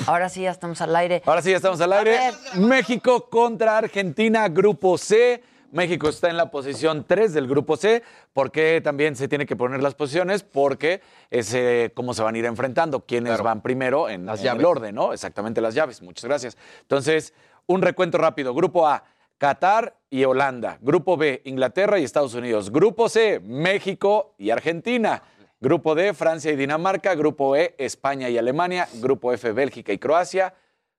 [0.08, 1.22] Ahora sí ya estamos al aire.
[1.26, 2.18] Ahora sí, ya estamos al aire.
[2.56, 5.42] México contra Argentina, grupo C.
[5.72, 8.04] México está en la posición 3 del grupo C.
[8.32, 10.44] ¿Por qué también se tiene que poner las posiciones?
[10.44, 11.02] Porque
[11.32, 13.44] es eh, cómo se van a ir enfrentando, quiénes Claro.
[13.44, 14.60] van primero en, Las en llaves.
[14.60, 15.14] el orden, ¿no?
[15.14, 16.02] Exactamente las llaves.
[16.04, 16.58] Muchas gracias.
[16.82, 17.34] Entonces,
[17.66, 18.54] un recuento rápido.
[18.54, 19.04] Grupo A,
[19.40, 20.78] Qatar y Holanda.
[20.80, 22.72] Grupo B, Inglaterra y Estados Unidos.
[22.72, 25.24] Grupo C, México y Argentina.
[25.64, 27.16] Grupo D, Francia y Dinamarca.
[27.16, 28.90] Grupo E, España y Alemania.
[28.96, 30.56] Grupo F, Bélgica y Croacia.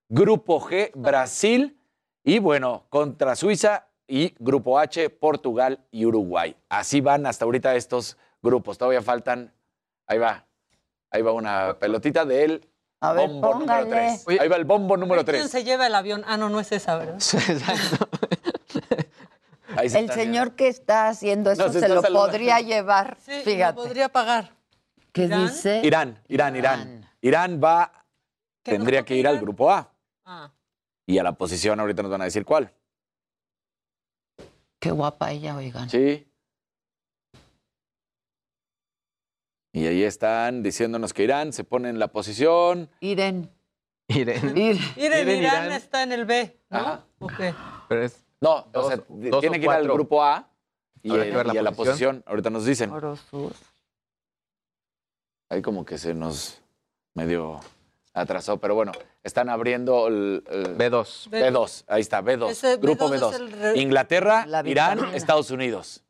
[0.09, 1.79] Grupo G, Brasil.
[2.25, 3.89] Y bueno, contra Suiza.
[4.09, 6.57] Y Grupo H, Portugal y Uruguay.
[6.71, 8.79] Así van hasta ahorita estos grupos.
[8.79, 9.53] Todavía faltan.
[10.07, 10.47] Ahí va.
[11.11, 12.67] Ahí va una pelotita del
[13.01, 14.19] A ver, bombo número póngale.
[14.25, 14.41] 3.
[14.41, 15.51] Ahí va el bombo número ¿Quién 3.
[15.51, 16.25] se lleva el avión?
[16.27, 17.19] Ah, no, no es esa, ¿verdad?
[19.85, 22.19] Ahí se El está señor que está haciendo eso No, se lo saludando.
[22.27, 23.17] podría llevar.
[23.21, 23.77] Sí, Fíjate.
[23.77, 24.51] lo podría pagar.
[25.13, 25.47] ¿Qué ¿Irán?
[25.47, 25.81] dice?
[25.85, 27.11] Irán, Irán, Irán.
[27.21, 28.05] Irán va,
[28.63, 29.45] ¿Que nos tendría que ir al Irán?
[29.45, 29.93] grupo A.
[30.25, 30.51] Ah.
[31.07, 32.73] Y a la posición, ahorita nos van a decir cuál.
[34.81, 35.89] Qué guapa ella, oigan.
[35.89, 36.27] Sí.
[39.73, 42.89] Y ahí están diciéndonos que Irán se pone en la posición.
[43.01, 43.49] Irene.
[44.09, 44.79] Irene.
[44.97, 46.79] Irene Irán está en el B, ¿no?
[46.79, 47.05] Ajá.
[47.19, 47.41] Ok.
[47.89, 50.49] Pero es No, Dos- o sea, dos tiene o que ir al grupo A
[51.03, 52.23] y, que el- ver la y a la posición.
[52.27, 52.91] Ahorita nos dicen.
[52.91, 53.53] Orosus.
[55.51, 56.61] Ahí como que se nos
[57.15, 57.61] medio
[58.13, 58.93] atrasó, pero bueno,
[59.23, 61.29] están abriendo el, el- B2.
[61.31, 62.51] B2, ahí está, B2.
[62.51, 63.35] Ese grupo B2 es B2.
[63.37, 65.15] el re- Inglaterra, La Irán.
[65.15, 66.03] Estados Unidos.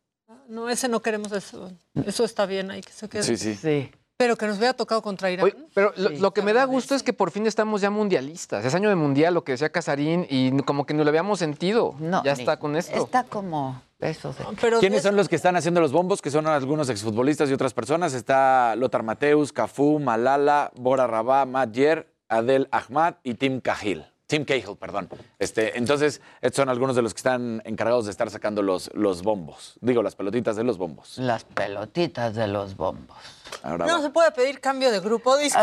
[0.49, 1.71] No, ese no queremos eso.
[2.05, 3.23] Eso está bien ahí que se quede.
[3.23, 3.55] Sí, sí.
[3.55, 3.91] Sí.
[4.17, 5.45] Pero que nos hubiera tocado contra Irán.
[5.47, 8.65] Oye, pero lo, lo que me da gusto es que por fin estamos ya mundialistas.
[8.65, 11.97] Es año de mundial, lo que decía Casarín, y como que no lo habíamos sentido.
[11.99, 12.97] No, ya ni- está con esto.
[12.97, 14.45] Está como eso de...
[14.61, 16.23] Pero ¿Quiénes son los que están haciendo los bombos?
[16.23, 18.15] Que son algunos exfutbolistas y otras personas.
[18.15, 24.05] Está Lothar Mateus, Cafú, Malala, Bora Rabá, Matt Yer, Adel Ahmad y Tim Cahill.
[24.35, 25.09] Tim Cahill, perdón.
[25.39, 29.23] Este, entonces, estos son algunos de los que están encargados de estar sacando los, los
[29.23, 29.79] bombos.
[29.81, 31.19] Digo, las pelotitas de los bombos.
[31.19, 33.17] Las pelotitas de los bombos.
[33.63, 34.03] Ahora No va.
[34.03, 35.57] se puede pedir cambio de grupo, dice.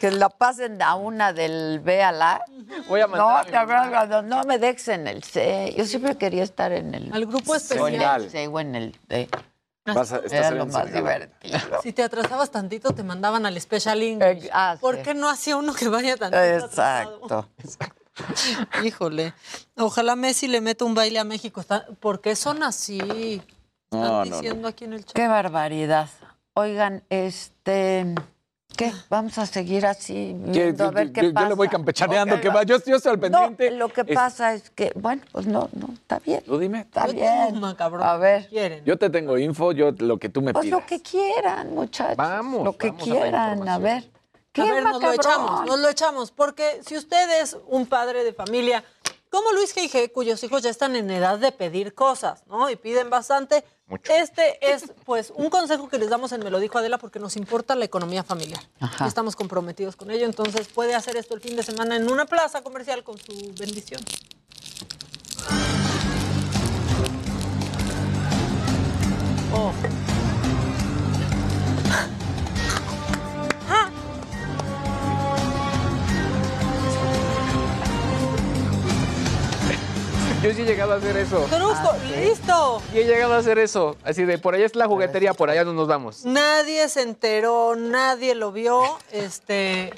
[0.00, 2.44] Que la pasen a una del B a la.
[2.88, 3.46] Voy a No, mandar.
[3.46, 5.72] te acuerdas, no, no me dejes en el C.
[5.76, 8.24] Yo siempre quería estar en el Al grupo especial.
[8.24, 9.28] el C o en el D.
[9.86, 11.58] Vas a- estás Era en lo más divertido.
[11.82, 14.44] Si te atrasabas tantito, te mandaban al Special English.
[14.46, 15.02] Eh, ah, ¿Por sí.
[15.02, 17.48] qué no hacía uno que vaya tantito atrasado?
[17.58, 18.00] Exacto.
[18.84, 19.34] Híjole.
[19.76, 21.64] Ojalá Messi le meta un baile a México.
[22.00, 22.98] ¿Por qué son así?
[22.98, 25.14] Están No, no, diciendo aquí en el chat.
[25.14, 26.08] Qué barbaridad.
[26.54, 28.14] Oigan, este.
[28.80, 28.92] ¿Qué?
[29.10, 31.48] Vamos a seguir así viendo a ver qué yo pasa.
[31.50, 32.62] le voy campechaneando, Ok, que va.
[32.62, 33.70] Yo, yo estoy al No, pendiente.
[33.72, 36.42] lo que Es- pasa es que, bueno, pues no, no, está bien.
[36.46, 36.80] Tú dime.
[36.80, 37.20] Está Yo tengo
[37.60, 38.00] bien.
[38.02, 38.48] A ver.
[38.48, 38.82] ¿Quieren?
[38.86, 40.80] Yo te tengo info, yo lo que tú me Pues pidas.
[40.80, 42.16] lo que quieran, muchachos.
[42.16, 44.10] Vamos, Lo que vamos quieran, a, ver.
[44.52, 48.24] ¿Qué A ver, nos lo echamos, nos lo echamos, porque si usted es un padre
[48.24, 48.82] de familia,
[49.30, 52.68] como Luis G.I.G., cuyos hijos ya están en edad de pedir cosas, ¿no?
[52.70, 54.12] Y piden bastante, Mucho.
[54.12, 57.36] este es, pues, un consejo que les damos en Me lo dijo Adela, porque nos
[57.36, 58.62] importa la economía familiar.
[58.78, 59.06] Ajá.
[59.06, 62.62] Estamos comprometidos con ello, entonces puede hacer esto el fin de semana en una plaza
[62.62, 64.00] comercial con su bendición.
[69.52, 69.72] Oh.
[80.42, 81.38] Yo sí he llegado a hacer eso.
[81.50, 82.82] Trusco, listo.
[82.94, 83.96] Y he llegado a hacer eso.
[84.04, 86.24] Así de, por allá es la juguetería, por allá no nos vamos.
[86.24, 88.82] Nadie se enteró, nadie lo vio.
[89.12, 89.92] Este.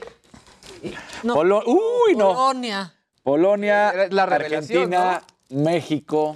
[1.23, 2.35] No, Polo- Uy, no.
[2.35, 2.93] Polonia.
[3.23, 6.35] Polonia, Era la revelación, Argentina, México.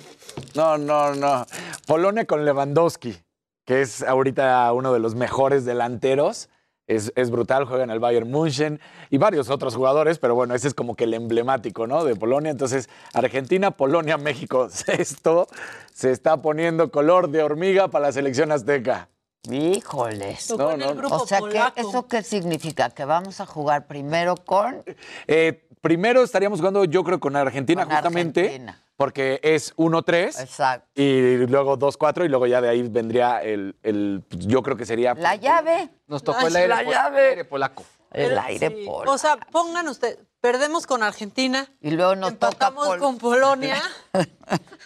[0.55, 1.45] No, no, no.
[1.89, 3.19] Polonia con Lewandowski,
[3.65, 6.49] que es ahorita uno de los mejores delanteros.
[6.87, 8.81] Es, es brutal, juega en el Bayern München
[9.11, 12.05] y varios otros jugadores, pero bueno, ese es como que el emblemático, ¿no?
[12.05, 12.51] De Polonia.
[12.51, 14.69] Entonces, Argentina, Polonia, México.
[14.87, 15.49] Esto
[15.93, 19.09] se está poniendo color de hormiga para la selección azteca.
[19.51, 20.47] Híjoles.
[20.47, 20.95] Tocó No, en el no.
[20.97, 21.81] grupo O sea, que polaco.
[21.81, 22.91] ¿eso qué significa?
[22.91, 24.83] ¿Que vamos a jugar primero con...?
[25.27, 28.83] Eh, primero estaríamos jugando, yo creo, con Argentina, Con justamente, Argentina.
[28.97, 30.41] porque es 1-3.
[30.41, 30.89] Exacto.
[31.01, 35.15] Y luego 2-4 y luego ya de ahí vendría el, el- yo creo que sería...
[35.15, 35.91] La llave.
[36.07, 37.29] Nos tocó el aire, la llave.
[37.31, 37.85] aire polaco.
[38.13, 38.85] El aire sí.
[38.87, 39.13] polo.
[39.13, 43.83] O sea, pongan usted, perdemos con Argentina, Y luego nos toca empatamos Pol- con Polonia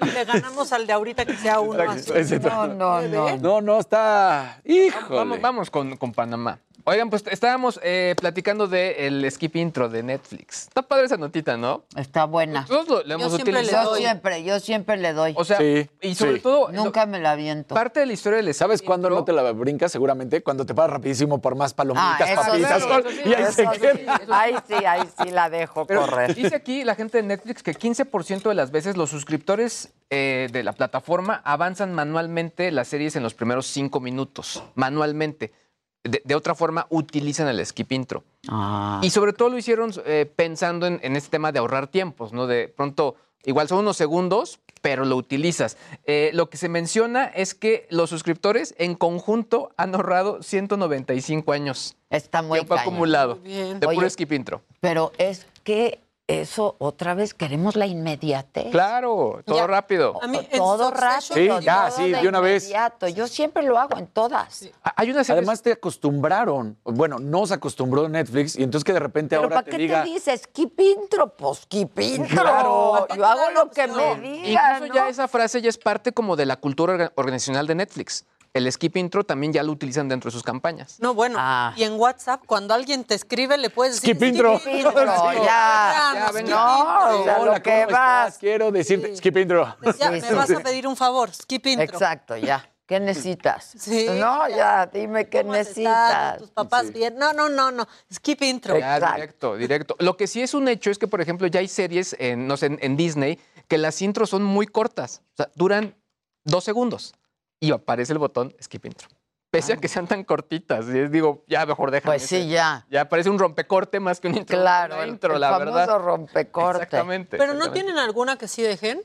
[0.01, 3.37] y le ganamos al de ahorita que sea uno ese- No, no, no.
[3.37, 4.59] No, no, está...
[4.65, 5.17] Híjole.
[5.19, 6.59] Vamos, vamos con, con Panamá.
[6.91, 10.63] Oigan, pues estábamos eh, platicando del skip intro de Netflix.
[10.67, 11.85] Está padre esa notita, ¿no?
[11.95, 12.63] Está buena.
[12.63, 13.91] Nosotros lo, lo hemos siempre le utilizado.
[13.95, 15.33] Yo siempre, yo siempre le doy.
[15.37, 16.41] O sea, Sí, y sobre sí.
[16.41, 17.77] todo, lo- Nunca me la aviento.
[17.77, 19.93] parte de la historia del ¿Sabes cuándo no te la brincas?
[19.93, 23.79] Seguramente cuando te paras rapidísimo por más palomitas, Ah, papitas, sí, y ahí se sí.
[23.81, 24.21] queda.
[24.29, 26.35] Ahí sí, ahí sí la dejo Pero correr.
[26.35, 30.65] dice aquí la gente de Netflix que 15% de las veces los suscriptores eh, de
[30.65, 34.65] la plataforma avanzan manualmente las series en los primeros cinco minutos.
[34.75, 35.53] Manualmente.
[36.03, 38.25] De, de otra forma, utilizan el skip intro.
[38.49, 39.01] Ah.
[39.03, 42.47] Y sobre todo lo hicieron eh, pensando en, en este tema de ahorrar tiempos, ¿no?
[42.47, 45.77] De pronto, igual son unos segundos, pero lo utilizas.
[46.05, 51.97] Eh, lo que se menciona es que los suscriptores en conjunto han ahorrado 195 años.
[52.09, 53.81] Está muy Tiempo acumulado Muy bien.
[53.81, 54.63] de puro Oye, skip intro.
[54.81, 56.01] Pero es que
[56.31, 58.71] eso, otra vez, queremos la inmediatez.
[58.71, 59.67] Claro, todo Ya.
[59.67, 60.23] rápido.
[60.23, 61.59] A mí, todo rápido.
[61.59, 62.65] Sí, ya, todo sí, de una vez.
[62.65, 63.09] inmediato.
[63.09, 64.69] Yo siempre lo hago en todas.
[64.85, 65.39] Ah, Hay una serie.
[65.39, 69.65] Además te acostumbraron, bueno, nos acostumbró Netflix y entonces que de repente Pero ahora ¿para
[69.65, 70.03] te qué diga...
[70.05, 71.35] te dice skip intro?
[71.37, 72.43] Pues skip intro.
[72.43, 73.07] Claro.
[73.17, 74.77] Yo hago lo que me digan.
[74.85, 74.95] Incluso ¿no?
[74.95, 78.25] ya esa frase ya es parte como de la cultura orga- organizacional de Netflix.
[78.53, 80.97] El skip intro también ya lo utilizan dentro de sus campañas.
[80.99, 81.73] No, bueno, Ah.
[81.77, 84.17] y en WhatsApp, cuando alguien te escribe, le puedes decir...
[84.17, 84.59] Skip intro.
[84.59, 85.45] Skip intro, ya.
[85.45, 86.43] Ya.
[86.43, 88.39] No, Hola, lo que ¿cómo vas.
[88.39, 89.77] Quiero decirte, skip intro.
[89.83, 91.85] Ya, Sí, me sí, vas a pedir un favor, skip intro.
[91.85, 92.69] Exacto, ya.
[92.87, 93.73] ¿Qué necesitas?
[93.79, 94.09] Sí.
[94.19, 96.39] No, ya, dime qué necesitas.
[96.39, 97.15] Tus papás bien.
[97.17, 97.87] No, no, no, no.
[98.13, 98.77] Skip intro.
[98.77, 99.95] Ya, directo, directo.
[100.01, 102.57] Lo que sí es un hecho es que, por ejemplo, ya hay series en, no
[102.57, 105.23] sé, en, en Disney que las intros son muy cortas.
[105.35, 105.95] O sea, duran
[106.43, 107.15] dos segundos
[107.61, 109.09] y aparece el botón skip intro.
[109.51, 110.87] Pese a que sean tan cortitas.
[110.89, 112.13] Y es- digo, ya mejor déjame.
[112.17, 112.87] Pues sí, ya.
[112.89, 114.59] Ya parece un rompecorte más que un intro.
[114.59, 115.99] Claro, una intro, el la famoso verdad.
[115.99, 116.85] rompecorte.
[116.85, 117.37] Exactamente.
[117.37, 119.03] Pero no tienen alguna que sí dejen.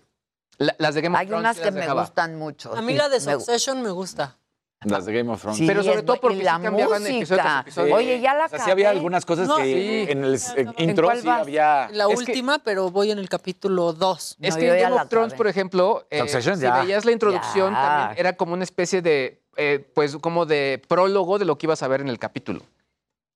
[0.57, 2.02] La- las de Game of Hay Thrones unas que me dejaba.
[2.03, 2.73] gustan mucho.
[2.76, 4.38] A mí sí, la de me- Succession me gusta.
[4.84, 5.57] Las de Game of Thrones.
[5.57, 7.61] Sí, Pero sobre todo porque la cambiaban de episodio tras música.
[7.61, 7.95] episodio.
[7.95, 10.11] Oye, ya la O sea, sí había algunas cosas No, que sí.
[10.11, 11.41] en el eh, intro sí vas?
[11.41, 11.89] había.
[11.91, 14.38] La Es que- última, pero voy en el capítulo 2.
[14.41, 16.81] Es que en Game of Thrones, por ejemplo, eh, si ya.
[16.84, 17.81] veías la introducción, Ya.
[17.81, 21.81] también era como una especie de, eh, pues, como de prólogo de lo que ibas
[21.81, 22.61] a ver en el capítulo.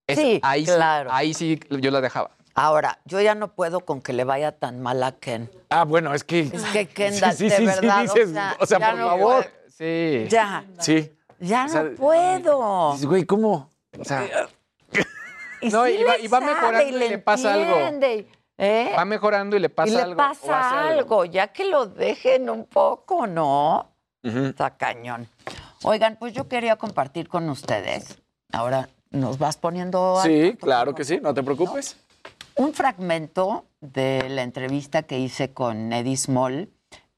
[0.05, 1.09] Es- Sí, ahí claro.
[1.09, 2.31] Sí, ahí sí yo la dejaba.
[2.53, 5.49] Ahora, yo ya no puedo con que le vaya tan mal a Ken.
[5.69, 6.41] Ah, bueno, es que.
[6.41, 8.99] Es que Kendall, Sí, sí, de sí, verdad, dices, o sea, o sea, ya por
[8.99, 9.47] no favor.
[9.75, 10.25] Sí.
[10.29, 11.11] Ya, Sí.
[11.39, 12.91] Ya O sea, no puedo.
[12.93, 13.69] Dices, Güey, ¿cómo?
[13.99, 14.27] O sea,
[15.61, 17.75] Y No, sí y va- y mejorando y le pasa algo.
[18.57, 18.93] ¿eh?
[18.97, 20.13] Va mejorando y le pasa y le algo.
[20.13, 23.87] o pasa hace algo, ya que lo dejen un poco, ¿no?
[24.23, 24.45] ujú.
[24.45, 25.27] Está cañón.
[25.83, 28.19] Oigan, pues yo quería compartir con ustedes.
[28.51, 31.97] Ahora nos vas poniendo sí, claro que sí, no te preocupes.
[32.55, 36.69] un fragmento de la entrevista que hice con Eddie Small,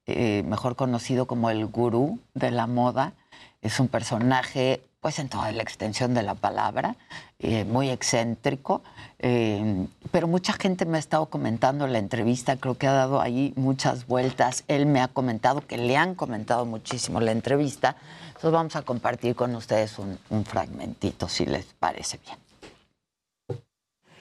[0.06, 3.14] eh, mejor conocido como el gurú de la moda.
[3.62, 6.96] Es un personaje, pues en toda la extensión de la palabra,
[7.40, 8.82] eh, muy excéntrico,
[9.20, 13.54] eh, pero mucha gente me ha estado comentando la entrevista, creo que ha dado ahí
[13.56, 14.64] muchas vueltas.
[14.68, 17.96] Él me ha comentado que le han comentado muchísimo la entrevista.
[18.28, 22.51] Entonces vamos a compartir con ustedes un, un fragmentito, si les parece bien.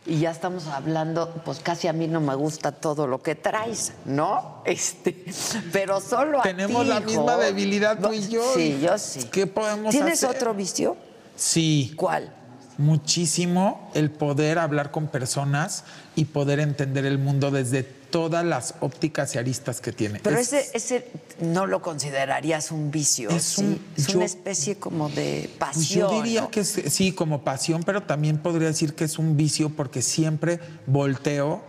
[0.07, 3.93] Y ya estamos hablando, pues casi a mí no me gusta todo lo que traes,
[4.07, 4.63] ¿no?
[4.65, 5.25] Este,
[5.73, 7.05] pero solo a Tenemos ti, la hijo.
[7.07, 8.43] misma debilidad tú y yo.
[8.55, 9.25] Sí, yo sí.
[9.25, 10.37] ¿Qué podemos ¿Tienes hacer?
[10.37, 10.97] otro vicio?
[11.37, 11.93] Sí.
[11.97, 12.33] ¿Cuál?
[12.79, 15.85] Muchísimo el poder hablar con personas
[16.17, 20.21] y poder entender el mundo desde todas las ópticas y aristas que tiene.
[20.21, 21.09] Pero Es- ese, ese
[21.41, 23.63] no lo considerarías un vicio, Es ¿sí?
[23.63, 26.11] un- es yo- una especie como de Pues pasión.
[26.11, 26.51] yo diría ¿no?
[26.51, 30.61] que es- sí, como pasión, pero también podría decir que es un vicio porque siempre
[30.87, 31.63] volteo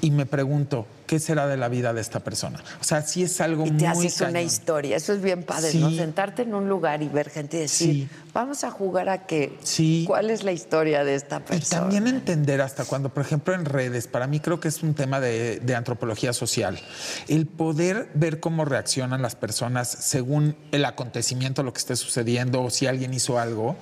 [0.00, 2.62] y me pregunto, ¿qué será de la vida de esta persona?
[2.80, 5.74] O sea, sí es algo Y muy te haces una historia, eso es bien padre,
[5.74, 5.90] ¿no?
[5.90, 5.96] Sí.
[5.96, 10.04] Sentarte en un lugar y ver gente y decir, vamos a jugar a que, Sí.
[10.06, 11.80] ¿cuál es la historia de esta Y persona?
[11.80, 15.18] también entender hasta cuando, por ejemplo, en redes, para mí creo que es un tema
[15.18, 16.78] de, de antropología social,
[17.26, 22.70] el poder ver cómo reaccionan las personas según el acontecimiento, lo que esté sucediendo o
[22.70, 23.74] si alguien hizo algo,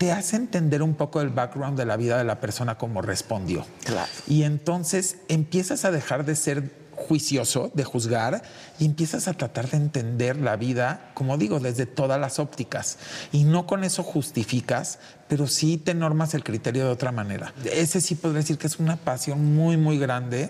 [0.00, 3.66] te hace entender un poco el background de la vida de la persona, cómo respondió.
[3.84, 4.10] Claro.
[4.26, 8.40] Y entonces empiezas a dejar de ser juicioso, de juzgar,
[8.78, 12.96] y empiezas a tratar de entender la vida, como digo, desde todas las ópticas.
[13.30, 17.52] Y no con eso justificas, pero sí te normas el criterio de otra manera.
[17.70, 20.48] Ese sí podría decir que es una pasión muy, muy grande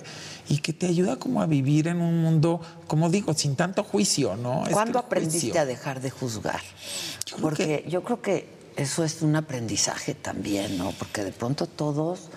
[0.49, 4.37] y que te ayuda como a vivir en un mundo, como digo, sin tanto juicio,
[4.37, 4.63] ¿no?
[4.63, 6.61] Es que ¿Cuándo aprendiste juicio- a dejar de juzgar?
[7.41, 10.93] Porque yo creo que eso es un aprendizaje también, ¿no?
[10.99, 12.31] Porque de pronto todos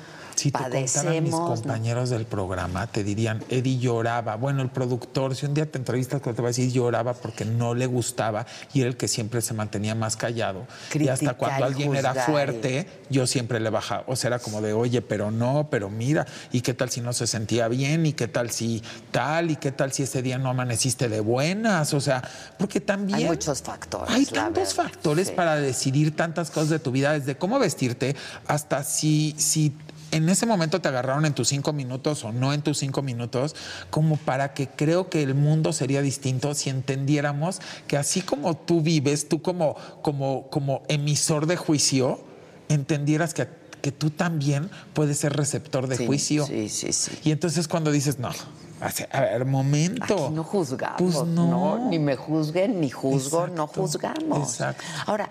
[0.44, 4.36] Si te contaran mis compañeros del programa, te dirían, Eddie lloraba.
[4.36, 7.74] Bueno, el productor, si un día te entrevistas, te va a decir lloraba porque no
[7.74, 10.68] le gustaba y era el que siempre se mantenía más callado.
[10.94, 14.04] y hasta cuando alguien era juzgar fuerte, yo siempre le bajaba.
[14.08, 17.14] O sea, era como de, oye, pero no, pero mira, ¿y qué tal si no
[17.14, 18.06] se sentía bien?
[18.06, 19.50] ¿Y qué tal si tal?
[19.50, 21.94] ¿Y qué tal si ese día no amaneciste de buenas?
[21.94, 22.22] O sea,
[22.58, 23.20] porque también...
[23.20, 24.14] Hay muchos factores.
[24.14, 25.34] Hay tantos verdad, factores sí.
[25.34, 29.74] para decidir tantas cosas de tu vida, desde cómo vestirte hasta si, si
[30.14, 33.56] en ese momento te agarraron en tus cinco minutos o no en tus cinco minutos,
[33.90, 38.82] como para que creo que el mundo sería distinto si entendiéramos que así como tú
[38.82, 42.20] vives, tú como, como, como emisor de juicio,
[42.70, 43.48] entendieras que,
[43.82, 46.46] que tú también puedes ser receptor de Sí, juicio.
[46.46, 47.12] Sí, sí, sí.
[47.24, 48.30] Y entonces cuando dices, no,
[49.12, 50.26] a ver, momento.
[50.26, 51.48] Aquí no juzgamos, Pues no.
[51.78, 51.90] no.
[51.90, 54.50] Ni me juzguen, ni juzgo, no juzgamos.
[54.52, 54.84] exacto.
[55.06, 55.30] Ahora,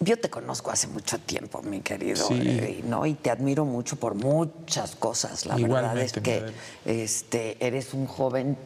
[0.00, 2.34] yo te conozco hace mucho tiempo, mi querido, Sí.
[2.40, 3.06] eh, ¿no?
[3.06, 5.46] Y te admiro mucho por muchas cosas.
[5.46, 6.44] La verdad es que
[6.84, 8.56] este, eres un joven,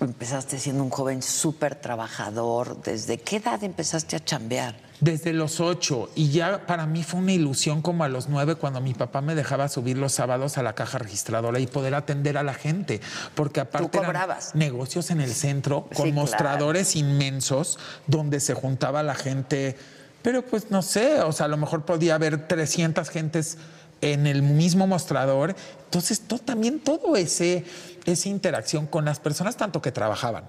[0.00, 2.80] empezaste siendo un joven súper trabajador.
[2.82, 4.76] ¿Desde qué edad empezaste a chambear?
[5.00, 6.10] Desde los ocho.
[6.14, 9.34] Y ya para mí fue una ilusión como a los nueve cuando mi papá me
[9.34, 13.00] dejaba subir los sábados a la caja registradora y poder atender a la gente.
[13.34, 14.54] Porque aparte eran cobrabas?
[14.54, 16.14] negocios en el centro con Sí, claro.
[16.14, 19.76] mostradores inmensos donde se juntaba la gente.
[20.22, 23.56] Pero pues no sé, o sea, a lo mejor podía haber 300 gentes
[24.02, 25.54] en el mismo mostrador.
[25.84, 27.64] Entonces, to- también todo ese
[28.06, 30.44] esa interacción con las personas tanto que trabajaban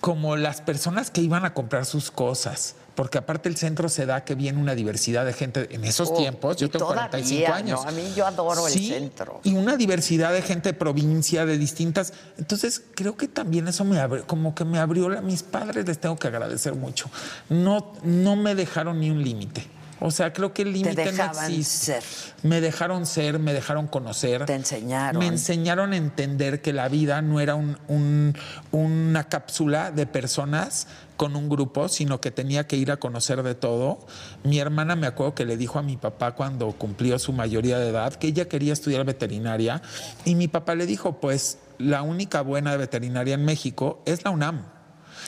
[0.00, 2.76] como las personas que iban a comprar sus cosas.
[2.98, 6.16] Porque aparte el centro se da que viene una diversidad de gente en esos Oh,
[6.16, 6.56] tiempos.
[6.56, 7.84] Yo tengo todavía, 45 años.
[7.84, 7.88] ¿no?
[7.88, 9.40] A mí yo adoro el Sí, centro.
[9.44, 12.12] Y una diversidad de gente de provincia, de distintas.
[12.38, 15.98] Entonces, creo que también eso me abrió, como que me abrió la, mis padres, les
[16.00, 17.08] tengo que agradecer mucho.
[17.48, 19.64] No, no me dejaron ni un límite.
[20.00, 22.00] O sea, creo que el límite no existe.
[22.42, 24.44] Me dejaron ser, me dejaron conocer.
[24.44, 25.20] Te enseñaron.
[25.20, 28.36] Me enseñaron a entender que la vida no era un- un-
[28.72, 30.86] una cápsula de personas
[31.18, 33.98] con un grupo, sino que tenía que ir a conocer de todo.
[34.44, 37.90] Mi hermana me acuerdo que le dijo a mi papá cuando cumplió su mayoría de
[37.90, 39.82] edad que ella quería estudiar veterinaria
[40.24, 44.77] y mi papá le dijo, pues la única buena veterinaria en México es la UNAM.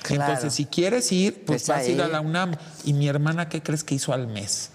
[0.03, 0.25] Claro.
[0.25, 2.55] Entonces, si quieres ir, pues Es vas a ir a la UNAM.
[2.85, 4.71] Y mi hermana, ¿qué crees que hizo al mes?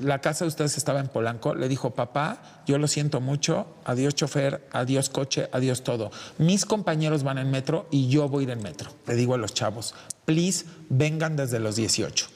[0.00, 1.54] La casa de ustedes estaba en Polanco.
[1.54, 3.66] Le dijo, papá, yo lo siento mucho.
[3.84, 6.10] Adiós chofer, adiós coche, adiós todo.
[6.38, 8.90] Mis compañeros van en metro y yo voy a ir en metro.
[9.06, 9.94] Le digo a los chavos,
[10.24, 12.26] please, vengan desde los 18.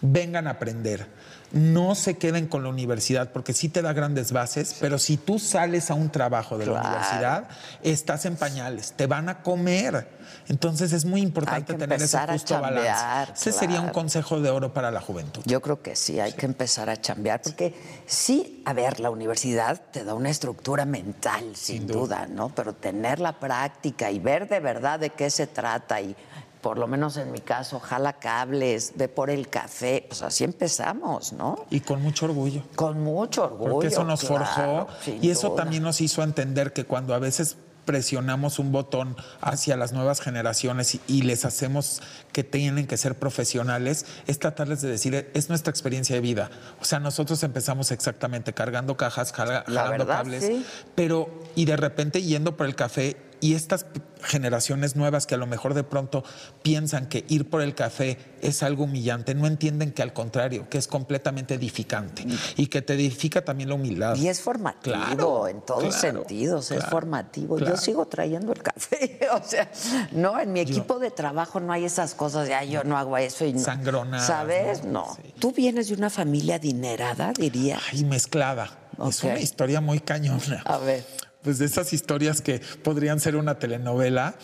[0.00, 1.06] Vengan a aprender.
[1.54, 5.38] No se queden con la universidad porque sí te da grandes bases, pero si tú
[5.38, 7.48] sales a un trabajo de la universidad,
[7.84, 10.08] estás en pañales, te van a comer.
[10.48, 13.32] Entonces es muy importante tener ese justo balance.
[13.34, 15.42] Ese sería un consejo de oro para la juventud.
[15.46, 17.72] Yo creo que sí, hay que empezar a chambear, porque
[18.04, 22.26] sí, a ver, la universidad te da una estructura mental, sin, duda.
[22.28, 22.48] ¿no?
[22.48, 26.16] Pero tener la práctica y ver de verdad de qué se trata y
[26.64, 31.34] por lo menos en mi caso, jala cables, ve por el café, pues así empezamos,
[31.34, 31.66] ¿no?
[31.68, 32.62] Y con mucho orgullo.
[32.74, 33.70] Con mucho orgullo.
[33.72, 35.62] Porque eso nos claro, forjó y eso duda.
[35.64, 40.94] también nos hizo entender que cuando a veces presionamos un botón hacia las nuevas generaciones
[40.94, 42.00] y, y les hacemos
[42.32, 46.50] que tienen que ser profesionales, es tratarles de decir, es nuestra experiencia de vida.
[46.80, 50.64] O sea, nosotros empezamos exactamente cargando cajas, jala- La jalando verdad, cables, sí.
[50.94, 53.84] pero y de repente yendo por el café y estas
[54.22, 56.24] generaciones nuevas que a lo mejor de pronto
[56.62, 60.78] piensan que ir por el café es algo humillante, no entienden que al contrario, que
[60.78, 62.24] es completamente edificante
[62.56, 64.16] y que te edifica también la humildad.
[64.16, 67.58] Y es formativo Claro, en todos claro, sentidos, es formativo.
[67.58, 69.70] Yo sigo trayendo el café, o sea,
[70.12, 73.18] no, en mi equipo de trabajo no hay esas cosas de, ay, yo no hago
[73.18, 73.60] eso y no.
[73.60, 74.84] Sangronadas, ¿Sabes?
[74.84, 75.18] No.
[75.38, 77.78] ¿Tú vienes de una familia adinerada, diría?
[77.92, 78.70] Ay, mezclada.
[79.06, 80.62] Es una historia muy cañona.
[80.64, 81.04] A ver.
[81.44, 84.34] Pues de esas historias que podrían ser una telenovela.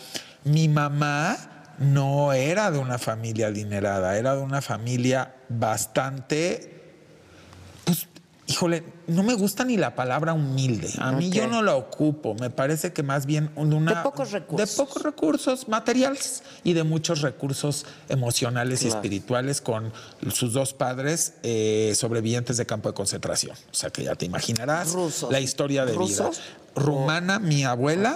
[0.43, 1.37] Mi mamá
[1.79, 6.79] no era de una familia adinerada, era de una familia bastante,
[7.85, 8.07] pues,
[8.45, 10.89] híjole, no me gusta ni la palabra humilde.
[10.99, 12.35] A mí yo no la ocupo.
[12.35, 13.95] Me parece que más bien de una...
[13.95, 14.69] De pocos recursos.
[14.69, 19.91] De pocos recursos materiales y de muchos recursos emocionales y espirituales con
[20.31, 23.55] sus dos padres eh, sobrevivientes de campo de concentración.
[23.71, 25.31] O sea que ya te imaginarás Rusos.
[25.31, 26.37] la historia de ¿Rusos?
[26.37, 26.60] vida.
[26.75, 28.15] Rumana, mi abuela,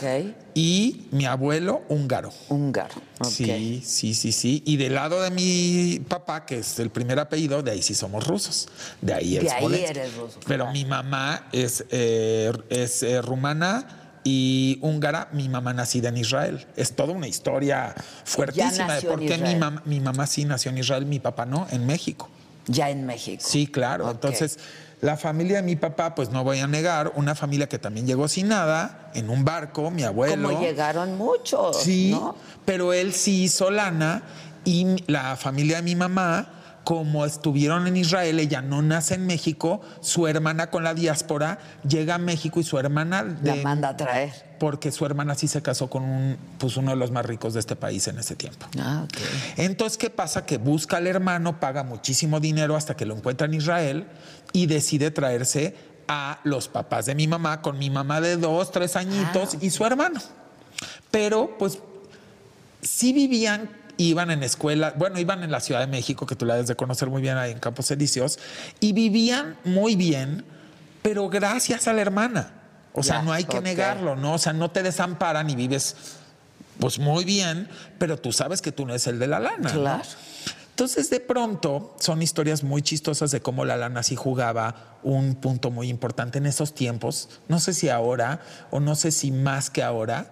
[0.54, 2.32] y mi abuelo húngaro.
[2.48, 2.96] Húngaro.
[3.22, 4.64] Sí, sí, sí, sí.
[4.66, 8.26] Y del lado de mi papá, que es el primer apellido, de ahí sí somos
[8.26, 8.70] rusos.
[9.02, 14.80] De ahí De ahí eres ruso, Pero mi mamá es, eh, es eh, rumana y
[14.82, 16.66] húngara, mi mamá nacida en Israel.
[16.76, 20.80] Es toda una historia fuertísima de por qué mi mamá, mi mamá sí nació en
[20.80, 22.30] Israel, mi papá no, en México.
[22.68, 23.44] Ya en México.
[23.46, 24.10] Sí, claro.
[24.10, 24.58] Entonces,
[25.02, 28.28] la familia de mi papá, pues no voy a negar, una familia que también llegó
[28.28, 30.48] sin nada, en un barco, mi abuelo.
[30.50, 32.36] Como llegaron muchos, Sí, ¿no?
[32.66, 34.24] pero él sí hizo lana
[34.64, 36.50] y la familia de mi mamá,
[36.84, 41.58] como estuvieron en Israel, ella no nace en México, su hermana con la diáspora
[41.88, 44.32] llega a México y su hermana La manda a traer.
[44.60, 47.60] porque su hermana sí se casó con un, pues uno de los más ricos de
[47.60, 48.68] este país en ese tiempo.
[48.80, 49.18] Ah, ok.
[49.58, 50.46] Entonces, ¿qué pasa?
[50.46, 54.06] Que busca al hermano, paga muchísimo dinero hasta que lo encuentra en Israel
[54.56, 55.76] y decide traerse
[56.08, 59.86] a los papás de mi mamá, con mi mamá de dos, tres añitos y su
[59.86, 60.22] hermano.
[61.12, 61.80] Pero, pues,
[62.82, 66.54] sí vivían, iban en escuela, bueno, iban en la Ciudad de México, que tú la
[66.54, 68.40] debes de conocer muy bien ahí en Campos Elíseos,
[68.80, 70.46] y vivían muy bien,
[71.02, 72.54] pero gracias a la hermana.
[72.94, 74.36] O sea, no hay que negarlo, ¿no?
[74.36, 75.98] O sea, no te desamparan y vives,
[76.80, 77.68] pues, muy bien,
[78.00, 79.74] pero tú sabes que tú no eres el de la lana.
[79.74, 80.02] ¿no?
[80.76, 85.72] Entonces, de pronto, son historias muy chistosas de cómo la lana sí jugaba un punto
[85.72, 87.30] muy importante en esos tiempos.
[87.48, 88.42] No sé si ahora
[88.72, 90.32] o no sé si más que ahora.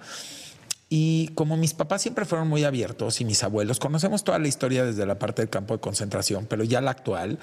[0.89, 4.83] Y como mis papás siempre fueron muy abiertos y mis abuelos, conocemos toda la historia
[4.83, 7.39] desde la parte del campo de concentración, pero ya la actual,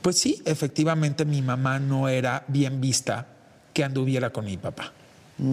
[0.00, 3.26] pues sí, efectivamente mi mamá no era bien vista
[3.74, 4.92] que anduviera con mi papá.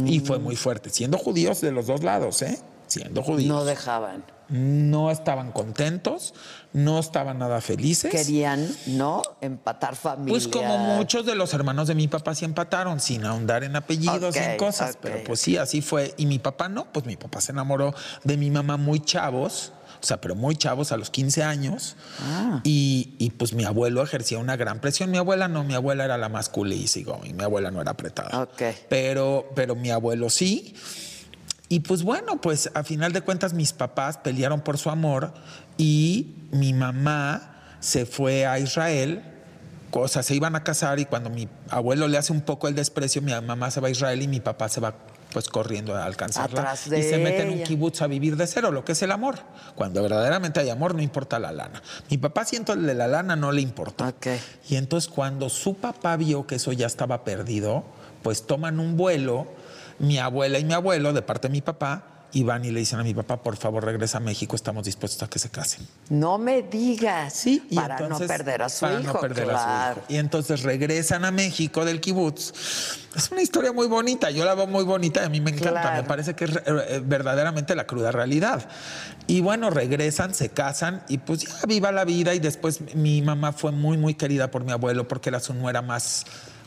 [0.05, 2.59] Y fue muy fuerte, siendo judíos de los dos lados, ¿eh?
[2.85, 3.49] Siendo judíos.
[3.49, 4.23] No dejaban.
[4.49, 6.33] No estaban contentos,
[6.73, 8.11] no estaban nada felices.
[8.11, 9.21] Querían, ¿no?
[9.41, 10.31] Empatar familia.
[10.31, 14.35] Pues como muchos de los hermanos de mi papá sí empataron, sin ahondar en apellidos
[14.35, 14.97] y en cosas.
[15.01, 16.13] Pero pues sí, así fue.
[16.17, 17.93] Y mi papá no, pues mi papá se enamoró
[18.23, 19.71] de mi mamá muy chavos.
[20.01, 21.95] o sea, pero muy chavos, a los 15 años.
[22.19, 22.59] Ah.
[22.63, 25.09] Y, y, pues mi abuelo ejercía una gran presión.
[25.11, 27.81] Mi abuela no, mi abuela era la más cool y sigo, y mi abuela no
[27.81, 28.49] era apretada.
[28.89, 30.75] Pero, pero mi abuelo sí.
[31.69, 35.33] Y pues bueno, pues a final de cuentas mis papás pelearon por su amor
[35.77, 39.33] y mi mamá se fue a Israel
[40.01, 42.75] o sea, se iban a casar y cuando mi abuelo le hace un poco el
[42.75, 44.95] desprecio, mi mamá se va a Israel y mi papá se va
[45.31, 48.45] pues corriendo a alcanzarla Atrás de y se mete en un kibutz a vivir de
[48.45, 49.39] cero, lo que es el amor.
[49.75, 51.81] Cuando verdaderamente hay amor no importa la lana.
[52.09, 54.13] Mi papá siento de la lana no le importó.
[54.69, 57.83] Y entonces cuando su papá vio que eso ya estaba perdido,
[58.21, 59.47] pues toman un vuelo,
[60.03, 62.03] mi abuela y mi abuelo de parte de mi papá
[62.35, 65.21] y van y le dicen a mi papá, por favor regresa a México, estamos dispuestos
[65.21, 65.87] a que se casen.
[66.09, 67.31] No me digas.
[67.31, 69.13] Sí, Y para no perder a su para hijo.
[69.13, 70.01] no perder a su claro.
[70.01, 70.05] hijo.
[70.09, 72.51] Y entonces regresan a México del kibutz.
[73.15, 75.81] Es una historia muy bonita, yo la veo muy bonita, y a mí me encanta,
[75.81, 76.01] Claro.
[76.01, 78.67] me parece que es eh, verdaderamente la cruda realidad.
[79.27, 83.53] Y bueno, regresan, se casan y pues ya viva la vida y después mi mamá
[83.53, 86.25] fue muy, muy querida por mi abuelo porque era su nuera más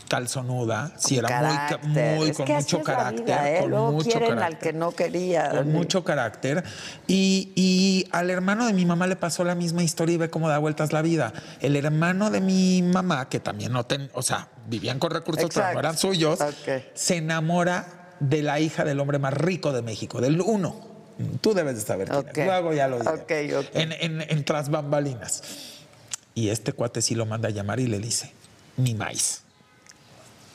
[0.09, 1.89] calzonuda, sí, era muy, ca- Carácter.
[2.17, 3.61] muy, Es con mucho carácter, vida, ¿eh?
[3.61, 5.51] con Luego mucho quieren carácter al que no quería.
[5.51, 6.65] con mucho carácter.
[7.07, 10.49] Y, y al hermano de mi mamá le pasó la misma historia y ve cómo
[10.49, 11.33] da vueltas la vida.
[11.61, 15.61] El hermano de mi mamá, que también no ten, o sea, vivían con recursos, pero
[15.61, 15.75] Exacto.
[15.75, 16.39] no eran suyos,
[16.95, 20.95] se enamora de la hija del hombre más rico de México, del uno.
[21.41, 22.47] Tú debes de saber quién es.
[22.47, 23.11] Luego ya lo diré.
[23.11, 23.75] Ok, ok.
[23.75, 25.43] En, en, en tras bambalinas.
[26.35, 28.33] Y este cuate sí lo manda a llamar y le dice,
[28.77, 29.43] mi maíz.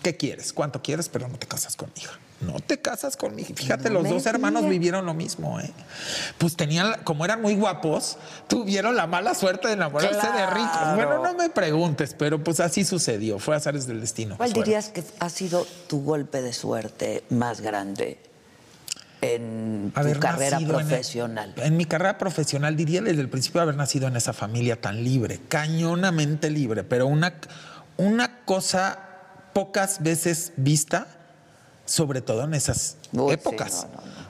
[0.01, 0.51] ¿Qué quieres?
[0.53, 1.09] ¿Cuánto quieres?
[1.09, 2.17] Pero no te casas con mi hija.
[2.41, 3.53] No te casas con mi hija.
[3.55, 5.69] Fíjate, No los dos hermanos vivieron lo mismo, ¿eh?
[6.39, 8.17] Pues tenían, como eran muy guapos,
[8.47, 10.95] tuvieron la mala suerte de enamorarse de ricos.
[10.95, 13.37] Bueno, no me preguntes, pero pues así sucedió.
[13.37, 14.37] Fue azares del destino.
[14.37, 18.17] ¿Cuál dirías que ha sido tu golpe de suerte más grande
[19.21, 21.53] en tu carrera nacido en- profesional?
[21.57, 25.39] En, mi carrera profesional diría desde el principio haber nacido en esa familia tan libre,
[25.47, 27.35] cañonamente libre, pero una,
[27.97, 28.97] una cosa
[29.53, 31.07] pocas veces vista,
[31.85, 32.97] sobre todo en esas
[33.29, 33.87] épocas.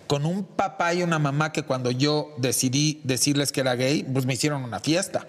[0.08, 4.26] Con un papá y una mamá que cuando yo decidí decirles que era gay, pues
[4.26, 5.26] me hicieron una fiesta.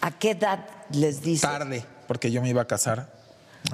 [0.00, 1.42] ¿A qué edad les dices?
[1.42, 3.18] Tarde, porque yo me iba a casar.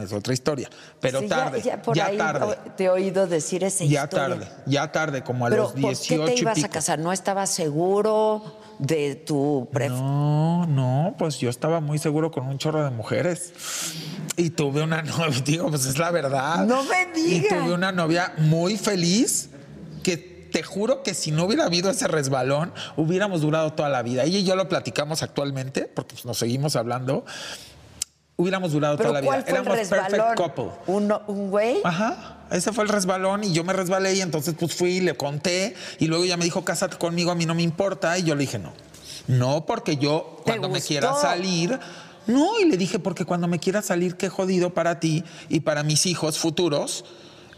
[0.02, 0.68] Es otra historia.
[1.00, 2.58] Pero Sí, ya- tarde, Ya, por ya ahí tarde.
[2.76, 4.28] te he oído decir esa Ya historia.
[4.28, 6.98] tarde, ya tarde, como a Pero los ¿por 18 qué te y ibas a casar?
[6.98, 8.42] ¿No estabas seguro
[8.78, 13.52] de tu pref- No, no, pues yo estaba muy seguro con un chorro de mujeres.
[14.36, 16.66] Y tuve una novia, digo, pues es la verdad.
[16.66, 17.58] No me Y digas.
[17.58, 19.50] tuve una novia muy feliz
[20.02, 24.24] que te juro que si no hubiera habido ese resbalón, hubiéramos durado toda la vida.
[24.24, 27.24] Ella y yo lo platicamos actualmente, porque pues, nos seguimos hablando.
[28.38, 29.44] Hubiéramos durado ¿Pero toda la vida.
[29.48, 30.34] Éramos perfect resbalón?
[30.36, 30.66] couple.
[30.86, 31.78] ¿Un, un güey?
[31.82, 35.16] Ajá, ese fue el resbalón y yo me resbalé y entonces pues fui y le
[35.16, 38.34] conté y luego ella me dijo, cásate conmigo, a mí no me importa y yo
[38.34, 38.72] le dije, no,
[39.26, 41.78] no porque yo cuando me quiera salir,
[42.26, 45.82] no, y le dije, porque cuando me quiera salir, qué jodido para ti y para
[45.82, 47.04] mis hijos futuros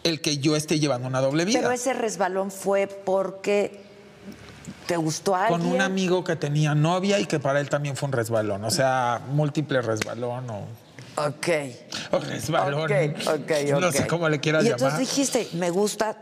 [0.05, 1.61] el que yo esté llevando una doble vida.
[1.61, 3.83] Pero ese resbalón fue porque
[4.87, 5.61] te gustó a alguien.
[5.61, 8.71] Con un amigo que tenía novia y que para él también fue un resbalón, o
[8.71, 10.67] sea, múltiple resbalón o,
[11.27, 11.49] Ok.
[12.13, 12.83] o resbalón.
[12.85, 12.91] Ok,
[13.27, 13.51] ok,
[13.81, 13.93] No ok.
[13.95, 14.81] sé cómo le quieras y llamar.
[14.81, 16.17] entonces dijiste, me gusta,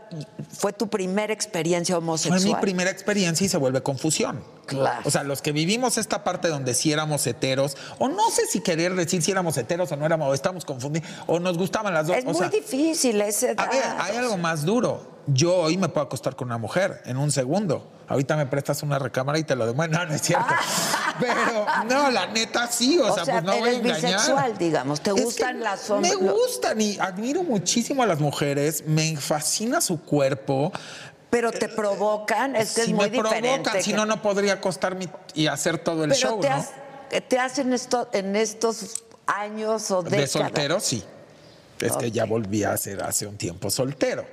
[0.51, 2.43] fue tu primera experiencia Fue homosexual.
[2.43, 4.43] mi primera experiencia y se vuelve confusión.
[4.65, 5.01] Claro.
[5.05, 8.59] O sea, los que vivimos esta parte donde sí éramos heteros, o no sé si
[8.61, 12.07] querer decir si éramos heteros o no éramos, o estamos confundidos, o nos gustaban las
[12.07, 12.17] dos.
[12.17, 15.16] Es o muy sea, difícil ese a ver, hay algo más duro.
[15.27, 17.91] Yo hoy me puedo acostar con una mujer en un segundo.
[18.07, 19.99] Ahorita me prestas una recámara y te lo demuestro.
[19.99, 20.45] No, no es cierto.
[21.19, 22.97] Pero no, la neta sí.
[22.97, 24.11] O, O sea, sea, pues no voy a eres engañar.
[24.19, 25.01] bisexual, digamos.
[25.01, 26.17] ¿Te Es gustan que las Me hombres?
[26.17, 28.83] gustan y admiro muchísimo a las mujeres.
[28.87, 30.71] Me fascina su cuerpo.
[31.29, 33.81] Pero te provocan, es que si es muy me provocan, diferente.
[33.83, 36.55] si que- no, no podría acostarme y hacer todo el Pero show, te, ¿no?
[36.55, 36.71] has-
[37.27, 40.31] te hacen esto en estos años o De décadas.
[40.31, 41.03] soltero, sí.
[41.79, 44.25] Es que ya volví a ser hace un tiempo soltero.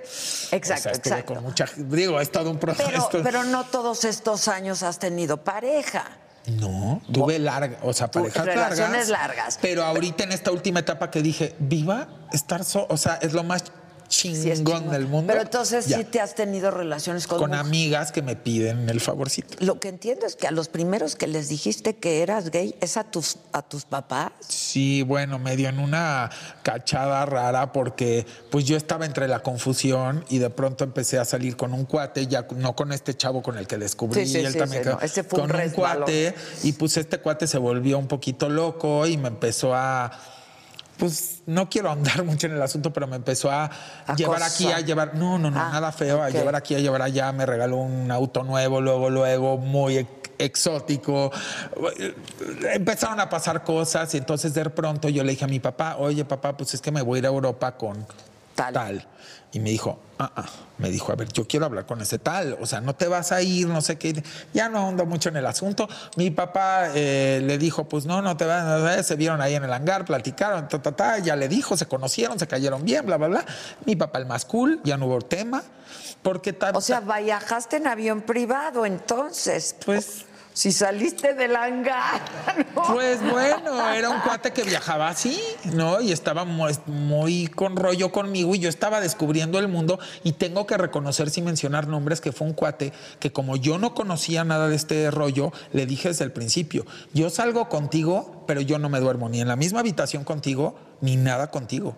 [0.50, 1.34] Exacto, O sea, estuve exacto.
[1.34, 3.08] con mucha Digo, es todo un proceso.
[3.10, 6.18] Pero, pero no todos estos años has tenido pareja.
[6.46, 9.08] No, tuve larga, o sea, parejas relaciones largas.
[9.08, 9.58] largas.
[9.62, 13.44] Pero ahorita en esta última etapa que dije, viva estar so, o sea, es lo
[13.44, 13.64] más
[14.08, 15.26] chingón del mundo.
[15.32, 15.98] Pero entonces Ya.
[15.98, 17.66] sí te has tenido relaciones con, con mujeres.
[17.66, 19.56] amigas que me piden el favorcito.
[19.60, 22.96] Lo que entiendo es que a los primeros que les dijiste que eras gay es
[22.96, 24.32] a tus, a tus papás.
[24.48, 26.30] Sí, bueno, medio en una
[26.62, 31.56] cachada rara porque pues yo estaba entre la confusión y de pronto empecé a salir
[31.56, 34.52] con un cuate, ya no con este chavo con el que descubrí, Sí, sí, él
[34.52, 36.04] sí, también no, fue un con un, resbalón.
[36.04, 40.10] cuate y pues este cuate se volvió un poquito loco y me empezó a
[40.98, 43.70] pues no quiero ahondar mucho en el asunto, pero me empezó a
[44.16, 47.02] llevar aquí, a llevar, no, no, no, Ah, nada feo, a llevar aquí, a llevar
[47.02, 50.08] allá, me regaló un auto nuevo, luego, luego, muy ex-
[50.38, 51.30] exótico.
[52.72, 56.24] Empezaron a pasar cosas y entonces de pronto yo le dije a mi papá, oye
[56.24, 58.06] papá, pues es que me voy a ir a Europa con
[58.54, 59.06] tal.
[59.52, 60.46] Y me dijo, ah, ah,
[60.78, 63.30] me dijo, a ver, yo quiero hablar con ese tal, o sea, no te vas
[63.30, 64.20] a ir, no sé qué.
[64.52, 65.88] Ya no ando mucho en el asunto.
[66.16, 69.72] Mi papá eh, le dijo, pues no, no te vas, se vieron ahí en el
[69.72, 73.28] hangar, platicaron, ta, ta, ta, ya le dijo, se conocieron, se cayeron bien, bla, bla,
[73.28, 73.44] bla.
[73.86, 75.62] Mi papá el más cool, ya no hubo tema,
[76.22, 76.74] porque tal...
[76.76, 79.76] O sea, viajaste en avión privado entonces.
[79.84, 80.26] Pues...
[80.54, 82.22] Si saliste del hangar.
[82.92, 85.40] Pues bueno, era un cuate que viajaba así,
[85.72, 86.00] ¿no?
[86.00, 90.66] Y estaba muy, muy, con rollo conmigo y yo estaba descubriendo el mundo y tengo
[90.66, 94.68] que reconocer sin mencionar nombres que fue un cuate que como yo no conocía nada
[94.68, 99.00] de este rollo, le dije desde el principio, yo salgo contigo, pero yo no me
[99.00, 101.96] duermo ni en la misma habitación contigo, ni nada contigo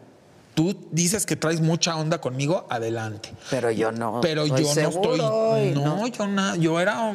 [0.57, 3.31] tú dices que traes mucha onda conmigo, adelante.
[3.51, 4.23] Pero yo no.
[4.23, 5.19] Pero yo no estoy.
[5.75, 7.13] No, yo no, yo era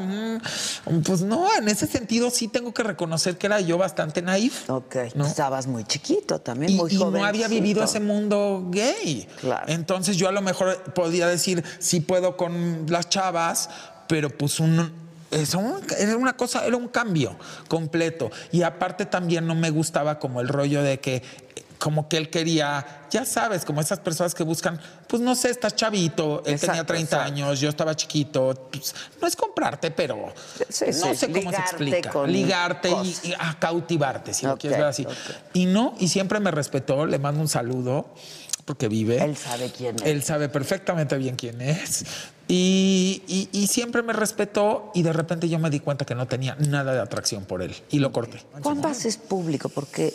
[1.03, 4.69] pues no, en ese sentido sí tengo que reconocer que era yo bastante naif.
[4.69, 4.95] Ok.
[5.25, 7.15] Estabas muy chiquito también, muy joven.
[7.15, 9.27] Y no había vivido ese mundo gay.
[9.39, 9.65] Claro.
[9.67, 13.71] Entonces yo a lo mejor podía decir, sí puedo con las chavas,
[14.07, 14.93] pero pues un,
[15.31, 17.35] era una cosa, era un cambio
[17.67, 18.29] completo.
[18.51, 21.23] Y aparte también no me gustaba como el rollo de que
[21.81, 25.75] como que él quería, ya sabes, como esas personas que buscan, pues no sé, estás
[25.75, 31.31] chavito, él tenía 30 años, yo estaba chiquito, pues, no es comprarte, pero no sé
[31.31, 32.27] cómo se explica.
[32.27, 32.91] Ligarte
[33.23, 35.07] y, a cautivarte, si lo quieres ver así.
[35.53, 38.13] Y no, y siempre me respetó, le mando un saludo,
[38.63, 39.23] porque vive.
[39.23, 40.03] Él sabe quién es.
[40.03, 42.05] Él sabe perfectamente bien quién es.
[42.47, 46.57] Y, y, siempre me respetó y de repente yo me di cuenta que no tenía
[46.59, 48.41] nada de atracción por él y lo corté.
[48.61, 49.69] ¿Cuándo haces público?
[49.69, 50.13] Porque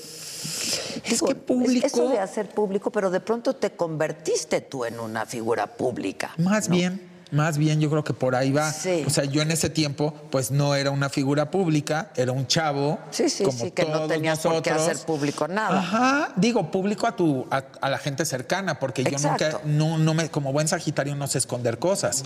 [1.04, 1.86] es que público.
[1.86, 6.32] Eso de hacer público, pero de pronto te convertiste tú en una figura pública.
[6.38, 7.16] Más bien.
[7.32, 8.72] Más bien yo creo que por ahí va.
[9.04, 13.00] O sea, yo en ese tiempo pues no era una figura pública, era un chavo.
[13.10, 15.78] Sí, sí, sí, que no tenías por qué hacer público nada.
[15.78, 20.30] Ajá, digo público a tu a, la gente cercana, porque yo nunca, no, no me,
[20.30, 22.22] como buen sagitario no sé esconder cosas.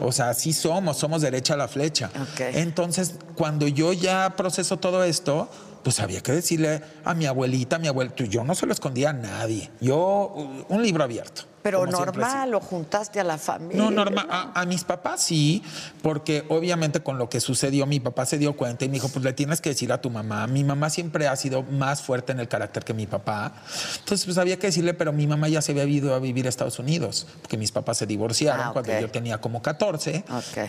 [0.00, 2.10] O sea, sí somos, somos derecha a la flecha.
[2.38, 5.48] Entonces, cuando yo ya proceso todo esto,
[5.84, 9.10] pues había que decirle a mi abuelita, a mi abuelito, yo no se lo escondía
[9.10, 10.34] a nadie, yo
[10.68, 11.53] un libro abierto.
[11.64, 13.82] Pero normal, lo juntaste a la familia.
[13.82, 14.26] No, normal.
[14.28, 15.62] A, mis papás sí,
[16.02, 19.24] porque obviamente con lo que sucedió, mi papá se dio cuenta y me dijo, pues
[19.24, 20.46] le tienes que decir a tu mamá.
[20.46, 23.54] Mi mamá siempre ha sido más fuerte en el carácter que mi papá.
[23.98, 26.50] Entonces, pues había que decirle, pero mi mamá ya se había ido a vivir a
[26.50, 30.22] Estados Unidos, porque mis papás se divorciaron ah, cuando yo tenía como 14.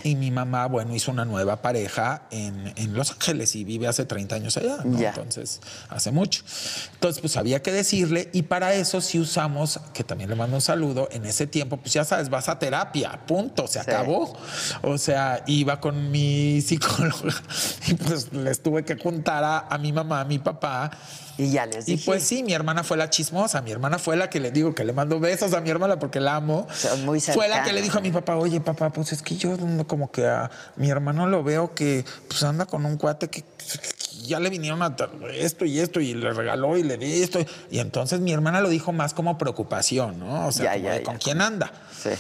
[0.06, 4.36] Y mi mamá, bueno, hizo una nueva pareja en, Los Ángeles y vive hace 30
[4.36, 4.78] años allá.
[4.82, 5.60] Entonces,
[5.90, 6.42] hace mucho.
[6.94, 10.62] Entonces, pues había que decirle y para eso sí usamos, que también le mando un
[10.62, 14.36] saludo en ese tiempo, pues ya sabes, vas a terapia, punto, se acabó.
[14.82, 17.34] O sea, iba con mi psicóloga
[17.88, 20.91] y pues les tuve que juntar a, mi mamá, a mi papá.
[21.38, 22.02] Y ya les dije.
[22.02, 24.74] Y pues sí, mi hermana fue la chismosa, mi hermana fue la que le digo
[24.74, 26.68] que le mando besos a mi hermana porque la amo.
[27.03, 29.57] muy fue la que le dijo a mi papá, oye papá, pues es que yo
[29.88, 33.44] como que a mi hermano lo veo que pues anda con un cuate que
[34.26, 34.95] ya le vinieron a
[35.34, 37.40] esto y esto y le regaló y le di esto.
[37.70, 40.48] Y entonces mi hermana lo dijo más como preocupación, ¿no?
[40.48, 41.72] O sea, con quién anda.
[42.02, 42.12] Sí.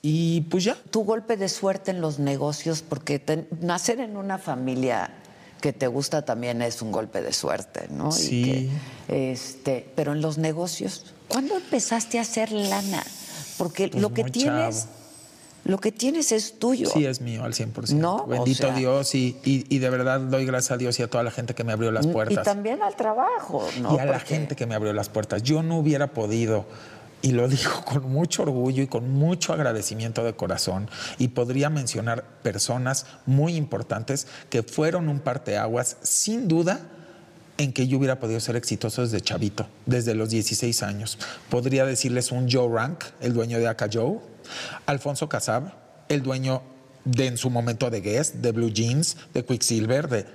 [0.00, 0.76] Y pues ya.
[0.90, 5.10] Tu golpe de suerte en los negocios, porque nacer en una familia
[5.60, 8.12] que te gusta también es un golpe de suerte, ¿no?
[8.12, 8.70] Sí.
[9.08, 13.04] este, pero en los negocios, ¿cuándo empezaste a hacer lana?
[13.56, 14.86] Porque pues lo que tienes
[15.68, 16.88] lo que tienes es tuyo.
[16.88, 17.90] Sí, es mío al 100%.
[17.90, 18.26] ¿No?
[18.26, 21.54] Bendito Dios y, y, de verdad doy gracias a Dios y a toda la gente
[21.54, 22.38] que me abrió las puertas.
[22.38, 23.94] Y también al trabajo, ¿no?
[23.94, 25.42] Y a la gente que me abrió las puertas.
[25.42, 26.64] Yo no hubiera podido
[27.22, 30.88] y lo digo con mucho orgullo y con mucho agradecimiento de corazón,
[31.18, 36.80] y podría mencionar personas muy importantes que fueron un parteaguas, sin duda,
[37.58, 41.18] en que yo hubiera podido ser exitoso desde chavito, desde los 16 años.
[41.50, 44.20] Podría decirles un Joe Rank, el dueño de Aka Joe,
[44.86, 45.72] Alfonso Casab,
[46.08, 46.62] el dueño
[47.04, 50.26] de en su momento de Guess, de Blue Jeans, de Quicksilver, de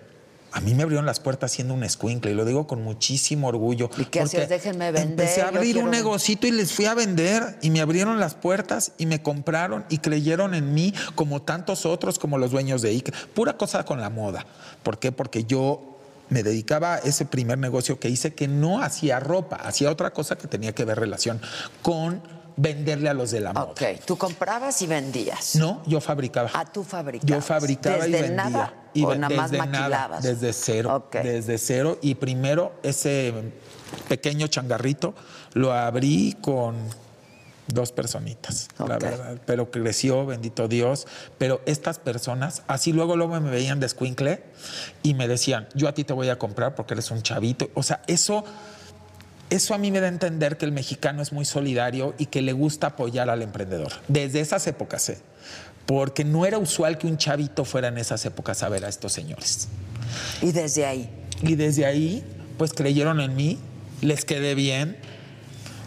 [0.54, 3.90] a mí me abrieron las puertas siendo un escuincle y lo digo con muchísimo orgullo.
[3.98, 4.48] ¿Y qué hacías?
[4.48, 5.10] Déjenme vender.
[5.10, 8.92] Empecé a abrir un negocito y les fui a vender y me abrieron las puertas
[9.00, 13.12] y me compraron y creyeron en mí como tantos otros, como los dueños de Ike.
[13.34, 14.46] Pura cosa con la moda.
[14.84, 15.12] ¿Por qué?
[15.12, 15.98] Porque yo
[16.30, 20.38] me dedicaba a ese primer negocio que hice que no hacía ropa, hacía otra cosa
[20.38, 21.42] que tenía que ver relación
[21.82, 22.22] con
[22.56, 23.66] venderle a los de la moda.
[23.66, 25.56] Ok, tú comprabas y vendías.
[25.56, 26.50] No, yo fabricaba.
[26.54, 27.30] Ah, tú fabricabas.
[27.30, 28.32] Yo fabricaba y vendía.
[28.32, 30.24] Nada, y o nada más maquilabas.
[30.24, 31.10] desde cero.
[31.12, 31.98] Desde cero.
[32.02, 33.34] Y primero ese
[34.08, 35.14] pequeño changarrito
[35.54, 36.76] lo abrí con
[37.68, 39.40] Dos personitas, la verdad.
[39.46, 41.08] Pero creció, bendito Dios.
[41.38, 44.44] Pero estas personas, así luego, luego me veían de escuincle
[45.02, 47.70] y me decían, yo a ti te voy a comprar porque eres un chavito.
[47.74, 48.44] O sea, eso,
[49.54, 52.42] eso a mí me da a entender que el mexicano es muy solidario y que
[52.42, 53.92] le gusta apoyar al emprendedor.
[54.08, 55.18] Desde esas épocas, ¿eh?
[55.86, 59.12] Porque no era usual que un chavito fuera en esas épocas a ver a estos
[59.12, 59.68] señores.
[60.42, 61.10] Y desde ahí.
[61.42, 62.24] Y desde ahí,
[62.58, 63.60] pues creyeron en mí,
[64.02, 64.98] les quedé bien.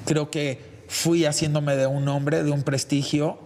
[0.05, 3.39] Creo que fui haciéndome de un hombre, de un prestigio,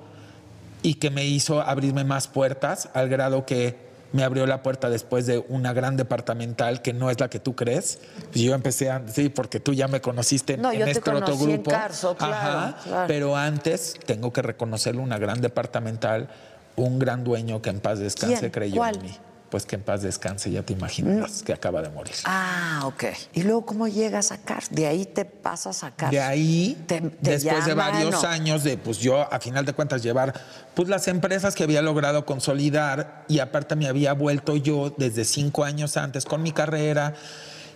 [0.82, 5.26] y que me hizo abrirme más puertas, al grado que me abrió la puerta después
[5.26, 8.00] de una gran departamental que no es la que tú crees.
[8.32, 11.10] Pues yo empecé a, sí, porque tú ya me conociste no, en yo este te
[11.10, 11.70] otro grupo.
[11.70, 13.04] En Carso, claro, Ajá, claro.
[13.08, 16.28] Pero antes tengo que reconocerlo, una gran departamental,
[16.76, 18.50] un gran dueño que en paz descanse ¿Quién?
[18.52, 18.96] creyó ¿Cuál?
[18.96, 19.16] en mí.
[19.50, 22.14] Pues que en paz descanse, ya te imaginas, que acaba de morir.
[22.24, 23.04] Ah, ok.
[23.32, 24.68] ¿Y luego cómo llegas a Cars?
[24.70, 26.12] De ahí te pasas a Cars.
[26.12, 30.04] De ahí, Te- te después de varios años de, pues yo, a final de cuentas,
[30.04, 30.34] llevar
[30.74, 35.64] pues las empresas que había logrado consolidar y aparte me había vuelto yo desde cinco
[35.64, 37.14] años antes con mi carrera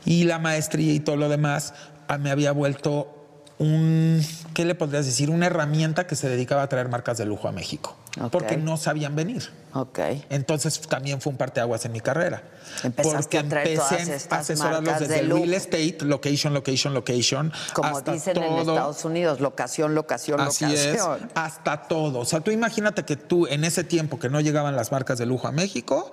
[0.05, 1.75] y la maestría y todo lo demás,
[2.21, 3.27] me había vuelto
[3.59, 4.23] un,
[4.55, 5.29] ¿qué le podrías decir?
[5.29, 7.97] Una herramienta que se dedicaba a traer marcas de lujo a México.
[8.31, 9.51] Porque no sabían venir.
[9.73, 9.99] Ok.
[10.31, 12.45] Entonces también fue un parteaguas en mi carrera.
[12.85, 17.53] Empezaste porque a traer empecé a asesorarlos desde de el real estate, location, location, location.
[17.75, 18.59] Como hasta dicen en.
[18.61, 21.17] Estados Unidos, locación, locación, Así locación.
[21.17, 22.21] es, hasta todo.
[22.21, 25.27] O sea, tú imagínate que tú en ese tiempo que no llegaban las marcas de
[25.27, 26.13] lujo a México,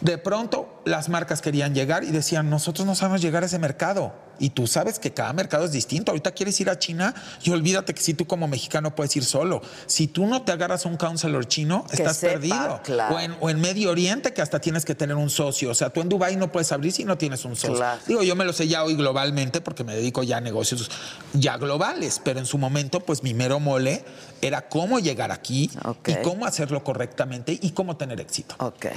[0.00, 4.14] de pronto las marcas querían llegar y decían, nosotros no sabemos llegar a ese mercado.
[4.38, 6.12] Y tú sabes que cada mercado es distinto.
[6.12, 9.62] Ahorita quieres ir a China y olvídate que si tú como mexicano puedes ir solo.
[9.86, 12.80] Si tú no te agarras a un counselor chino, Que estás sepa, perdido.
[12.84, 13.16] claro.
[13.16, 15.70] O, en, o en Medio Oriente que hasta tienes que tener un socio.
[15.70, 17.76] O sea, tú en Dubái no puedes abrir si no tienes un socio.
[17.76, 18.00] Claro.
[18.06, 20.90] Digo, yo me lo sé ya hoy globalmente porque me dedico ya a negocios
[21.32, 24.04] ya globales, pero en su momento, pues mi mero mole
[24.42, 25.70] era cómo llegar aquí
[26.06, 28.54] y cómo hacerlo correctamente y cómo tener éxito.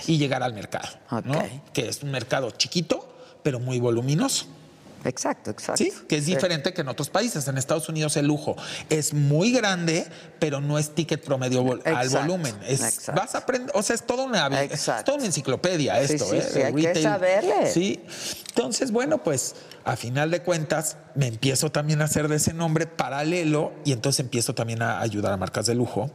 [0.07, 0.87] Y llegar al mercado,
[1.23, 1.41] ¿no?
[1.73, 3.07] Que es un mercado chiquito,
[3.43, 4.45] pero muy voluminoso.
[5.05, 5.83] Exacto, exacto.
[5.83, 6.33] Sí, que es Sí.
[6.35, 7.47] diferente que en otros países.
[7.47, 8.55] En Estados Unidos el lujo
[8.89, 10.05] es muy grande,
[10.39, 12.55] pero no es ticket promedio vol- al Exacto, volumen.
[12.67, 13.21] Es, exacto.
[13.21, 16.35] vas a aprender, o sea, es toda una, es toda una enciclopedia Sí, esto, sí,
[16.37, 16.49] ¿eh?
[16.53, 17.71] sí, hay que saberle.
[17.71, 18.03] Sí.
[18.49, 19.55] Entonces, bueno, pues
[19.85, 24.19] a final de cuentas me empiezo también a hacer de ese nombre paralelo y entonces
[24.19, 26.11] empiezo también a ayudar a marcas de lujo.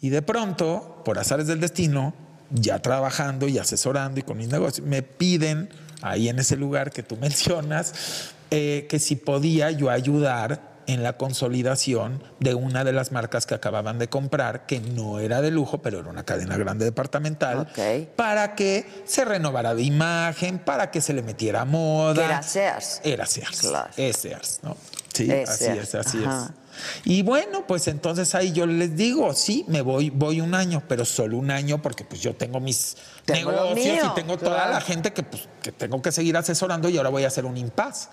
[0.00, 2.12] Y de pronto, por azares del destino,
[2.50, 5.68] ya trabajando y asesorando y con mis negocios, me piden
[6.02, 11.16] ahí en ese lugar que tú mencionas, eh, que si podía yo ayudar en la
[11.16, 15.80] consolidación de una de las marcas que acababan de comprar, que no era de lujo,
[15.80, 17.68] pero era una cadena grande departamental,
[18.16, 22.24] para que se renovara de imagen, para que se le metiera moda.
[22.24, 23.00] Era Sears.
[23.04, 23.72] Era Sears.
[23.96, 24.76] Es Sears, ¿no?
[25.12, 26.50] Sí, Es así Sears, es, así ajá.
[26.52, 26.61] es.
[27.04, 31.04] Y bueno, pues entonces ahí yo les digo, sí, me voy, voy un año, pero
[31.04, 34.80] solo un año porque pues yo tengo mis Tengo negocios mío, y tengo toda la
[34.80, 38.08] gente que, pues, que tengo que seguir asesorando y ahora voy a hacer un impas.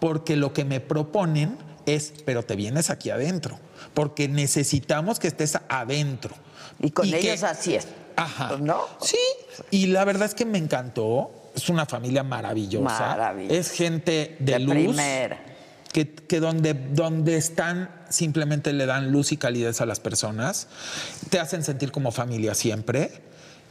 [0.00, 3.58] Porque lo que me proponen es, pero te vienes aquí adentro,
[3.94, 6.34] porque necesitamos que estés adentro.
[6.80, 7.86] Y con ellos así es.
[8.16, 8.56] Ajá.
[8.60, 8.80] ¿No?
[9.00, 9.18] Sí,
[9.70, 11.30] y la verdad es que me encantó.
[11.54, 12.84] Es una familia maravillosa.
[12.84, 13.54] Maravillosa.
[13.54, 14.74] Es gente de, De luz.
[14.74, 15.40] primera.
[15.92, 20.68] Que, que donde, donde están simplemente le dan luz y calidez a las personas.
[21.30, 23.22] Te hacen sentir como familia siempre.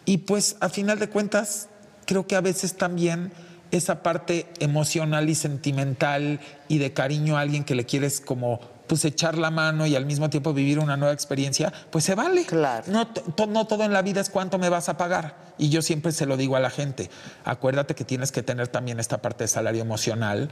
[0.05, 1.69] Y pues a final de cuentas,
[2.05, 3.31] creo que a veces también
[3.71, 9.05] esa parte emocional y sentimental y de cariño a alguien que le quieres como pues
[9.05, 12.45] echar la mano y al mismo tiempo vivir una nueva experiencia, pues se vale.
[12.45, 12.83] Claro.
[12.91, 15.37] No, to- no todo en la vida es cuánto me vas a pagar.
[15.57, 17.09] Y yo siempre se lo digo a la gente,
[17.45, 20.49] acuérdate que tienes que tener también esta parte de salario emocional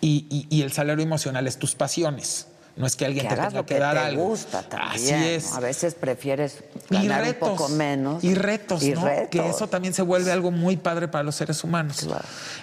[0.00, 2.46] y, y- y el salario emocional es tus pasiones.
[2.76, 4.24] No es que alguien que te hagas tenga lo que que dar te algo.
[4.24, 4.90] gusta también.
[4.94, 5.50] Así es.
[5.52, 5.56] ¿no?
[5.56, 7.48] A veces prefieres Y ganar retos.
[7.50, 8.24] un poco menos.
[8.24, 9.04] Y retos, Y ¿no?
[9.04, 9.28] retos.
[9.30, 12.06] Que eso también se vuelve algo muy padre para los seres humanos.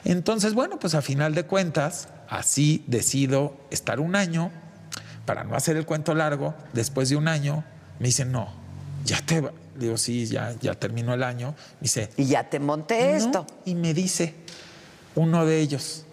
[0.04, 4.52] Entonces, bueno, pues a final de cuentas, así decido estar un año,
[5.26, 7.64] para no hacer el cuento largo, después de un año,
[8.00, 8.50] me dicen, no,
[9.06, 9.54] ya te va.
[9.76, 11.56] Digo, sí, ya, ya terminó el año.
[11.76, 13.48] Me dice, y ya te monté esto.
[13.64, 14.36] Y me dice
[15.16, 16.04] uno de ellos,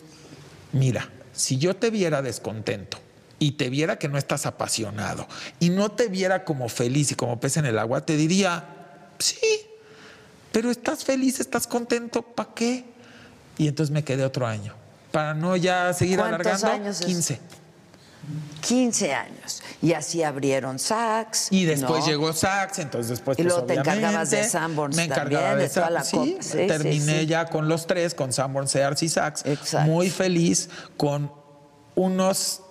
[0.73, 2.99] mira, si yo te viera descontento
[3.39, 5.27] y te viera que no estás apasionado
[5.61, 8.65] y no te viera como feliz y como pez en el agua, te diría,
[9.19, 9.39] sí,
[10.53, 12.85] pero estás feliz, estás contento, ¿para qué?
[13.57, 14.75] Y entonces me quedé otro año.
[15.13, 17.07] Para no ya seguir ¿Cuántos alargando, años es?
[17.07, 17.41] 15.
[18.61, 19.63] 15 años.
[19.81, 21.49] Y así abrieron Saks.
[21.51, 22.07] Y después ¿no?
[22.07, 25.69] llegó Saks, entonces después Y pues, luego te encargabas de Sanborns Me encargaba también, de,
[25.69, 26.37] de toda la sí.
[26.41, 27.27] Sí, terminé sí.
[27.27, 29.45] ya con los tres, con Sanborns, Sears y Saks.
[29.87, 31.33] Muy feliz con
[31.95, 32.63] unos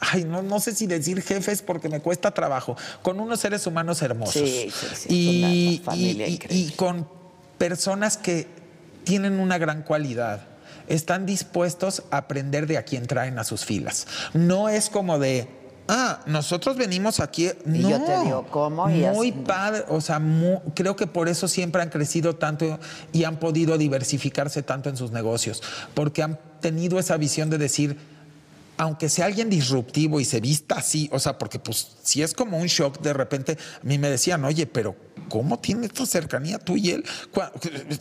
[0.00, 4.02] ay, no, no sé si decir jefes porque me cuesta trabajo, con unos seres humanos
[4.02, 4.34] hermosos.
[4.34, 7.08] Sí, sí, sí, y, una familia y- y- con
[7.58, 8.46] personas que
[9.04, 10.46] tienen una gran cualidad.
[10.88, 14.06] Están dispuestos a aprender de a quien traen a sus filas.
[14.34, 15.48] No es como de,
[15.88, 17.46] ah, nosotros venimos aquí.
[17.46, 19.84] Y no, yo te digo cómo y muy padre.
[19.88, 20.20] O sea,
[20.74, 22.78] creo que por eso siempre han crecido tanto
[23.12, 25.60] y han podido diversificarse tanto en sus negocios.
[25.94, 27.98] Porque han tenido esa visión de decir,
[28.76, 32.58] aunque sea alguien disruptivo y se vista así, o sea, porque pues si es como
[32.58, 34.96] un shock de repente, a mí me decían, oye, pero
[35.28, 37.04] ¿cómo tiene esta cercanía tú y él?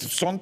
[0.10, 0.40] Son,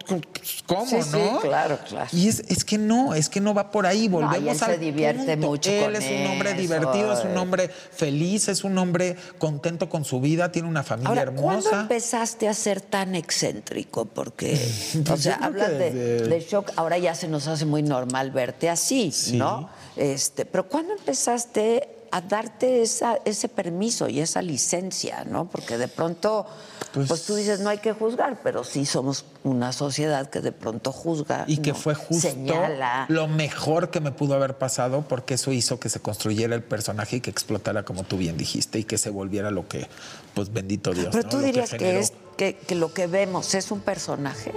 [0.65, 1.39] ¿cómo, Sí, sí, no?
[1.39, 2.09] claro, claro.
[2.11, 4.57] Y es, es que no, es que no va por ahí, No, y volvemos él
[4.57, 5.47] se al divierte punto.
[5.47, 9.15] mucho Él con es un hombre eso, divertido, es un hombre feliz, es un hombre
[9.37, 11.81] contento con su vida, tiene una familia Ahora, ¿cuándo hermosa.
[11.81, 14.05] empezaste a ser tan excéntrico?
[14.05, 14.53] Porque,
[14.99, 18.31] o Pues sea, yo creo hablas de, shock, ahora ya se nos hace muy normal
[18.31, 19.69] verte así, ¿no?
[19.95, 25.45] Este, pero ¿cuándo empezaste a darte esa, ese permiso y esa licencia, ¿no?
[25.49, 26.45] Porque de pronto,
[26.93, 30.91] pues, tú dices, no hay que juzgar, pero sí somos una sociedad que de pronto
[30.91, 31.45] juzga.
[31.47, 31.77] Y que ¿no?
[31.77, 33.05] fue justo Señala.
[33.09, 37.17] lo mejor que me pudo haber pasado porque eso hizo que se construyera el personaje
[37.17, 39.87] y que explotara como tú bien dijiste y que se volviera lo que,
[40.33, 41.09] pues bendito Dios.
[41.11, 41.29] Pero ¿no?
[41.29, 44.51] tú Lo dirías que, es que, que lo que vemos es un personaje.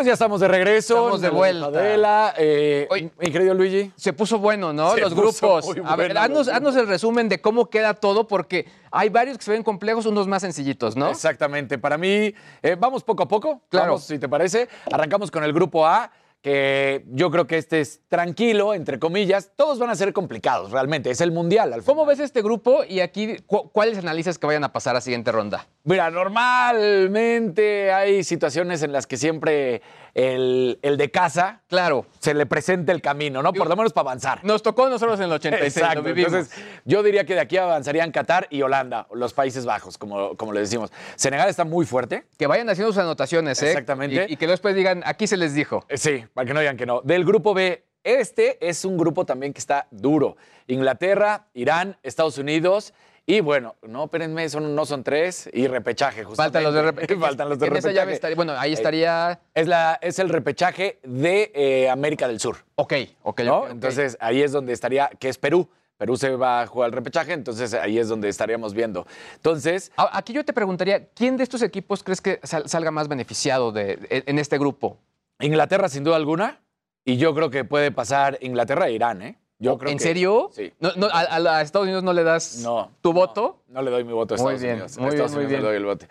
[0.00, 0.94] Pues ya estamos de regreso.
[0.94, 1.66] Estamos de vuelta.
[1.66, 2.32] Adela.
[2.38, 3.92] Eh, mi querido Luigi.
[3.96, 4.94] Se puso bueno, ¿no?
[4.94, 5.66] Se los grupos.
[5.66, 9.36] muy A ver, bueno haznos, haznos el resumen de cómo queda todo, porque hay varios
[9.36, 11.10] que se ven complejos, unos más sencillitos, ¿no?
[11.10, 11.76] Exactamente.
[11.76, 12.32] Para mí,
[12.62, 13.60] eh, vamos poco a poco.
[13.68, 13.88] Claro.
[13.88, 14.70] Vamos, si te parece.
[14.90, 16.10] Arrancamos con el grupo A,
[16.42, 19.50] que yo creo que este es tranquilo, entre comillas.
[19.56, 21.10] Todos van a ser complicados, realmente.
[21.10, 21.72] Es el mundial.
[21.72, 25.00] Al ¿Cómo ves este grupo y aquí cu- cuáles analizas que vayan a pasar a
[25.02, 25.66] siguiente ronda?
[25.84, 29.82] Mira, normalmente hay situaciones en las que siempre
[30.14, 33.52] el, el de casa, claro, se le presenta el camino, ¿no?
[33.52, 34.44] Por lo menos para avanzar.
[34.44, 35.98] Nos tocó a nosotros en el 86, Exacto.
[36.00, 36.32] lo vivimos.
[36.32, 40.52] Entonces, yo diría que de aquí avanzarían Qatar y Holanda, los Países Bajos, como, como
[40.52, 40.90] le decimos.
[41.16, 42.24] Senegal está muy fuerte.
[42.38, 43.68] que vayan haciendo sus anotaciones, ¿eh?
[43.68, 44.26] Exactamente.
[44.28, 45.84] Y, y que después digan, aquí se les dijo.
[45.88, 47.00] Eh, Sí, para que no digan que no.
[47.02, 50.36] Del grupo B, este es un grupo también que está duro.
[50.66, 52.94] Inglaterra, Irán, Estados Unidos.
[53.32, 55.48] Y bueno, no, espérenme, son, no son tres.
[55.52, 56.58] Y repechaje, justamente.
[56.58, 57.20] Faltan los de repechaje.
[57.20, 60.28] Faltan los de En esa llave estaría- bueno, ahí Eh, estaría- Es, la, es el
[60.30, 62.56] repechaje de eh, América del Sur.
[62.74, 62.92] Ok,
[63.22, 63.58] ok, ¿no?
[63.58, 63.70] ok, ok.
[63.70, 65.68] Entonces ahí es donde estaría, que es Perú.
[65.96, 69.06] Perú se va a jugar el repechaje, entonces ahí es donde estaríamos viendo.
[69.36, 73.70] Entonces, Aquí yo te preguntaría, ¿quién de estos equipos crees que sal- salga más beneficiado
[73.70, 74.96] de, en este grupo?
[75.40, 76.58] Inglaterra sin duda alguna,
[77.04, 79.38] y yo creo que puede pasar Inglaterra e Irán, ¿eh?
[79.62, 80.50] Yo creo ¿En que- serio?
[80.52, 80.72] Sí.
[80.80, 83.58] No, no, a, a- a Estados Unidos no le das No, tu voto?
[83.68, 84.96] No le doy mi voto a Muy Estados bien, Unidos.
[84.96, 85.68] A muy bien, Estados muy Unidos le bien.
[85.70, 86.06] doy el voto.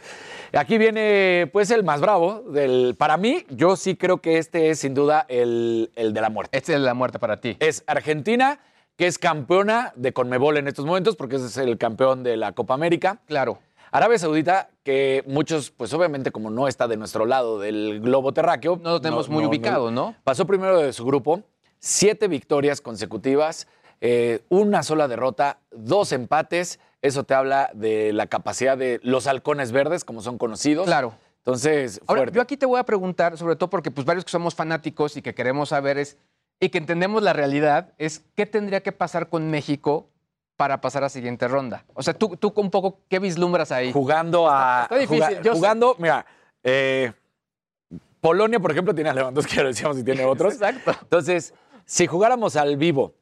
[0.54, 2.44] Aquí viene, pues, el más bravo.
[2.48, 6.30] Del, para mí, yo sí creo que este es sin duda el, el de la
[6.30, 6.56] muerte.
[6.58, 7.58] Este es el de la muerte para ti.
[7.60, 8.60] Es Argentina,
[8.96, 12.52] que es campeona de Conmebol en estos momentos, porque ese es el campeón de la
[12.52, 13.20] Copa América.
[13.26, 13.58] Claro.
[13.92, 18.80] Arabia Saudita, que muchos, pues obviamente como no está de nuestro lado del globo terráqueo.
[18.84, 20.14] No lo tenemos muy ubicado, ¿no?
[20.24, 21.42] Pasó primero de su grupo,
[21.80, 23.68] siete victorias consecutivas,
[24.02, 26.80] eh, una sola derrota, dos empates.
[27.02, 30.86] Eso te habla de la capacidad de los halcones verdes, como son conocidos.
[30.86, 31.14] Claro.
[31.38, 32.36] Entonces, Ahora, fuerte.
[32.36, 35.22] yo aquí te voy a preguntar, sobre todo porque pues varios que somos fanáticos y
[35.22, 36.18] que queremos saber es,
[36.60, 40.10] y que entendemos la realidad, es qué tendría que pasar con México
[40.58, 41.86] para pasar a siguiente ronda.
[41.94, 43.94] O sea, tú, tú un poco, ¿qué vislumbras ahí?
[43.94, 44.84] jugando a.
[44.84, 45.58] Está difícil, juga- yo sé.
[45.58, 46.26] jugando, mira,
[46.64, 47.14] eh,
[48.20, 50.54] Polonia, por ejemplo, tiene a Lewandowski, lo decíamos, y tiene otros.
[50.62, 50.92] Exacto.
[51.02, 51.54] Entonces,
[51.90, 53.16] si jugáramos al vivo,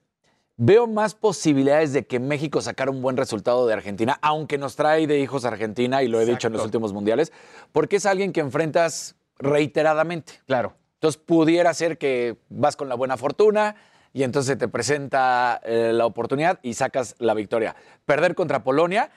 [0.58, 5.08] veo más posibilidades de que México sacara un buen resultado de Argentina, aunque nos trae
[5.08, 7.32] de hijos a Argentina, y lo he dicho en los últimos mundiales,
[7.72, 10.34] porque es alguien que enfrentas reiteradamente.
[10.48, 10.74] Claro.
[10.96, 13.78] Entonces, pudiera ser que vas con la buena fortuna
[14.12, 17.74] y entonces te presenta eh, la oportunidad y sacas la victoria.
[18.06, 19.12] Perder contra Polonia,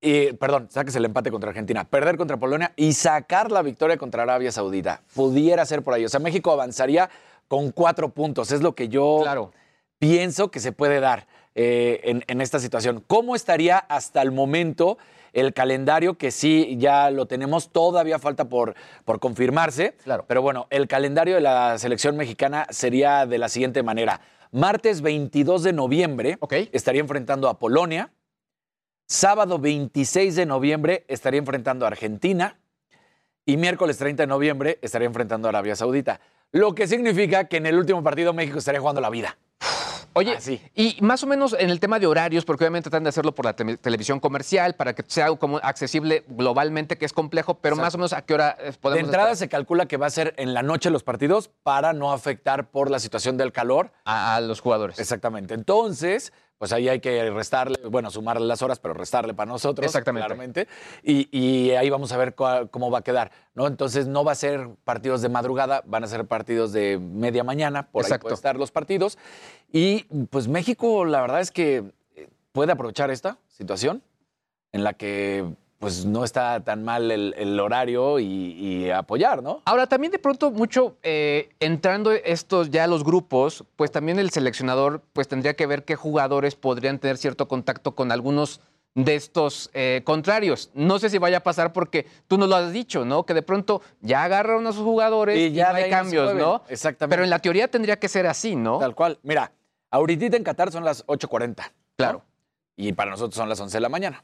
[0.00, 1.84] y, perdón, saques el empate contra Argentina.
[1.84, 5.02] Perder contra Polonia y sacar la victoria contra Arabia Saudita.
[5.14, 6.06] Pudiera ser por ahí.
[6.06, 7.10] O sea, México avanzaría
[7.50, 8.52] con cuatro puntos.
[8.52, 9.50] Es lo que yo Claro.
[9.98, 13.02] pienso que se puede dar eh, en, en esta situación.
[13.08, 14.98] ¿Cómo estaría hasta el momento
[15.32, 16.16] el calendario?
[16.16, 19.94] Que sí, ya lo tenemos, todavía falta por, por confirmarse.
[20.04, 20.26] Claro.
[20.28, 24.20] Pero bueno, el calendario de la selección mexicana sería de la siguiente manera.
[24.52, 26.38] Martes 22 de noviembre
[26.70, 28.12] estaría enfrentando a Polonia.
[29.08, 32.60] Sábado 26 de noviembre estaría enfrentando a Argentina.
[33.44, 36.20] Y miércoles 30 de noviembre estaría enfrentando a Arabia Saudita.
[36.52, 39.36] Lo que significa que en el último partido México estaría jugando la vida.
[40.12, 40.36] Oye,
[40.74, 43.44] y más o menos en el tema de horarios, porque obviamente tratan de hacerlo por
[43.44, 47.94] la te- televisión comercial para que sea como accesible globalmente, que es complejo, pero más
[47.94, 49.36] o menos a qué hora eh, De podemos entrada esperar?
[49.36, 52.90] se calcula que va a ser en la noche los partidos para no afectar por
[52.90, 54.98] la situación del calor a, a los jugadores.
[54.98, 55.54] Exactamente.
[55.54, 59.86] Entonces, pues ahí hay que restarle, bueno, sumarle las horas, pero restarle para nosotros.
[59.86, 60.26] Exactamente.
[60.26, 60.68] Claramente.
[61.02, 63.66] Y, y ahí vamos a ver cómo va a quedar, ¿no?
[63.66, 67.90] Entonces no va a ser partidos de madrugada, van a ser partidos de media mañana,
[67.90, 68.14] por Exacto.
[68.14, 69.16] ahí pueden estar los partidos.
[69.72, 74.02] Y pues México, la verdad es que eh, puede aprovechar esta situación
[74.72, 79.62] en la que pues no está tan mal el, el horario y, y apoyar, ¿no?
[79.64, 85.02] Ahora, también de pronto mucho, eh, entrando estos ya los grupos, pues también el seleccionador
[85.14, 88.60] pues tendría que ver qué jugadores podrían tener cierto contacto con algunos
[88.94, 90.70] de estos eh, contrarios.
[90.74, 93.24] No sé si vaya a pasar porque tú nos lo has dicho, ¿no?
[93.24, 96.34] Que de pronto ya agarraron a sus jugadores y, ya no hay cambios.
[96.34, 96.62] ¿no?
[96.68, 97.14] Exactamente.
[97.14, 98.78] Pero en la teoría tendría que ser así, ¿no?
[98.80, 99.18] Tal cual.
[99.22, 99.50] Mira,
[99.90, 101.72] ahorita en Qatar son las 8.40.
[101.96, 102.22] Claro.
[102.76, 104.22] Y para nosotros son las 11 de la mañana.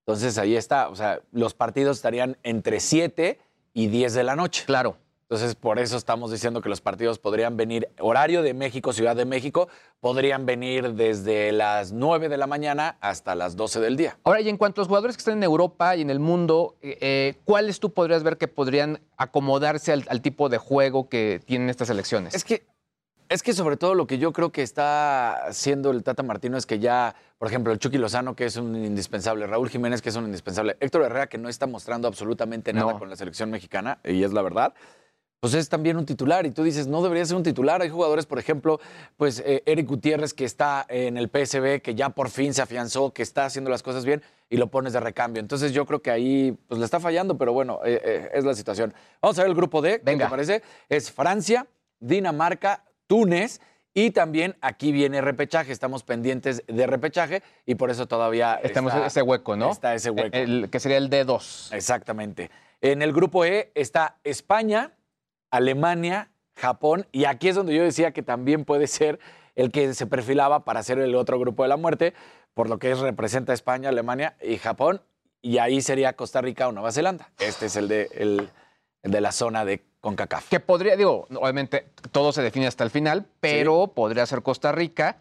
[0.00, 3.38] Entonces ahí está, o sea, los partidos estarían entre 7
[3.72, 4.64] y 10 de la noche.
[4.66, 4.96] Claro.
[5.30, 9.24] Entonces, por eso estamos diciendo que los partidos podrían venir, horario de México, Ciudad de
[9.24, 9.68] México,
[10.00, 14.18] podrían venir desde las 9 de la mañana hasta las 12 del día.
[14.24, 16.74] Ahora, y en cuanto a los jugadores que están en Europa y en el mundo,
[16.82, 21.40] eh, eh, ¿cuáles tú podrías ver que podrían acomodarse al, al tipo de juego que
[21.46, 22.34] tienen estas elecciones?
[22.34, 22.66] Es que,
[23.30, 26.66] es que sobre todo lo que yo creo que está haciendo el Tata Martino es
[26.66, 30.16] que ya, por ejemplo, el Chucky Lozano, que es un indispensable, Raúl Jiménez, que es
[30.16, 32.98] un indispensable, Héctor Herrera, que no está mostrando absolutamente nada No.
[32.98, 34.74] con la selección mexicana, y es la verdad.
[35.38, 37.80] Pues es también un titular y tú dices, no debería ser un titular.
[37.80, 38.78] Hay jugadores, por ejemplo,
[39.16, 43.14] pues eh, Eric Gutiérrez que está en el PSB, que ya por fin se afianzó,
[43.14, 45.40] que está haciendo las cosas bien y lo pones de recambio.
[45.40, 48.54] Entonces yo creo que ahí pues le está fallando, pero bueno, eh, eh, es la
[48.54, 48.92] situación.
[49.22, 50.62] Vamos a ver el grupo D, ¿qué te parece?
[50.90, 51.66] Es Francia,
[52.00, 52.84] Dinamarca,
[53.20, 53.60] Túnez
[53.92, 55.72] y también aquí viene repechaje.
[55.72, 59.72] Estamos pendientes de repechaje y por eso todavía Estamos está- en ese hueco, ¿no?
[59.72, 60.36] Está ese hueco.
[60.36, 61.74] El, que sería el D2.
[61.74, 62.52] Exactamente.
[62.80, 64.92] En el grupo E está España,
[65.50, 69.18] Alemania, Japón, y aquí es donde yo decía que también puede ser
[69.56, 72.14] el que se perfilaba para ser el otro grupo de la muerte,
[72.54, 75.02] por lo que es, representa España, Alemania y Japón,
[75.42, 77.28] y ahí sería Costa Rica o Nueva Zelanda.
[77.40, 78.50] Este es el de, el
[79.02, 80.48] de la zona de CONCACAF.
[80.48, 85.18] Que podría, digo, obviamente todo se define hasta el final, pero podría ser Costa Rica.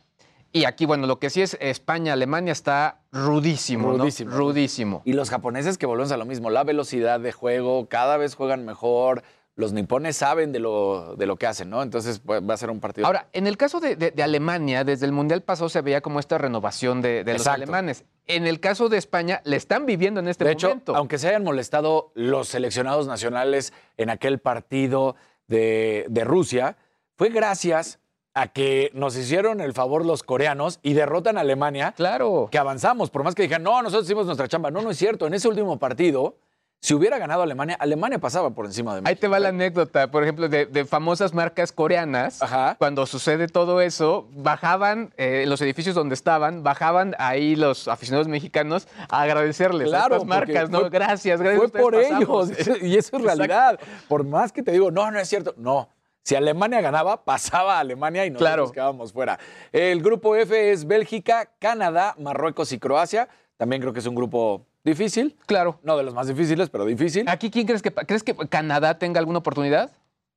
[0.52, 4.00] Y aquí, bueno, lo que sí es España, Alemania está rudísimo, ¿no?
[4.00, 4.32] Rudísimo.
[4.36, 5.02] Rudísimo.
[5.06, 8.66] Y los japoneses que volvemos a lo mismo, la velocidad de juego, cada vez juegan
[8.66, 9.24] mejor,
[9.60, 11.84] los nipones saben de lo, de lo que hacen, ¿no?
[11.84, 13.06] Entonces pues, va a ser un partido.
[13.06, 16.20] Ahora, en el caso de, de- de Alemania, desde el Mundial pasado se veía como
[16.22, 18.06] esta renovación de, de los alemanes.
[18.26, 20.96] En el caso de España, le están viviendo en este de hecho, momento.
[20.96, 25.16] aunque se hayan molestado los seleccionados nacionales en aquel partido
[25.48, 26.78] de, de Rusia,
[27.18, 28.00] fue gracias
[28.36, 31.94] a que nos hicieron el favor los coreanos y derrotan a Alemania.
[31.98, 32.48] Claro.
[32.50, 34.72] Que avanzamos, por más que dijeran, no, nosotros hicimos nuestra chamba.
[34.72, 35.28] No, no es cierto.
[35.28, 36.38] En ese último partido,
[36.82, 39.10] si hubiera ganado Alemania, Alemania pasaba por encima de México.
[39.10, 42.40] Ahí te va la anécdota, por ejemplo, de, de famosas marcas coreanas.
[42.78, 48.88] Cuando sucede todo eso, bajaban eh, los edificios donde estaban, bajaban ahí los aficionados mexicanos
[49.10, 50.80] a agradecerles a Claro, estas marcas, ¿no?
[50.82, 51.70] fue- gracias, gracias.
[51.72, 52.50] Fue por pasamos.
[52.52, 52.78] ellos.
[52.82, 53.78] Y eso es realidad.
[54.08, 55.54] Por más que te digo, no, no es cierto.
[55.58, 55.90] No.
[56.24, 58.72] Si Alemania ganaba, pasaba a Alemania y nosotros Claro.
[58.72, 59.38] quedábamos fuera.
[59.72, 63.28] El grupo F es Bélgica, Canadá, Marruecos y Croacia.
[63.58, 65.38] También creo que es un grupo difícil.
[65.46, 65.80] Claro.
[65.84, 67.28] No de los más difíciles, pero difícil.
[67.30, 69.92] ¿Aquí quién crees que crees que Canadá tenga alguna oportunidad?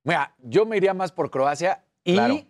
[0.05, 2.41] Mira, yo me iría más por Croacia y Claro.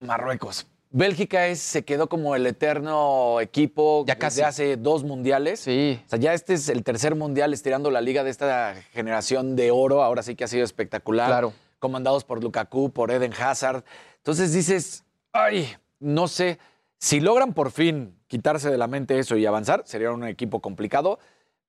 [0.00, 0.66] Marruecos.
[0.92, 4.42] Bélgica es, se quedó como el eterno equipo Ya desde casi.
[4.42, 5.60] hace dos mundiales.
[5.60, 6.00] Sí.
[6.04, 9.70] O sea, ya este es el tercer mundial estirando la liga de esta generación de
[9.70, 10.02] oro.
[10.02, 11.28] Ahora sí que ha sido espectacular.
[11.28, 11.52] Claro.
[11.78, 13.84] Comandados por Lukaku, por Eden Hazard.
[14.16, 16.58] Entonces dices, ay, no sé.
[16.98, 21.18] Si logran por fin quitarse de la mente eso y avanzar, sería un equipo complicado.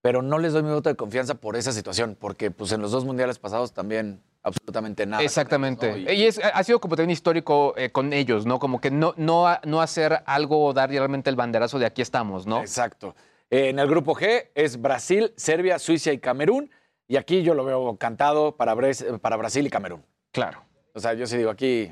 [0.04, 2.92] Pero no les doy mi voto de confianza por esa situación, porque pues en los
[2.92, 5.22] dos mundiales pasados también absolutamente nada.
[5.22, 6.00] Exactamente.
[6.00, 8.58] Y- Y es, ha sido como también histórico eh, con ellos, ¿no?
[8.58, 12.48] Como que no, no, no hacer algo o dar realmente el banderazo de aquí estamos,
[12.48, 12.62] ¿no?
[12.62, 13.16] Exacto.
[13.52, 16.72] Eh, En el grupo G es Brasil, Serbia, Suiza y Camerún.
[17.08, 20.04] Y aquí yo lo veo cantado para, Bres- para Brasil y Camerún.
[20.32, 20.64] Claro.
[20.96, 21.92] O sea, yo sí digo aquí.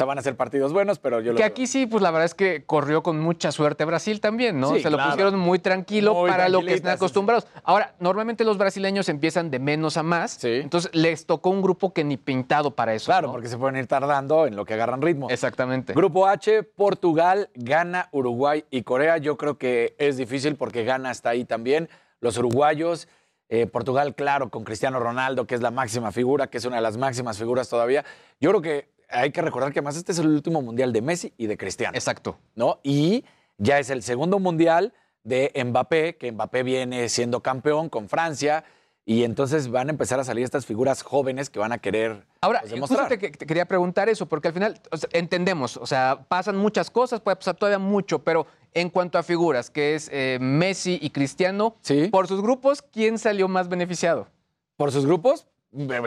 [0.00, 2.24] Sea, van a ser partidos buenos, pero yo lo Que aquí sí, pues la verdad
[2.24, 4.74] es que corrió con mucha suerte Brasil también, ¿no?
[4.74, 5.10] Sí, Se lo claro.
[5.10, 7.04] pusieron muy tranquilo Muy para lo que están sí, sí.
[7.04, 7.46] acostumbrados.
[7.64, 10.42] Ahora, normalmente los brasileños empiezan de menos a más.
[10.42, 13.06] Entonces les tocó un grupo que ni pintado para eso.
[13.06, 13.34] Claro, ¿no?
[13.34, 15.28] porque se pueden ir tardando en lo que agarran ritmo.
[15.28, 15.92] Exactamente.
[15.92, 19.18] Grupo H, Portugal, Ghana, Uruguay y Corea.
[19.18, 21.90] Yo creo que es difícil porque Ghana está ahí también.
[22.20, 23.06] Los uruguayos,
[23.50, 26.82] eh, Portugal, claro, con Cristiano Ronaldo, que es la máxima figura, que es una de
[26.82, 28.02] las máximas figuras todavía.
[28.40, 31.32] Yo creo que hay que recordar que además este es el último mundial de Messi
[31.36, 31.94] y de Cristiano.
[31.96, 32.38] Exacto.
[32.54, 32.80] ¿No?
[32.82, 33.24] Y
[33.58, 34.92] ya es el segundo mundial
[35.24, 38.64] de Mbappé, que Mbappé viene siendo campeón con Francia.
[39.06, 42.60] Y entonces van a empezar a salir estas figuras jóvenes que van a querer Ahora,
[42.60, 43.08] pues, justo demostrar.
[43.08, 46.56] te, que- te quería preguntar eso, porque al final o sea, entendemos, o sea, pasan
[46.56, 50.98] muchas cosas, puede pasar todavía mucho, pero en cuanto a figuras, que es eh, Messi
[51.02, 51.74] y Cristiano,
[52.12, 54.28] por sus grupos, ¿quién salió más beneficiado?
[54.76, 55.46] Por sus grupos,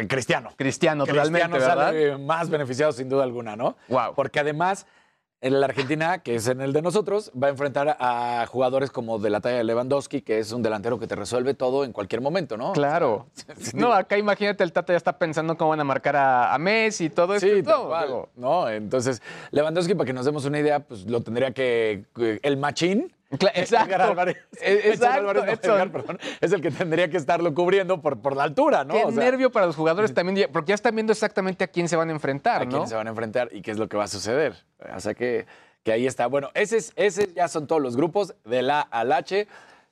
[0.08, 0.51] Cristiano.
[0.56, 1.88] Cristiano, totalmente, Cristiano ¿verdad?
[1.88, 3.77] sale más beneficiado sin duda alguna, ¿no?
[3.88, 4.14] Wow.
[4.16, 4.85] Porque además,
[5.40, 9.19] en la Argentina, que es en el de nosotros, va a enfrentar a jugadores como
[9.19, 12.22] de la talla de Lewandowski, que es un delantero que te resuelve todo en cualquier
[12.22, 12.74] momento, ¿no?
[12.74, 13.27] Claro.
[13.74, 17.06] No, acá imagínate, el Tata ya está pensando cómo van a marcar a, a Messi
[17.06, 17.45] y todo eso.
[17.45, 18.69] Sí, digo, ¿no?
[18.69, 22.06] Entonces, Lewandowski, para que nos demos una idea, pues lo tendría que.
[22.42, 23.14] El machín.
[23.53, 23.86] Exacto.
[23.95, 24.38] Edgar Álvarez.
[24.62, 25.72] Eh, Edson exacto, Álvarez, no, Edson.
[25.76, 28.94] Edgar, perdón, es el que tendría que estarlo cubriendo por, por la altura, ¿no?
[28.94, 31.68] Qué O sea, nervio para los jugadores también, ya- porque ya están viendo exactamente a
[31.68, 32.72] quién se van a enfrentar, a ¿no?
[32.72, 34.56] quién se van a enfrentar y qué es lo que va a suceder.
[34.95, 35.45] O sea que,
[35.84, 36.28] que ahí está.
[36.28, 39.48] Bueno, ese, es- ese ya son todos los grupos de la al H.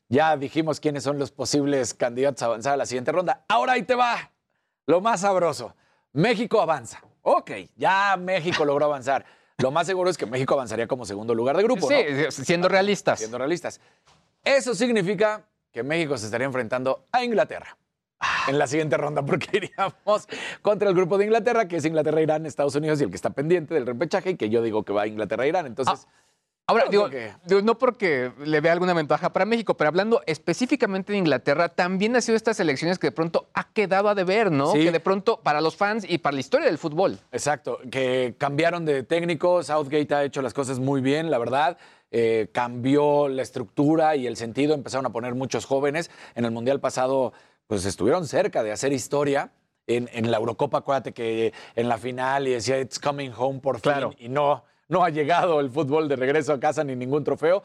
[0.10, 3.45] Ya dijimos quiénes son los posibles candidatos a avanzar a la siguiente ronda.
[3.48, 4.32] Ahora ahí te va.
[4.86, 5.74] Lo más sabroso.
[6.11, 7.02] México avanza.
[7.22, 9.24] Ok, ya México logró avanzar.
[9.62, 11.88] Lo más seguro es que México avanzaría como segundo lugar de grupo.
[11.88, 12.32] Sí, ¿no?
[12.32, 13.20] siendo realistas.
[13.20, 13.80] Siendo realistas.
[14.44, 17.78] Eso significa que México se estaría enfrentando a Inglaterra
[18.48, 20.28] en la siguiente ronda, porque iríamos
[20.62, 23.32] contra el grupo de Inglaterra, que es Inglaterra, Irán, Estados Unidos y el que está
[23.32, 25.66] pendiente del repechaje, y que yo digo que va a Inglaterra, Irán.
[25.66, 26.08] Entonces,
[26.72, 30.22] Ahora, digo, creo que- digo, no porque le vea alguna ventaja para México, pero hablando
[30.25, 34.51] específicamente de Inglaterra, también ha sido estas elecciones que de pronto ha quedado a deber,
[34.51, 34.72] ¿no?
[34.72, 34.80] Sí.
[34.83, 37.19] Que de pronto para los fans y para la historia del fútbol.
[37.32, 41.77] Exacto, que cambiaron de técnico, Southgate ha hecho las cosas muy bien, la verdad.
[42.11, 46.11] Eh, cambió la estructura y el sentido, empezaron a poner muchos jóvenes.
[46.35, 47.32] En el Mundial pasado,
[47.67, 49.51] pues estuvieron cerca de hacer historia.
[49.88, 53.75] En, en la Eurocopa, acuérdate que en la final y decía, it's coming home por
[53.75, 53.82] fin.
[53.93, 54.14] Claro.
[54.17, 57.64] Y no, no ha llegado el fútbol de regreso a casa ni ningún trofeo.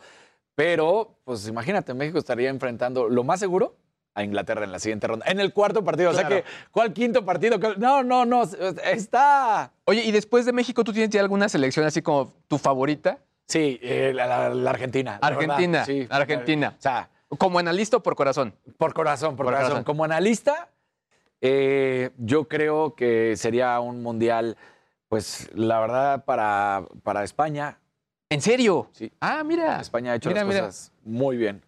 [0.55, 3.77] Pero, pues imagínate, México estaría enfrentando lo más seguro
[4.15, 5.27] a Inglaterra en la siguiente ronda.
[5.29, 6.11] En el cuarto partido.
[6.11, 7.59] O sea que, ¿cuál quinto partido?
[7.77, 8.45] No, no, no.
[8.85, 9.73] Está.
[9.85, 13.19] Oye, y después de México, ¿tú tienes ya alguna selección así como tu favorita?
[13.47, 15.19] Sí, eh, la, la- la Argentina.
[15.21, 16.07] la Argentina, verdad, sí.
[16.11, 16.75] Argentina.
[16.79, 18.55] O sea, ¿Como analista o por corazón?
[18.79, 19.67] por corazón, por, Por corazón.
[19.69, 19.85] corazón.
[19.85, 20.71] Como analista,
[21.41, 24.57] eh, yo creo que sería un mundial,
[25.17, 27.79] pues la verdad, para, para España.
[28.29, 28.91] ¿En serio?
[28.93, 29.11] Sí.
[29.19, 29.81] Ah, mira.
[29.81, 30.61] España ha hecho Mira, las mira.
[30.67, 31.63] cosas muy bien.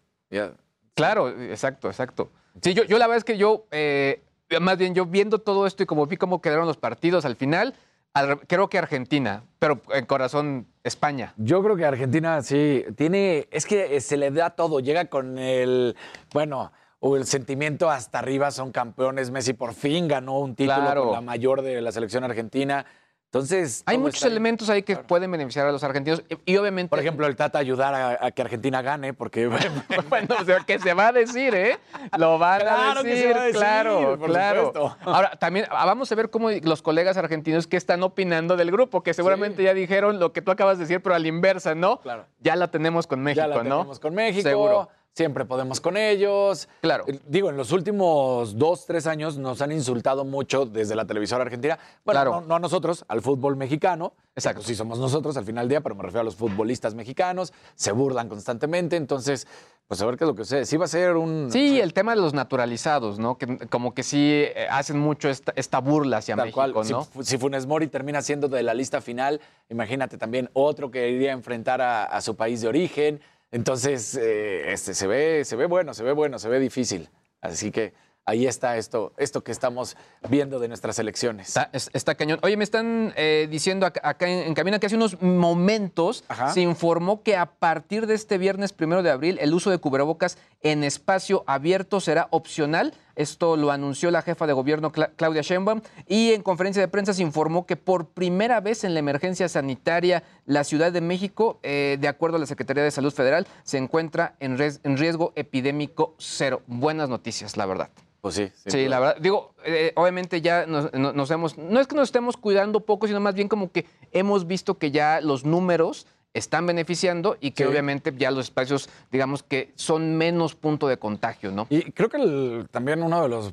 [0.95, 2.29] Claro, exacto, exacto.
[2.61, 4.23] Sí, yo, yo la verdad es que yo, eh,
[4.61, 7.75] más bien yo viendo todo esto y como vi cómo quedaron los partidos al final,
[8.13, 11.33] al- creo que Argentina, pero en corazón España.
[11.39, 15.39] Yo creo que Argentina sí tiene, es que eh, se le da todo, llega con
[15.39, 15.97] el,
[16.35, 16.71] bueno,
[17.01, 21.05] o el sentimiento hasta arriba, son campeones, Messi por fin ganó un título Claro.
[21.05, 22.85] con la mayor de la selección argentina.
[23.29, 26.89] Entonces, Hay muchos está elementos ahí que pueden beneficiar a los argentinos y, y obviamente...
[26.89, 29.47] Por ejemplo, el Tata ayudar a, a que Argentina gane, porque
[30.09, 31.79] bueno, o sea, que se va a decir, ¿eh?
[32.17, 34.67] Lo van Claro a que decir, se va a decir, claro, por claro.
[34.69, 34.97] supuesto.
[35.03, 39.03] Ahora, también ah, vamos a ver cómo los colegas argentinos que están opinando del grupo,
[39.03, 42.01] que seguramente ya dijeron lo que tú acabas de decir, pero a la inversa, ¿no?
[42.01, 42.25] Claro.
[42.41, 43.77] Ya la tenemos con México, ya la ¿no?
[43.81, 44.49] tenemos con México.
[44.49, 44.89] Seguro.
[45.19, 46.69] Siempre podemos con ellos.
[46.81, 47.03] Claro.
[47.09, 51.43] Eh, Digo, en los últimos dos, tres años nos han insultado mucho desde la televisora
[51.43, 51.77] argentina.
[52.05, 52.31] Bueno, Claro.
[52.43, 54.13] no, no a nosotros, al fútbol mexicano.
[54.37, 54.63] Exacto.
[54.63, 57.53] Sí somos nosotros al final del día, pero me refiero a los futbolistas mexicanos.
[57.75, 58.95] Se burlan constantemente.
[58.95, 59.49] Entonces,
[59.89, 60.67] pues a ver qué es lo que sucede.
[60.67, 61.49] Sí va a ser un...
[61.51, 63.39] Sí, el tema de los naturalizados, ¿no?
[63.39, 66.85] Que como que sí eh, hacen mucho esta, esta burla hacia Tal México, cual.
[66.87, 67.09] Si ¿no?
[67.25, 71.35] Si, Funes Mori termina siendo de la lista final, imagínate también otro que iría a
[71.35, 73.21] enfrentar a, a su país de origen.
[73.51, 77.09] Entonces, eh, este, se, ve, se ve bueno, se ve bueno, se ve difícil.
[77.41, 77.95] Así que
[78.27, 79.97] ahí está esto, esto que estamos
[80.29, 81.49] viendo de nuestras elecciones.
[81.49, 82.39] Está, es- está cañón.
[82.43, 86.53] Oye, me están eh, diciendo acá, en, en cabina que hace unos momentos Ajá.
[86.53, 90.37] se informó que a partir de este viernes primero de abril el uso de cubrebocas
[90.61, 92.93] en espacio abierto será opcional.
[93.19, 97.13] Esto lo anunció la jefa de gobierno Cla- Claudia Sheinbaum y en conferencia de prensa
[97.13, 101.99] se informó que por primera vez en la emergencia sanitaria la Ciudad de México, eh,
[102.01, 106.63] de acuerdo a la Secretaría de Salud Federal, se encuentra en, riesgo epidémico cero.
[106.69, 107.91] Buenas noticias, la verdad.
[108.21, 108.51] Pues sí.
[108.67, 109.17] Sí, la verdad.
[109.21, 111.59] Digo, eh, obviamente ya nos, no- nos hemos.
[111.59, 114.91] No es que nos estemos cuidando poco, sino más bien como que hemos visto que
[114.91, 116.07] ya los números
[116.39, 117.69] están beneficiando y que Sí.
[117.71, 121.67] obviamente ya los espacios, digamos que son menos punto de contagio, ¿no?
[121.71, 123.53] Y creo que el- también una de las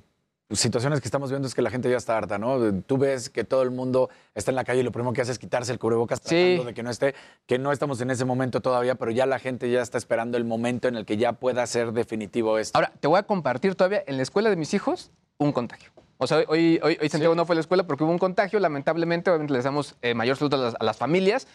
[0.52, 2.60] situaciones que estamos viendo es que la gente ya está harta, ¿no?
[2.84, 5.32] Tú ves que todo el mundo está en la calle y lo primero que hace
[5.32, 6.28] es quitarse el cubrebocas Sí.
[6.36, 7.16] tratando de que no esté,
[7.48, 10.46] que no estamos en ese momento todavía, pero ya la gente ya está esperando el
[10.46, 12.78] momento en el que ya pueda ser definitivo esto.
[12.78, 15.90] Ahora, te voy a compartir todavía en la escuela de mis hijos un contagio.
[16.18, 18.60] O sea, hoy, hoy, hoy Santiago no fue a la escuela porque hubo un contagio,
[18.60, 21.48] lamentablemente, obviamente les damos eh, mayor salud a las, a las familias,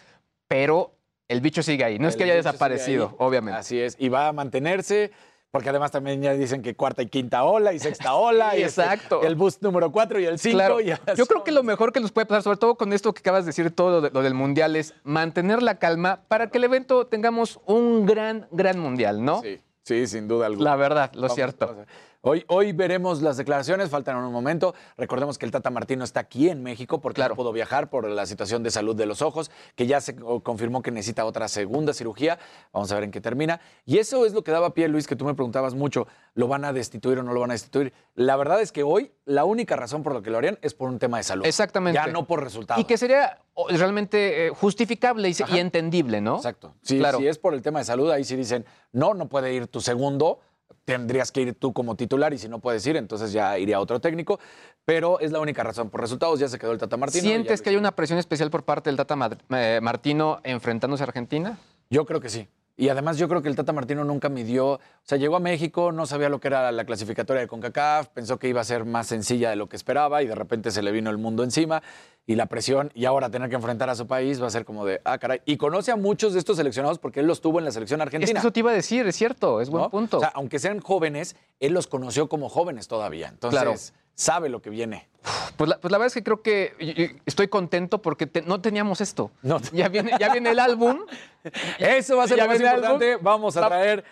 [0.49, 0.93] pero
[1.31, 1.99] el bicho sigue ahí.
[1.99, 3.59] No es que haya desaparecido, obviamente.
[3.61, 5.11] Así es, y va a mantenerse.
[5.53, 8.57] Porque además también ya dicen que cuarta y quinta ola y sexta ola.
[8.57, 9.23] Y este, exacto.
[9.25, 10.55] el bus número cuatro y el cinco.
[10.59, 11.03] Claro, y así.
[11.17, 13.47] yo creo que lo mejor que nos puede pasar, sobre todo con esto que acabas
[13.47, 16.65] de decir, todo lo, de- lo del mundial, es mantener la calma para que el
[16.65, 19.43] evento tengamos un gran, gran mundial, ¿no?
[19.43, 20.71] Sí, sí, sin duda alguna.
[20.71, 21.85] La verdad, lo Vamos, cierto.
[22.23, 24.75] Hoy, hoy veremos las declaraciones, faltan un momento.
[24.99, 28.27] Recordemos que el Tata Martino está aquí en México porque no pudo viajar por la
[28.27, 31.95] situación de salud de los ojos, que ya se co- confirmó que necesita otra segunda
[31.95, 32.39] cirugía.
[32.75, 33.63] Vamos a ver en qué termina.
[33.87, 36.67] Y eso es lo que daba pie, Luis, que tú me preguntabas mucho, ¿lo van
[36.67, 37.95] a destituir o no lo van a destituir?
[38.15, 40.91] La verdad es que hoy la única razón por la que lo harían es por
[40.91, 41.47] un tema de salud.
[41.47, 41.95] Exactamente.
[42.05, 42.83] Ya no por resultados.
[42.83, 43.39] Y que sería
[43.71, 46.37] realmente eh, justificable y, entendible, ¿no?
[46.37, 46.75] Exacto.
[46.87, 47.17] Claro.
[47.19, 49.81] si es por el tema de salud, ahí sí dicen, no, no puede ir tu
[49.81, 50.41] segundo,
[50.85, 54.01] tendrías que ir tú como titular y si no puedes ir, entonces ya iría otro
[54.01, 54.41] técnico.
[54.85, 55.91] Pero es la única razón.
[55.91, 57.23] Por resultados ya se quedó el Tata Martino.
[57.23, 59.17] ¿Sientes que hay una presión especial por parte del Tata
[59.51, 61.59] eh, Martino enfrentándose a Argentina?
[61.91, 62.49] Yo creo que sí.
[62.77, 65.93] Y además yo creo que el Tata Martino nunca midió, o sea, llegó a México,
[65.93, 69.07] no sabía lo que era la clasificatoria de CONCACAF, pensó que iba a ser más
[69.07, 71.83] sencilla de lo que esperaba y de repente se le vino el mundo encima
[72.27, 74.87] y la presión y ahora tener que enfrentar a su país va a ser como
[74.87, 75.43] de, ah, caray.
[75.45, 78.39] Y conoce a muchos de estos seleccionados porque él los tuvo en la selección argentina.
[78.41, 79.91] eso te iba a decir, es cierto, es buen ¿no?
[79.91, 80.17] punto.
[80.17, 83.29] O sea, aunque sean jóvenes, él los conoció como jóvenes todavía.
[83.29, 83.75] Entonces, Claro.
[84.15, 85.10] sabe lo que viene.
[85.57, 89.01] Pues la, pues la verdad es que creo que estoy contento porque te- no teníamos
[89.01, 89.31] esto.
[89.73, 91.01] Ya, viene, ya viene el álbum.
[91.79, 93.13] Eso va a ser lo más importante.
[93.13, 93.25] álbum.
[93.25, 94.05] Vamos a traer,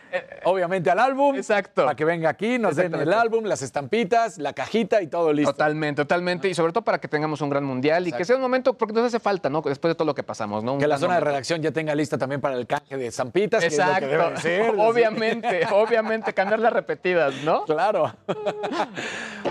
[0.45, 1.37] obviamente, al álbum.
[1.37, 1.85] Exacto.
[1.85, 5.53] Para que venga aquí, nos den el álbum, las estampitas, la cajita y todo listo.
[5.53, 6.49] Totalmente, totalmente.
[6.49, 8.95] Y sobre todo para que tengamos un gran mundial y que sea un momento, porque
[8.95, 9.63] nos hace falta, ¿no?
[9.63, 10.75] Después de todo lo que pasamos, ¿no?
[10.75, 13.63] Un Que la zona de redacción ya tenga lista también para el canje de estampitas.
[13.63, 14.07] Exacto.
[14.43, 17.65] Que es lo obviamente, obviamente, cambiarlas repetidas, ¿no?
[17.65, 18.15] Claro.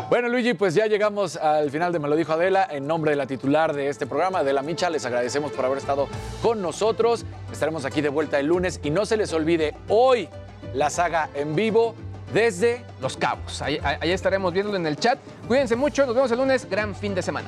[0.10, 2.67] Bueno, Luigi, pues ya llegamos al final de Me lo dijo Adela.
[2.69, 6.08] En nombre de la titular de este programa, Adela Micha, les agradecemos por haber estado
[6.42, 7.26] con nosotros.
[7.51, 10.30] Estaremos aquí de vuelta el lunes y no se les olvide hoy
[10.74, 11.95] la saga en vivo
[12.34, 13.61] desde Los Cabos.
[13.61, 15.17] Ahí, ahí- estaremos viéndolo en el chat.
[15.48, 16.69] Cuídense mucho, nos vemos el lunes.
[16.69, 17.48] Gran fin de semana.